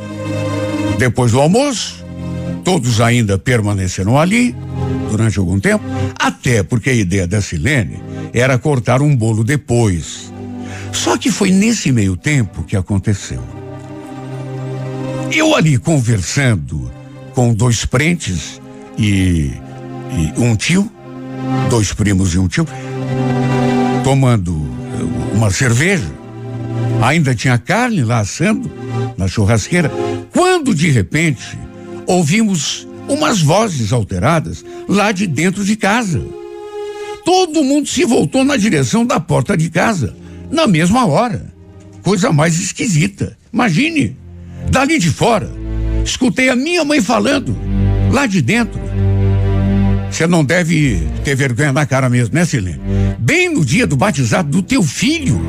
Depois 0.98 1.32
do 1.32 1.40
almoço, 1.40 2.04
todos 2.64 3.00
ainda 3.00 3.38
permaneceram 3.38 4.18
ali 4.18 4.54
durante 5.10 5.38
algum 5.38 5.58
tempo, 5.58 5.84
até 6.18 6.62
porque 6.62 6.90
a 6.90 6.94
ideia 6.94 7.26
da 7.26 7.40
Silene 7.40 8.02
era 8.32 8.58
cortar 8.58 9.00
um 9.00 9.14
bolo 9.14 9.42
depois. 9.42 10.32
Só 10.92 11.16
que 11.16 11.30
foi 11.30 11.50
nesse 11.50 11.92
meio 11.92 12.16
tempo 12.16 12.64
que 12.64 12.76
aconteceu. 12.76 13.42
Eu 15.32 15.54
ali 15.54 15.78
conversando 15.78 16.90
com 17.34 17.54
dois 17.54 17.84
prentes 17.84 18.60
e, 18.98 19.52
e 20.10 20.40
um 20.40 20.56
tio, 20.56 20.90
dois 21.70 21.92
primos 21.92 22.34
e 22.34 22.38
um 22.38 22.48
tio, 22.48 22.66
tomando 24.02 24.67
uma 25.38 25.50
cerveja. 25.52 26.10
Ainda 27.00 27.34
tinha 27.34 27.56
carne 27.56 28.02
lá 28.02 28.18
assando 28.18 28.70
na 29.16 29.28
churrasqueira, 29.28 29.90
quando 30.32 30.74
de 30.74 30.90
repente 30.90 31.56
ouvimos 32.06 32.86
umas 33.08 33.40
vozes 33.40 33.92
alteradas 33.92 34.64
lá 34.88 35.12
de 35.12 35.26
dentro 35.26 35.64
de 35.64 35.76
casa. 35.76 36.20
Todo 37.24 37.62
mundo 37.62 37.88
se 37.88 38.04
voltou 38.04 38.44
na 38.44 38.56
direção 38.56 39.06
da 39.06 39.20
porta 39.20 39.56
de 39.56 39.70
casa, 39.70 40.16
na 40.50 40.66
mesma 40.66 41.06
hora. 41.06 41.52
Coisa 42.02 42.32
mais 42.32 42.58
esquisita. 42.58 43.36
Imagine, 43.52 44.16
dali 44.70 44.98
de 44.98 45.10
fora, 45.10 45.50
escutei 46.04 46.48
a 46.48 46.56
minha 46.56 46.84
mãe 46.84 47.00
falando, 47.00 47.56
lá 48.10 48.26
de 48.26 48.42
dentro. 48.42 48.80
Você 50.10 50.26
não 50.26 50.44
deve 50.44 51.06
ter 51.24 51.34
vergonha 51.34 51.72
na 51.72 51.86
cara 51.86 52.08
mesmo, 52.08 52.34
né, 52.34 52.44
Silene? 52.44 52.80
Bem 53.18 53.52
no 53.52 53.64
dia 53.64 53.86
do 53.86 53.96
batizado 53.96 54.48
do 54.48 54.62
teu 54.62 54.82
filho. 54.82 55.40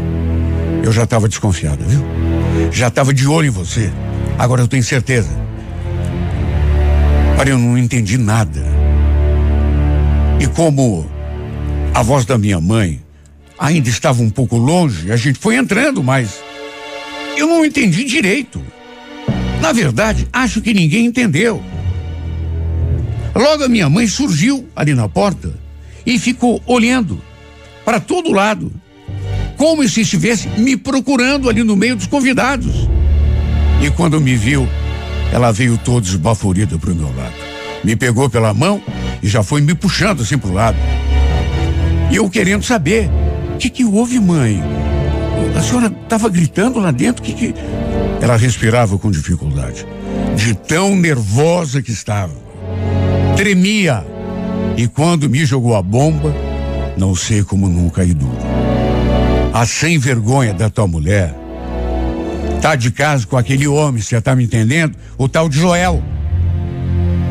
Eu 0.84 0.92
já 0.92 1.04
estava 1.04 1.28
desconfiada, 1.28 1.84
viu? 1.86 2.04
Já 2.72 2.88
estava 2.88 3.14
de 3.14 3.28
olho 3.28 3.48
em 3.48 3.52
você. 3.52 3.92
Agora 4.38 4.62
eu 4.62 4.68
tenho 4.68 4.84
certeza. 4.84 5.30
Olha, 7.38 7.52
eu 7.52 7.58
não 7.58 7.78
entendi 7.78 8.18
nada. 8.18 8.62
E 10.40 10.48
como 10.48 11.10
a 11.94 12.02
voz 12.02 12.26
da 12.26 12.38
minha 12.38 12.60
mãe 12.60 13.02
ainda 13.58 13.90
estava 13.90 14.22
um 14.22 14.30
pouco 14.30 14.58
longe, 14.58 15.12
a 15.12 15.18
gente 15.18 15.40
foi 15.40 15.56
entrando, 15.56 16.04
mas 16.04 16.40
eu 17.38 17.48
não 17.48 17.66
entendi 17.66 18.04
direito. 18.04 18.62
Na 19.62 19.72
verdade, 19.74 20.28
acho 20.32 20.62
que 20.62 20.74
ninguém 20.74 21.06
entendeu. 21.06 21.62
Logo 23.40 23.64
a 23.64 23.70
minha 23.70 23.90
mãe 23.90 24.06
surgiu 24.06 24.68
ali 24.76 24.94
na 24.94 25.08
porta 25.08 25.54
e 26.06 26.20
ficou 26.20 26.62
olhando 26.66 27.22
para 27.86 27.98
todo 27.98 28.34
lado, 28.34 28.70
como 29.56 29.88
se 29.88 30.02
estivesse 30.02 30.50
me 30.58 30.76
procurando 30.76 31.50
ali 31.50 31.64
no 31.64 31.74
meio 31.74 31.96
dos 31.96 32.06
convidados. 32.06 32.90
E 33.82 33.90
quando 33.92 34.20
me 34.20 34.36
viu, 34.36 34.68
ela 35.32 35.54
veio 35.54 35.78
toda 35.78 36.06
esbaforida 36.06 36.78
para 36.78 36.92
o 36.92 36.96
meu 36.96 37.16
lado. 37.16 37.34
Me 37.82 37.96
pegou 37.96 38.30
pela 38.30 38.54
mão 38.54 38.84
e 39.24 39.30
já 39.30 39.42
foi 39.42 39.62
me 39.62 39.74
puxando 39.74 40.22
assim 40.22 40.38
para 40.38 40.50
o 40.50 40.54
lado. 40.54 40.78
E 42.12 42.18
eu 42.18 42.30
querendo 42.30 42.66
saber, 42.66 43.10
o 43.56 43.58
que 43.58 43.70
que 43.70 43.86
houve, 43.86 44.20
mãe? 44.20 44.62
A 45.58 45.62
senhora 45.62 45.88
estava 46.04 46.28
gritando 46.28 46.78
lá 46.78 46.92
dentro, 46.92 47.24
que 47.24 47.32
que... 47.32 47.54
Ela 48.20 48.36
respirava 48.36 48.98
com 48.98 49.10
dificuldade, 49.10 49.88
de 50.36 50.54
tão 50.54 50.94
nervosa 50.94 51.82
que 51.82 51.92
estava. 51.92 52.49
Tremia. 53.40 54.06
E 54.76 54.86
quando 54.86 55.30
me 55.30 55.46
jogou 55.46 55.74
a 55.74 55.82
bomba, 55.82 56.36
não 56.98 57.16
sei 57.16 57.42
como 57.42 57.70
não 57.70 57.90
caí 57.90 58.14
duro. 58.14 58.36
A 59.54 59.66
sem 59.66 59.98
vergonha 59.98 60.54
da 60.54 60.70
tua 60.70 60.86
mulher 60.86 61.34
tá 62.62 62.76
de 62.76 62.92
casa 62.92 63.26
com 63.26 63.38
aquele 63.38 63.66
homem, 63.66 64.02
você 64.02 64.20
tá 64.20 64.36
me 64.36 64.44
entendendo? 64.44 64.94
O 65.18 65.30
tal 65.30 65.48
de 65.48 65.58
Joel. 65.58 66.04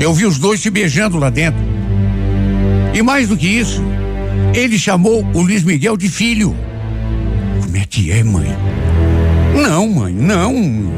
Eu 0.01 0.15
vi 0.15 0.25
os 0.25 0.39
dois 0.39 0.61
se 0.61 0.71
beijando 0.71 1.19
lá 1.19 1.29
dentro. 1.29 1.61
E 2.95 3.03
mais 3.03 3.29
do 3.29 3.37
que 3.37 3.47
isso, 3.47 3.83
ele 4.55 4.79
chamou 4.79 5.23
o 5.35 5.43
Luiz 5.43 5.63
Miguel 5.63 5.99
de 5.99 6.09
filho. 6.09 6.57
Como 7.61 7.77
é 7.77 7.85
que 7.85 8.11
é, 8.11 8.25
mãe? 8.25 8.49
Não, 9.55 9.87
mãe, 9.87 10.15
não. 10.15 10.91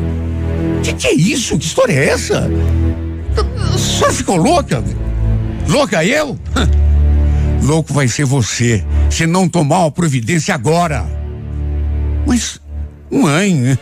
Que 0.85 0.93
que 0.93 1.09
é 1.09 1.15
isso? 1.15 1.59
Que 1.59 1.67
história 1.67 1.95
é 1.95 2.11
essa? 2.11 2.49
Senhora 4.01 4.15
ficou 4.15 4.37
louca? 4.37 4.83
Louca 5.69 6.03
eu? 6.03 6.39
Louco 7.63 7.93
vai 7.93 8.09
ser 8.09 8.25
você, 8.25 8.83
se 9.11 9.27
não 9.27 9.47
tomar 9.47 9.81
uma 9.81 9.91
providência 9.91 10.55
agora. 10.55 11.07
Mas, 12.27 12.59
mãe, 13.11 13.79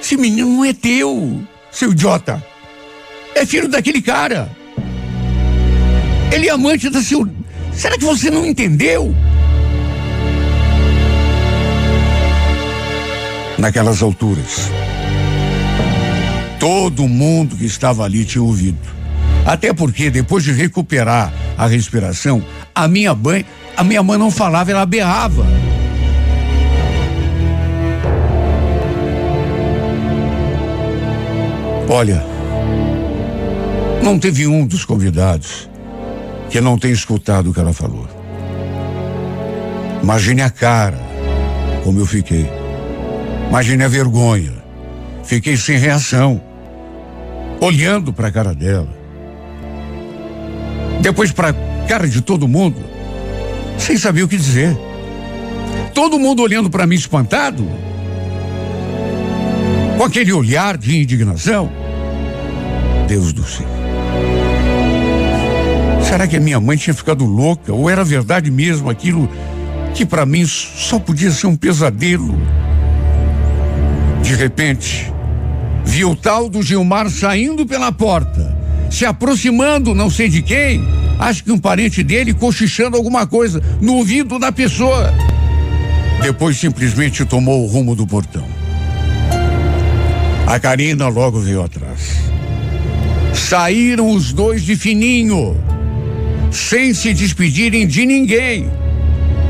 esse 0.00 0.16
menino 0.16 0.48
não 0.48 0.64
é 0.64 0.72
teu, 0.72 1.42
seu 1.72 1.90
idiota. 1.90 2.40
É 3.34 3.44
filho 3.44 3.68
daquele 3.68 4.00
cara. 4.00 4.48
Ele 6.32 6.46
é 6.46 6.52
amante 6.52 6.88
da 6.88 7.02
seu. 7.02 7.28
Será 7.72 7.98
que 7.98 8.04
você 8.04 8.30
não 8.30 8.46
entendeu? 8.46 9.12
Naquelas 13.58 14.04
alturas, 14.04 14.70
todo 16.60 17.08
mundo 17.08 17.56
que 17.56 17.64
estava 17.64 18.04
ali 18.04 18.24
tinha 18.24 18.44
ouvido. 18.44 18.97
Até 19.48 19.72
porque 19.72 20.10
depois 20.10 20.44
de 20.44 20.52
recuperar 20.52 21.32
a 21.56 21.66
respiração, 21.66 22.44
a 22.74 22.86
minha 22.86 23.14
mãe, 23.14 23.46
a 23.74 23.82
minha 23.82 24.02
mãe 24.02 24.18
não 24.18 24.30
falava, 24.30 24.70
ela 24.70 24.84
berrava. 24.84 25.42
Olha, 31.88 32.22
não 34.04 34.18
teve 34.18 34.46
um 34.46 34.66
dos 34.66 34.84
convidados 34.84 35.66
que 36.50 36.60
não 36.60 36.78
tenha 36.78 36.92
escutado 36.92 37.48
o 37.48 37.54
que 37.54 37.60
ela 37.60 37.72
falou. 37.72 38.06
Imagine 40.02 40.42
a 40.42 40.50
cara, 40.50 41.00
como 41.84 42.00
eu 42.00 42.06
fiquei. 42.06 42.46
Imagine 43.48 43.84
a 43.84 43.88
vergonha. 43.88 44.52
Fiquei 45.24 45.56
sem 45.56 45.78
reação, 45.78 46.38
olhando 47.62 48.12
para 48.12 48.28
a 48.28 48.30
cara 48.30 48.54
dela. 48.54 48.97
Depois 51.00 51.32
para 51.32 51.52
cara 51.86 52.08
de 52.08 52.20
todo 52.20 52.48
mundo, 52.48 52.76
sem 53.78 53.96
saber 53.96 54.22
o 54.22 54.28
que 54.28 54.36
dizer. 54.36 54.76
Todo 55.94 56.18
mundo 56.18 56.42
olhando 56.42 56.68
para 56.68 56.86
mim 56.86 56.94
espantado, 56.96 57.66
com 59.96 60.04
aquele 60.04 60.32
olhar 60.32 60.76
de 60.76 60.96
indignação. 60.96 61.70
Deus 63.06 63.32
do 63.32 63.44
céu. 63.44 63.66
Será 66.08 66.26
que 66.26 66.36
a 66.36 66.40
minha 66.40 66.60
mãe 66.60 66.76
tinha 66.76 66.94
ficado 66.94 67.24
louca 67.24 67.72
ou 67.72 67.88
era 67.88 68.02
verdade 68.02 68.50
mesmo 68.50 68.88
aquilo 68.88 69.28
que 69.94 70.06
para 70.06 70.24
mim 70.24 70.46
só 70.46 70.98
podia 70.98 71.30
ser 71.30 71.46
um 71.46 71.56
pesadelo? 71.56 72.38
De 74.22 74.34
repente, 74.34 75.12
vi 75.84 76.04
o 76.04 76.14
tal 76.14 76.48
do 76.48 76.62
Gilmar 76.62 77.08
saindo 77.10 77.66
pela 77.66 77.90
porta, 77.92 78.57
se 78.90 79.04
aproximando, 79.04 79.94
não 79.94 80.10
sei 80.10 80.28
de 80.28 80.42
quem, 80.42 80.82
acho 81.18 81.44
que 81.44 81.52
um 81.52 81.58
parente 81.58 82.02
dele 82.02 82.32
cochichando 82.32 82.96
alguma 82.96 83.26
coisa 83.26 83.62
no 83.80 83.94
ouvido 83.94 84.38
da 84.38 84.50
pessoa. 84.50 85.12
Depois 86.22 86.56
simplesmente 86.56 87.24
tomou 87.24 87.64
o 87.64 87.66
rumo 87.66 87.94
do 87.94 88.06
portão. 88.06 88.44
A 90.46 90.58
Karina 90.58 91.08
logo 91.08 91.40
veio 91.40 91.62
atrás. 91.62 92.16
Saíram 93.34 94.10
os 94.10 94.32
dois 94.32 94.62
de 94.62 94.76
fininho, 94.76 95.56
sem 96.50 96.92
se 96.94 97.12
despedirem 97.12 97.86
de 97.86 98.04
ninguém. 98.06 98.70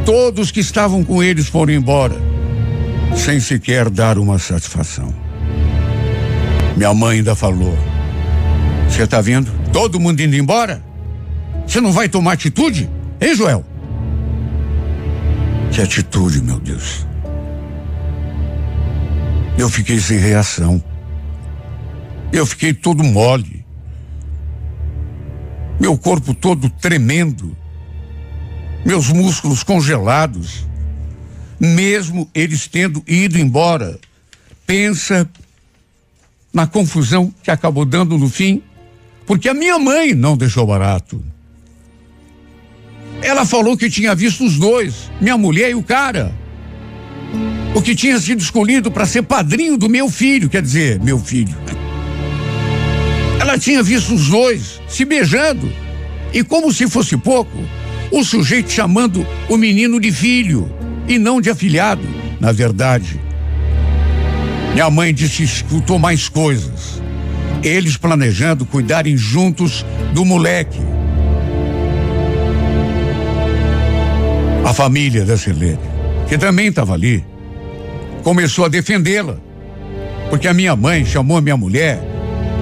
Todos 0.05 0.51
que 0.51 0.61
estavam 0.61 1.05
com 1.05 1.23
eles 1.23 1.49
foram 1.49 1.73
embora, 1.73 2.17
sem 3.15 3.41
sequer 3.41 3.89
dar 3.89 4.19
uma 4.19 4.39
satisfação. 4.39 5.15
Minha 6.77 6.93
mãe 6.95 7.19
ainda 7.19 7.35
falou: 7.35 7.77
Você 8.89 9.03
está 9.03 9.21
vendo? 9.21 9.53
Todo 9.73 10.01
mundo 10.01 10.21
indo 10.21 10.35
embora? 10.35 10.83
Você 11.67 11.81
não 11.81 11.93
vai 11.93 12.09
tomar 12.09 12.33
atitude? 12.33 12.89
Hein, 13.21 13.35
Joel? 13.35 13.65
Que 15.71 15.83
atitude, 15.83 16.43
meu 16.43 16.59
Deus. 16.59 17.07
Eu 19.57 19.69
fiquei 19.69 20.01
sem 20.01 20.19
reação. 20.19 20.83
Eu 22.33 22.47
fiquei 22.47 22.73
todo 22.73 23.05
mole. 23.05 23.65
Meu 25.79 25.97
corpo 25.97 26.35
todo 26.35 26.71
tremendo. 26.71 27.57
Meus 28.85 29.09
músculos 29.13 29.63
congelados. 29.63 30.67
Mesmo 31.61 32.29
eles 32.35 32.67
tendo 32.67 33.03
ido 33.07 33.39
embora. 33.39 33.99
Pensa 34.67 35.29
na 36.53 36.67
confusão 36.67 37.33
que 37.43 37.51
acabou 37.51 37.85
dando 37.85 38.17
no 38.17 38.29
fim, 38.29 38.63
porque 39.29 39.47
a 39.47 39.53
minha 39.53 39.79
mãe 39.79 40.15
não 40.15 40.39
deixou 40.39 40.67
barato. 40.67 41.23
Ela 43.21 43.45
falou 43.45 43.77
que 43.77 43.91
tinha 43.91 44.15
visto 44.15 44.43
os 44.43 44.57
dois, 44.57 45.11
minha 45.21 45.37
mulher 45.37 45.71
e 45.71 45.75
o 45.75 45.83
cara. 45.83 46.35
O 47.75 47.83
que 47.83 47.95
tinha 47.95 48.19
sido 48.19 48.41
escolhido 48.41 48.91
para 48.91 49.05
ser 49.05 49.23
padrinho 49.23 49.77
do 49.77 49.87
meu 49.87 50.09
filho, 50.09 50.49
quer 50.49 50.63
dizer, 50.63 50.99
meu 51.01 51.19
filho. 51.19 51.55
Ela 53.39 53.59
tinha 53.59 53.83
visto 53.83 54.15
os 54.15 54.29
dois 54.29 54.81
se 54.89 55.05
beijando 55.05 55.71
e, 56.33 56.43
como 56.43 56.73
se 56.73 56.89
fosse 56.89 57.15
pouco, 57.19 57.59
o 58.11 58.25
sujeito 58.25 58.73
chamando 58.73 59.27
o 59.51 59.59
menino 59.59 60.01
de 60.01 60.11
filho 60.11 60.73
e 61.07 61.19
não 61.19 61.39
de 61.39 61.51
afilhado. 61.51 62.09
Na 62.41 62.51
verdade, 62.51 63.21
minha 64.73 64.89
mãe 64.89 65.13
disse 65.13 65.43
escutou 65.43 65.99
mais 65.99 66.31
coisas. 66.31 67.08
Eles 67.63 67.97
planejando 67.97 68.65
cuidarem 68.65 69.17
juntos 69.17 69.85
do 70.13 70.25
moleque. 70.25 70.79
A 74.65 74.73
família 74.73 75.25
da 75.25 75.37
Selene, 75.37 75.79
que 76.29 76.37
também 76.39 76.69
estava 76.69 76.95
ali, 76.95 77.25
começou 78.23 78.65
a 78.65 78.69
defendê-la. 78.69 79.39
Porque 80.31 80.47
a 80.47 80.55
minha 80.55 80.77
mãe 80.77 81.05
chamou 81.05 81.39
a 81.39 81.41
minha 81.41 81.57
mulher 81.57 82.01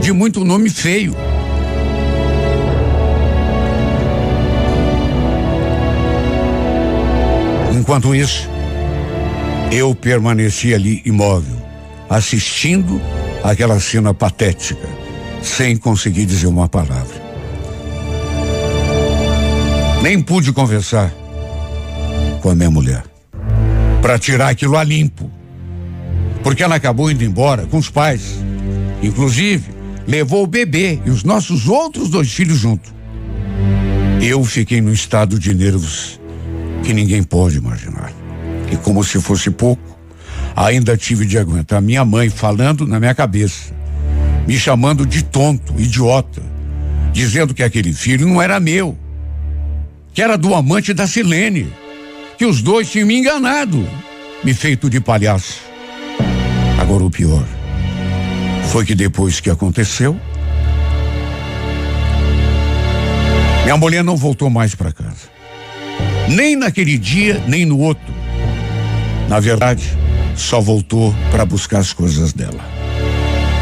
de 0.01 0.13
muito 0.13 0.45
nome 0.45 0.71
feio. 0.71 1.15
Enquanto 7.73 8.15
isso, 8.15 8.49
eu 9.71 9.95
permaneci 9.95 10.75
ali 10.75 11.03
imóvel, 11.05 11.57
assistindo 12.09 13.01
aquela 13.51 13.79
cena 13.81 14.13
patética, 14.13 14.89
sem 15.43 15.77
conseguir 15.77 16.27
dizer 16.27 16.47
uma 16.47 16.69
palavra. 16.69 17.25
Nem 20.03 20.21
pude 20.21 20.53
conversar 20.53 21.13
com 22.43 22.51
a 22.51 22.55
minha 22.55 22.71
mulher 22.71 23.05
para 24.03 24.19
tirar 24.19 24.51
aquilo 24.51 24.77
a 24.77 24.85
limpo. 24.85 25.31
Porque 26.43 26.63
ela 26.63 26.77
acabou 26.77 27.11
indo 27.11 27.25
embora 27.25 27.67
com 27.67 27.79
os 27.79 27.91
pais. 27.91 28.37
Inclusive, 29.03 29.71
levou 30.07 30.45
o 30.45 30.47
bebê 30.47 31.01
e 31.05 31.11
os 31.11 31.25
nossos 31.25 31.67
outros 31.69 32.09
dois 32.09 32.33
filhos 32.33 32.59
junto. 32.59 32.95
Eu 34.23 34.45
fiquei 34.45 34.81
num 34.81 34.93
estado 34.93 35.39
de 35.39 35.53
nervos 35.53 36.21
que 36.85 36.93
ninguém 36.93 37.23
pode 37.23 37.59
imaginar. 37.59 38.13
E 38.71 38.77
como 38.77 39.03
se 39.03 39.21
fosse 39.21 39.51
pouco, 39.51 39.96
ainda 40.57 40.97
tive 40.97 41.27
de 41.27 41.37
aguentar 41.37 41.83
minha 41.83 42.03
mãe 42.03 42.31
falando 42.31 42.87
na 42.87 42.99
minha 42.99 43.15
cabeça, 43.15 43.75
me 44.47 44.59
chamando 44.59 45.05
de 45.05 45.23
tonto, 45.23 45.75
idiota, 45.79 46.43
dizendo 47.13 47.53
que 47.53 47.63
aquele 47.63 47.93
filho 47.93 48.27
não 48.27 48.41
era 48.41 48.59
meu, 48.59 48.97
que 50.15 50.23
era 50.23 50.39
do 50.39 50.55
amante 50.55 50.95
da 50.95 51.07
Silene, 51.07 51.71
que 52.39 52.47
os 52.47 52.63
dois 52.63 52.91
tinham 52.91 53.07
me 53.07 53.19
enganado, 53.19 53.87
me 54.43 54.55
feito 54.55 54.89
de 54.89 54.99
palhaço. 54.99 55.61
Agora 56.81 57.05
o 57.05 57.11
pior 57.11 57.45
foi 58.71 58.87
que 58.87 58.95
depois 58.95 59.41
que 59.41 59.51
aconteceu, 59.51 60.19
minha 63.65 63.77
mulher 63.77 64.03
não 64.03 64.17
voltou 64.17 64.49
mais 64.49 64.75
para 64.75 64.93
casa. 64.93 65.37
Nem 66.29 66.57
naquele 66.57 66.97
dia, 66.97 67.43
nem 67.47 67.65
no 67.65 67.79
outro. 67.79 68.15
Na 69.29 69.41
verdade, 69.41 69.97
só 70.37 70.61
voltou 70.61 71.15
para 71.31 71.45
buscar 71.45 71.79
as 71.79 71.93
coisas 71.93 72.33
dela. 72.33 72.61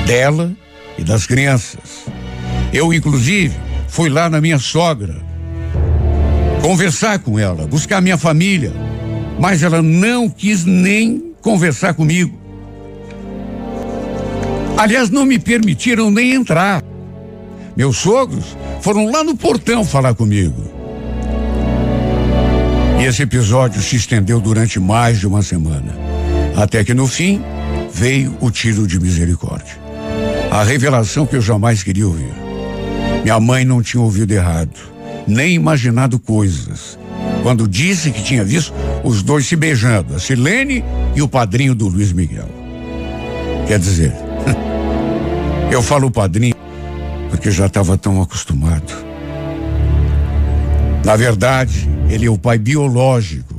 Dela 0.06 0.52
e 0.98 1.02
das 1.02 1.26
crianças. 1.26 2.06
Eu, 2.72 2.92
inclusive, 2.92 3.56
fui 3.88 4.08
lá 4.08 4.28
na 4.28 4.40
minha 4.40 4.58
sogra 4.58 5.14
conversar 6.60 7.18
com 7.18 7.38
ela, 7.38 7.66
buscar 7.66 8.00
minha 8.00 8.18
família, 8.18 8.72
mas 9.38 9.62
ela 9.62 9.82
não 9.82 10.28
quis 10.28 10.64
nem 10.64 11.32
conversar 11.40 11.94
comigo. 11.94 12.38
Aliás, 14.76 15.10
não 15.10 15.24
me 15.24 15.38
permitiram 15.38 16.10
nem 16.10 16.32
entrar. 16.32 16.82
Meus 17.76 17.98
sogros 17.98 18.56
foram 18.80 19.10
lá 19.10 19.22
no 19.22 19.36
portão 19.36 19.84
falar 19.84 20.14
comigo. 20.14 20.72
E 23.00 23.04
esse 23.04 23.22
episódio 23.22 23.82
se 23.82 23.96
estendeu 23.96 24.40
durante 24.40 24.80
mais 24.80 25.20
de 25.20 25.26
uma 25.26 25.42
semana. 25.42 26.13
Até 26.56 26.84
que 26.84 26.94
no 26.94 27.06
fim 27.06 27.42
veio 27.92 28.36
o 28.40 28.50
tiro 28.50 28.86
de 28.86 29.00
misericórdia. 29.00 29.74
A 30.50 30.62
revelação 30.62 31.26
que 31.26 31.36
eu 31.36 31.40
jamais 31.40 31.82
queria 31.82 32.06
ouvir. 32.06 32.32
Minha 33.22 33.40
mãe 33.40 33.64
não 33.64 33.82
tinha 33.82 34.02
ouvido 34.02 34.32
errado, 34.32 34.78
nem 35.26 35.54
imaginado 35.54 36.18
coisas. 36.18 36.98
Quando 37.42 37.66
disse 37.66 38.10
que 38.10 38.22
tinha 38.22 38.44
visto 38.44 38.72
os 39.02 39.22
dois 39.22 39.46
se 39.46 39.56
beijando, 39.56 40.14
a 40.14 40.20
Silene 40.20 40.84
e 41.14 41.22
o 41.22 41.28
padrinho 41.28 41.74
do 41.74 41.88
Luiz 41.88 42.12
Miguel. 42.12 42.48
Quer 43.66 43.78
dizer, 43.78 44.12
eu 45.72 45.82
falo 45.82 46.10
padrinho 46.10 46.54
porque 47.30 47.50
já 47.50 47.66
estava 47.66 47.98
tão 47.98 48.22
acostumado. 48.22 48.92
Na 51.04 51.16
verdade, 51.16 51.88
ele 52.08 52.26
é 52.26 52.30
o 52.30 52.38
pai 52.38 52.58
biológico 52.58 53.54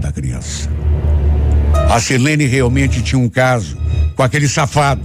da 0.00 0.10
criança. 0.10 0.79
A 1.90 1.98
Silene 1.98 2.46
realmente 2.46 3.02
tinha 3.02 3.18
um 3.18 3.28
caso 3.28 3.76
com 4.14 4.22
aquele 4.22 4.46
safado. 4.46 5.02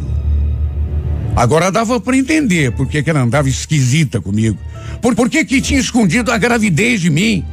Agora 1.35 1.71
dava 1.71 1.99
para 1.99 2.15
entender 2.15 2.71
por 2.73 2.87
que, 2.87 3.03
ela 3.09 3.21
andava 3.21 3.49
esquisita 3.49 4.21
comigo. 4.21 4.59
Por, 5.01 5.15
por 5.15 5.27
que, 5.27 5.43
que 5.43 5.59
tinha 5.59 5.79
escondido 5.79 6.31
a 6.31 6.37
gravidez 6.37 7.01
de 7.01 7.09
mim. 7.09 7.43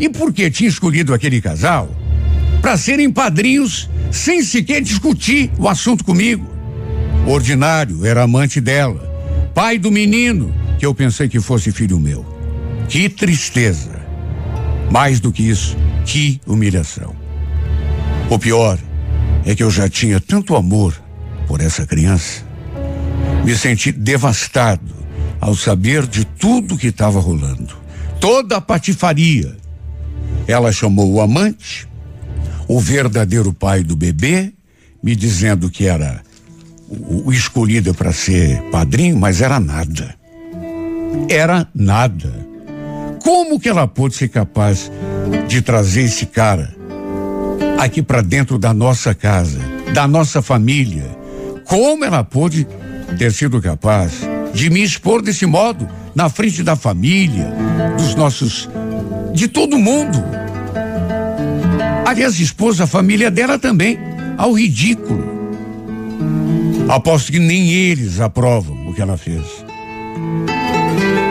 E 0.00 0.08
por 0.08 0.32
que 0.32 0.50
tinha 0.50 0.70
escolhido 0.70 1.12
aquele 1.12 1.38
casal 1.38 1.94
para 2.62 2.78
serem 2.78 3.10
padrinhos 3.10 3.90
sem 4.10 4.42
sequer 4.42 4.80
discutir 4.80 5.50
o 5.58 5.68
assunto 5.68 6.02
comigo. 6.02 6.48
O 7.26 7.30
ordinário 7.30 8.06
era 8.06 8.22
amante 8.22 8.58
dela, 8.58 9.06
pai 9.54 9.78
do 9.78 9.92
menino, 9.92 10.50
que 10.78 10.86
eu 10.86 10.94
pensei 10.94 11.28
que 11.28 11.40
fosse 11.40 11.70
filho 11.70 12.00
meu. 12.00 12.24
Que 12.88 13.10
tristeza. 13.10 14.00
Mais 14.90 15.20
do 15.20 15.30
que 15.30 15.42
isso, 15.46 15.76
que 16.06 16.40
humilhação. 16.46 17.27
O 18.30 18.38
pior 18.38 18.78
é 19.46 19.54
que 19.54 19.62
eu 19.62 19.70
já 19.70 19.88
tinha 19.88 20.20
tanto 20.20 20.54
amor 20.54 20.94
por 21.46 21.62
essa 21.62 21.86
criança. 21.86 22.42
Me 23.42 23.56
senti 23.56 23.90
devastado 23.90 24.94
ao 25.40 25.54
saber 25.54 26.06
de 26.06 26.26
tudo 26.26 26.76
que 26.76 26.88
estava 26.88 27.18
rolando. 27.18 27.74
Toda 28.20 28.58
a 28.58 28.60
patifaria. 28.60 29.56
Ela 30.46 30.70
chamou 30.72 31.10
o 31.10 31.20
amante, 31.20 31.88
o 32.66 32.78
verdadeiro 32.78 33.52
pai 33.52 33.82
do 33.82 33.96
bebê, 33.96 34.52
me 35.02 35.16
dizendo 35.16 35.70
que 35.70 35.86
era 35.86 36.20
o, 36.88 37.32
escolhido 37.32 37.94
para 37.94 38.12
ser 38.12 38.60
padrinho, 38.70 39.16
mas 39.16 39.40
era 39.40 39.58
nada. 39.58 40.14
Era 41.30 41.66
nada. 41.74 42.46
Como 43.22 43.58
que 43.58 43.68
ela 43.70 43.86
pôde 43.86 44.16
ser 44.16 44.28
capaz 44.28 44.90
de 45.46 45.62
trazer 45.62 46.02
esse 46.02 46.26
cara 46.26 46.77
aqui 47.78 48.02
para 48.02 48.20
dentro 48.20 48.58
da 48.58 48.74
nossa 48.74 49.14
casa, 49.14 49.60
da 49.94 50.06
nossa 50.06 50.42
família? 50.42 51.16
Como 51.64 52.04
ela 52.04 52.24
pôde 52.24 52.66
ter 53.16 53.32
sido 53.32 53.62
capaz 53.62 54.20
de 54.52 54.68
me 54.68 54.82
expor 54.82 55.22
desse 55.22 55.46
modo 55.46 55.88
na 56.14 56.28
frente 56.28 56.62
da 56.62 56.74
família, 56.74 57.52
dos 57.96 58.14
nossos, 58.14 58.68
de 59.32 59.46
todo 59.46 59.78
mundo? 59.78 60.22
Aliás, 62.04 62.40
expôs 62.40 62.80
a 62.80 62.86
família 62.86 63.30
dela 63.30 63.58
também 63.58 63.98
ao 64.36 64.52
ridículo. 64.52 65.38
Aposto 66.88 67.30
que 67.30 67.38
nem 67.38 67.70
eles 67.70 68.18
aprovam 68.18 68.88
o 68.88 68.94
que 68.94 69.02
ela 69.02 69.16
fez. 69.16 69.44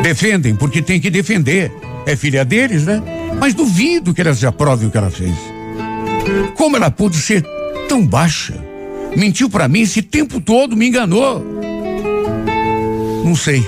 Defendem 0.03 0.55
porque 0.55 0.81
tem 0.81 1.01
que 1.01 1.09
defender. 1.09 1.71
É 2.05 2.15
filha 2.15 2.45
deles, 2.45 2.85
né? 2.85 3.01
Mas 3.39 3.53
duvido 3.53 4.13
que 4.13 4.21
elas 4.21 4.41
aprovem 4.43 4.87
o 4.87 4.91
que 4.91 4.97
ela 4.97 5.09
fez. 5.09 5.35
Como 6.55 6.75
ela 6.75 6.91
pôde 6.91 7.17
ser 7.17 7.45
tão 7.87 8.05
baixa? 8.05 8.53
Mentiu 9.15 9.49
para 9.49 9.67
mim 9.67 9.81
esse 9.81 10.01
tempo 10.01 10.39
todo, 10.39 10.75
me 10.75 10.87
enganou. 10.87 11.43
Não 13.23 13.35
sei. 13.35 13.65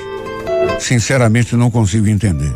Sinceramente, 0.79 1.55
não 1.55 1.71
consigo 1.71 2.07
entender. 2.07 2.55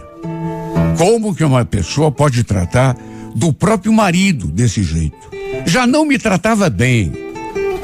Como 0.97 1.33
que 1.33 1.43
uma 1.43 1.65
pessoa 1.65 2.11
pode 2.11 2.43
tratar 2.43 2.95
do 3.35 3.51
próprio 3.51 3.91
marido 3.91 4.47
desse 4.47 4.83
jeito? 4.83 5.17
Já 5.65 5.87
não 5.87 6.05
me 6.05 6.17
tratava 6.17 6.69
bem. 6.69 7.11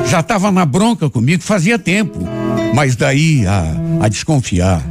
Já 0.06 0.20
estava 0.20 0.52
na 0.52 0.66
bronca 0.66 1.10
comigo 1.10 1.44
fazia 1.44 1.78
tempo. 1.80 2.20
Mas 2.74 2.96
daí 2.96 3.46
a, 3.46 4.06
a 4.06 4.08
desconfiar 4.08 4.82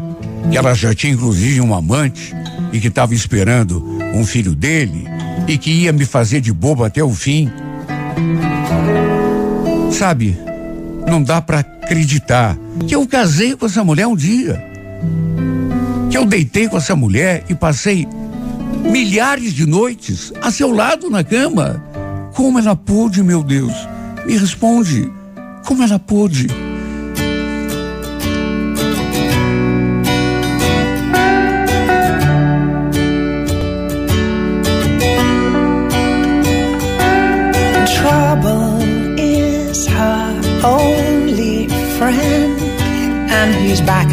que 0.50 0.56
ela 0.56 0.74
já 0.74 0.94
tinha 0.94 1.12
inclusive 1.12 1.60
um 1.60 1.74
amante 1.74 2.34
e 2.72 2.80
que 2.80 2.88
estava 2.88 3.14
esperando 3.14 3.84
um 4.14 4.24
filho 4.24 4.54
dele 4.54 5.06
e 5.48 5.56
que 5.56 5.70
ia 5.70 5.92
me 5.92 6.04
fazer 6.04 6.40
de 6.40 6.52
bobo 6.52 6.84
até 6.84 7.02
o 7.02 7.10
fim. 7.10 7.50
Sabe, 9.90 10.38
não 11.08 11.22
dá 11.22 11.40
para 11.40 11.60
acreditar 11.60 12.56
que 12.86 12.94
eu 12.94 13.06
casei 13.06 13.56
com 13.56 13.64
essa 13.64 13.82
mulher 13.82 14.06
um 14.06 14.14
dia. 14.14 14.62
Que 16.10 16.18
eu 16.18 16.26
deitei 16.26 16.68
com 16.68 16.76
essa 16.76 16.94
mulher 16.94 17.44
e 17.48 17.54
passei 17.54 18.06
milhares 18.92 19.54
de 19.54 19.66
noites 19.66 20.32
a 20.42 20.50
seu 20.50 20.70
lado 20.70 21.10
na 21.10 21.24
cama. 21.24 21.82
Como 22.34 22.58
ela 22.58 22.76
pôde, 22.76 23.22
meu 23.22 23.42
Deus? 23.42 23.72
Me 24.26 24.36
responde. 24.36 25.10
Como 25.64 25.82
ela 25.82 25.98
pôde? 25.98 26.46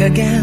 again. 0.06 0.35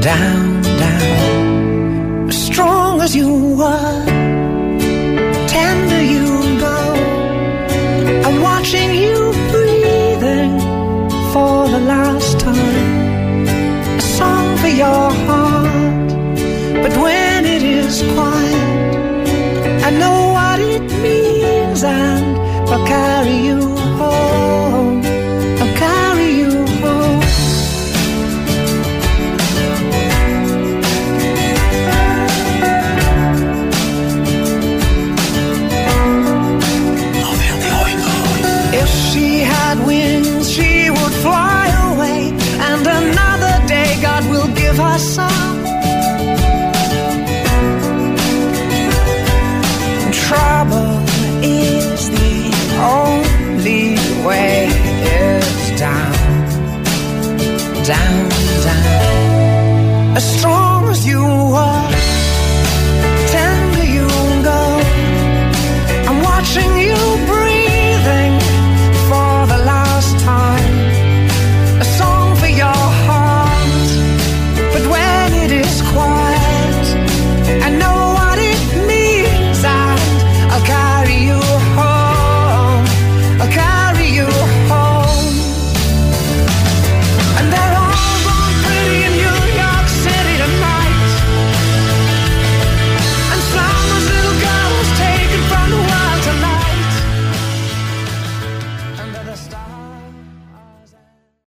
Down, 0.00 0.49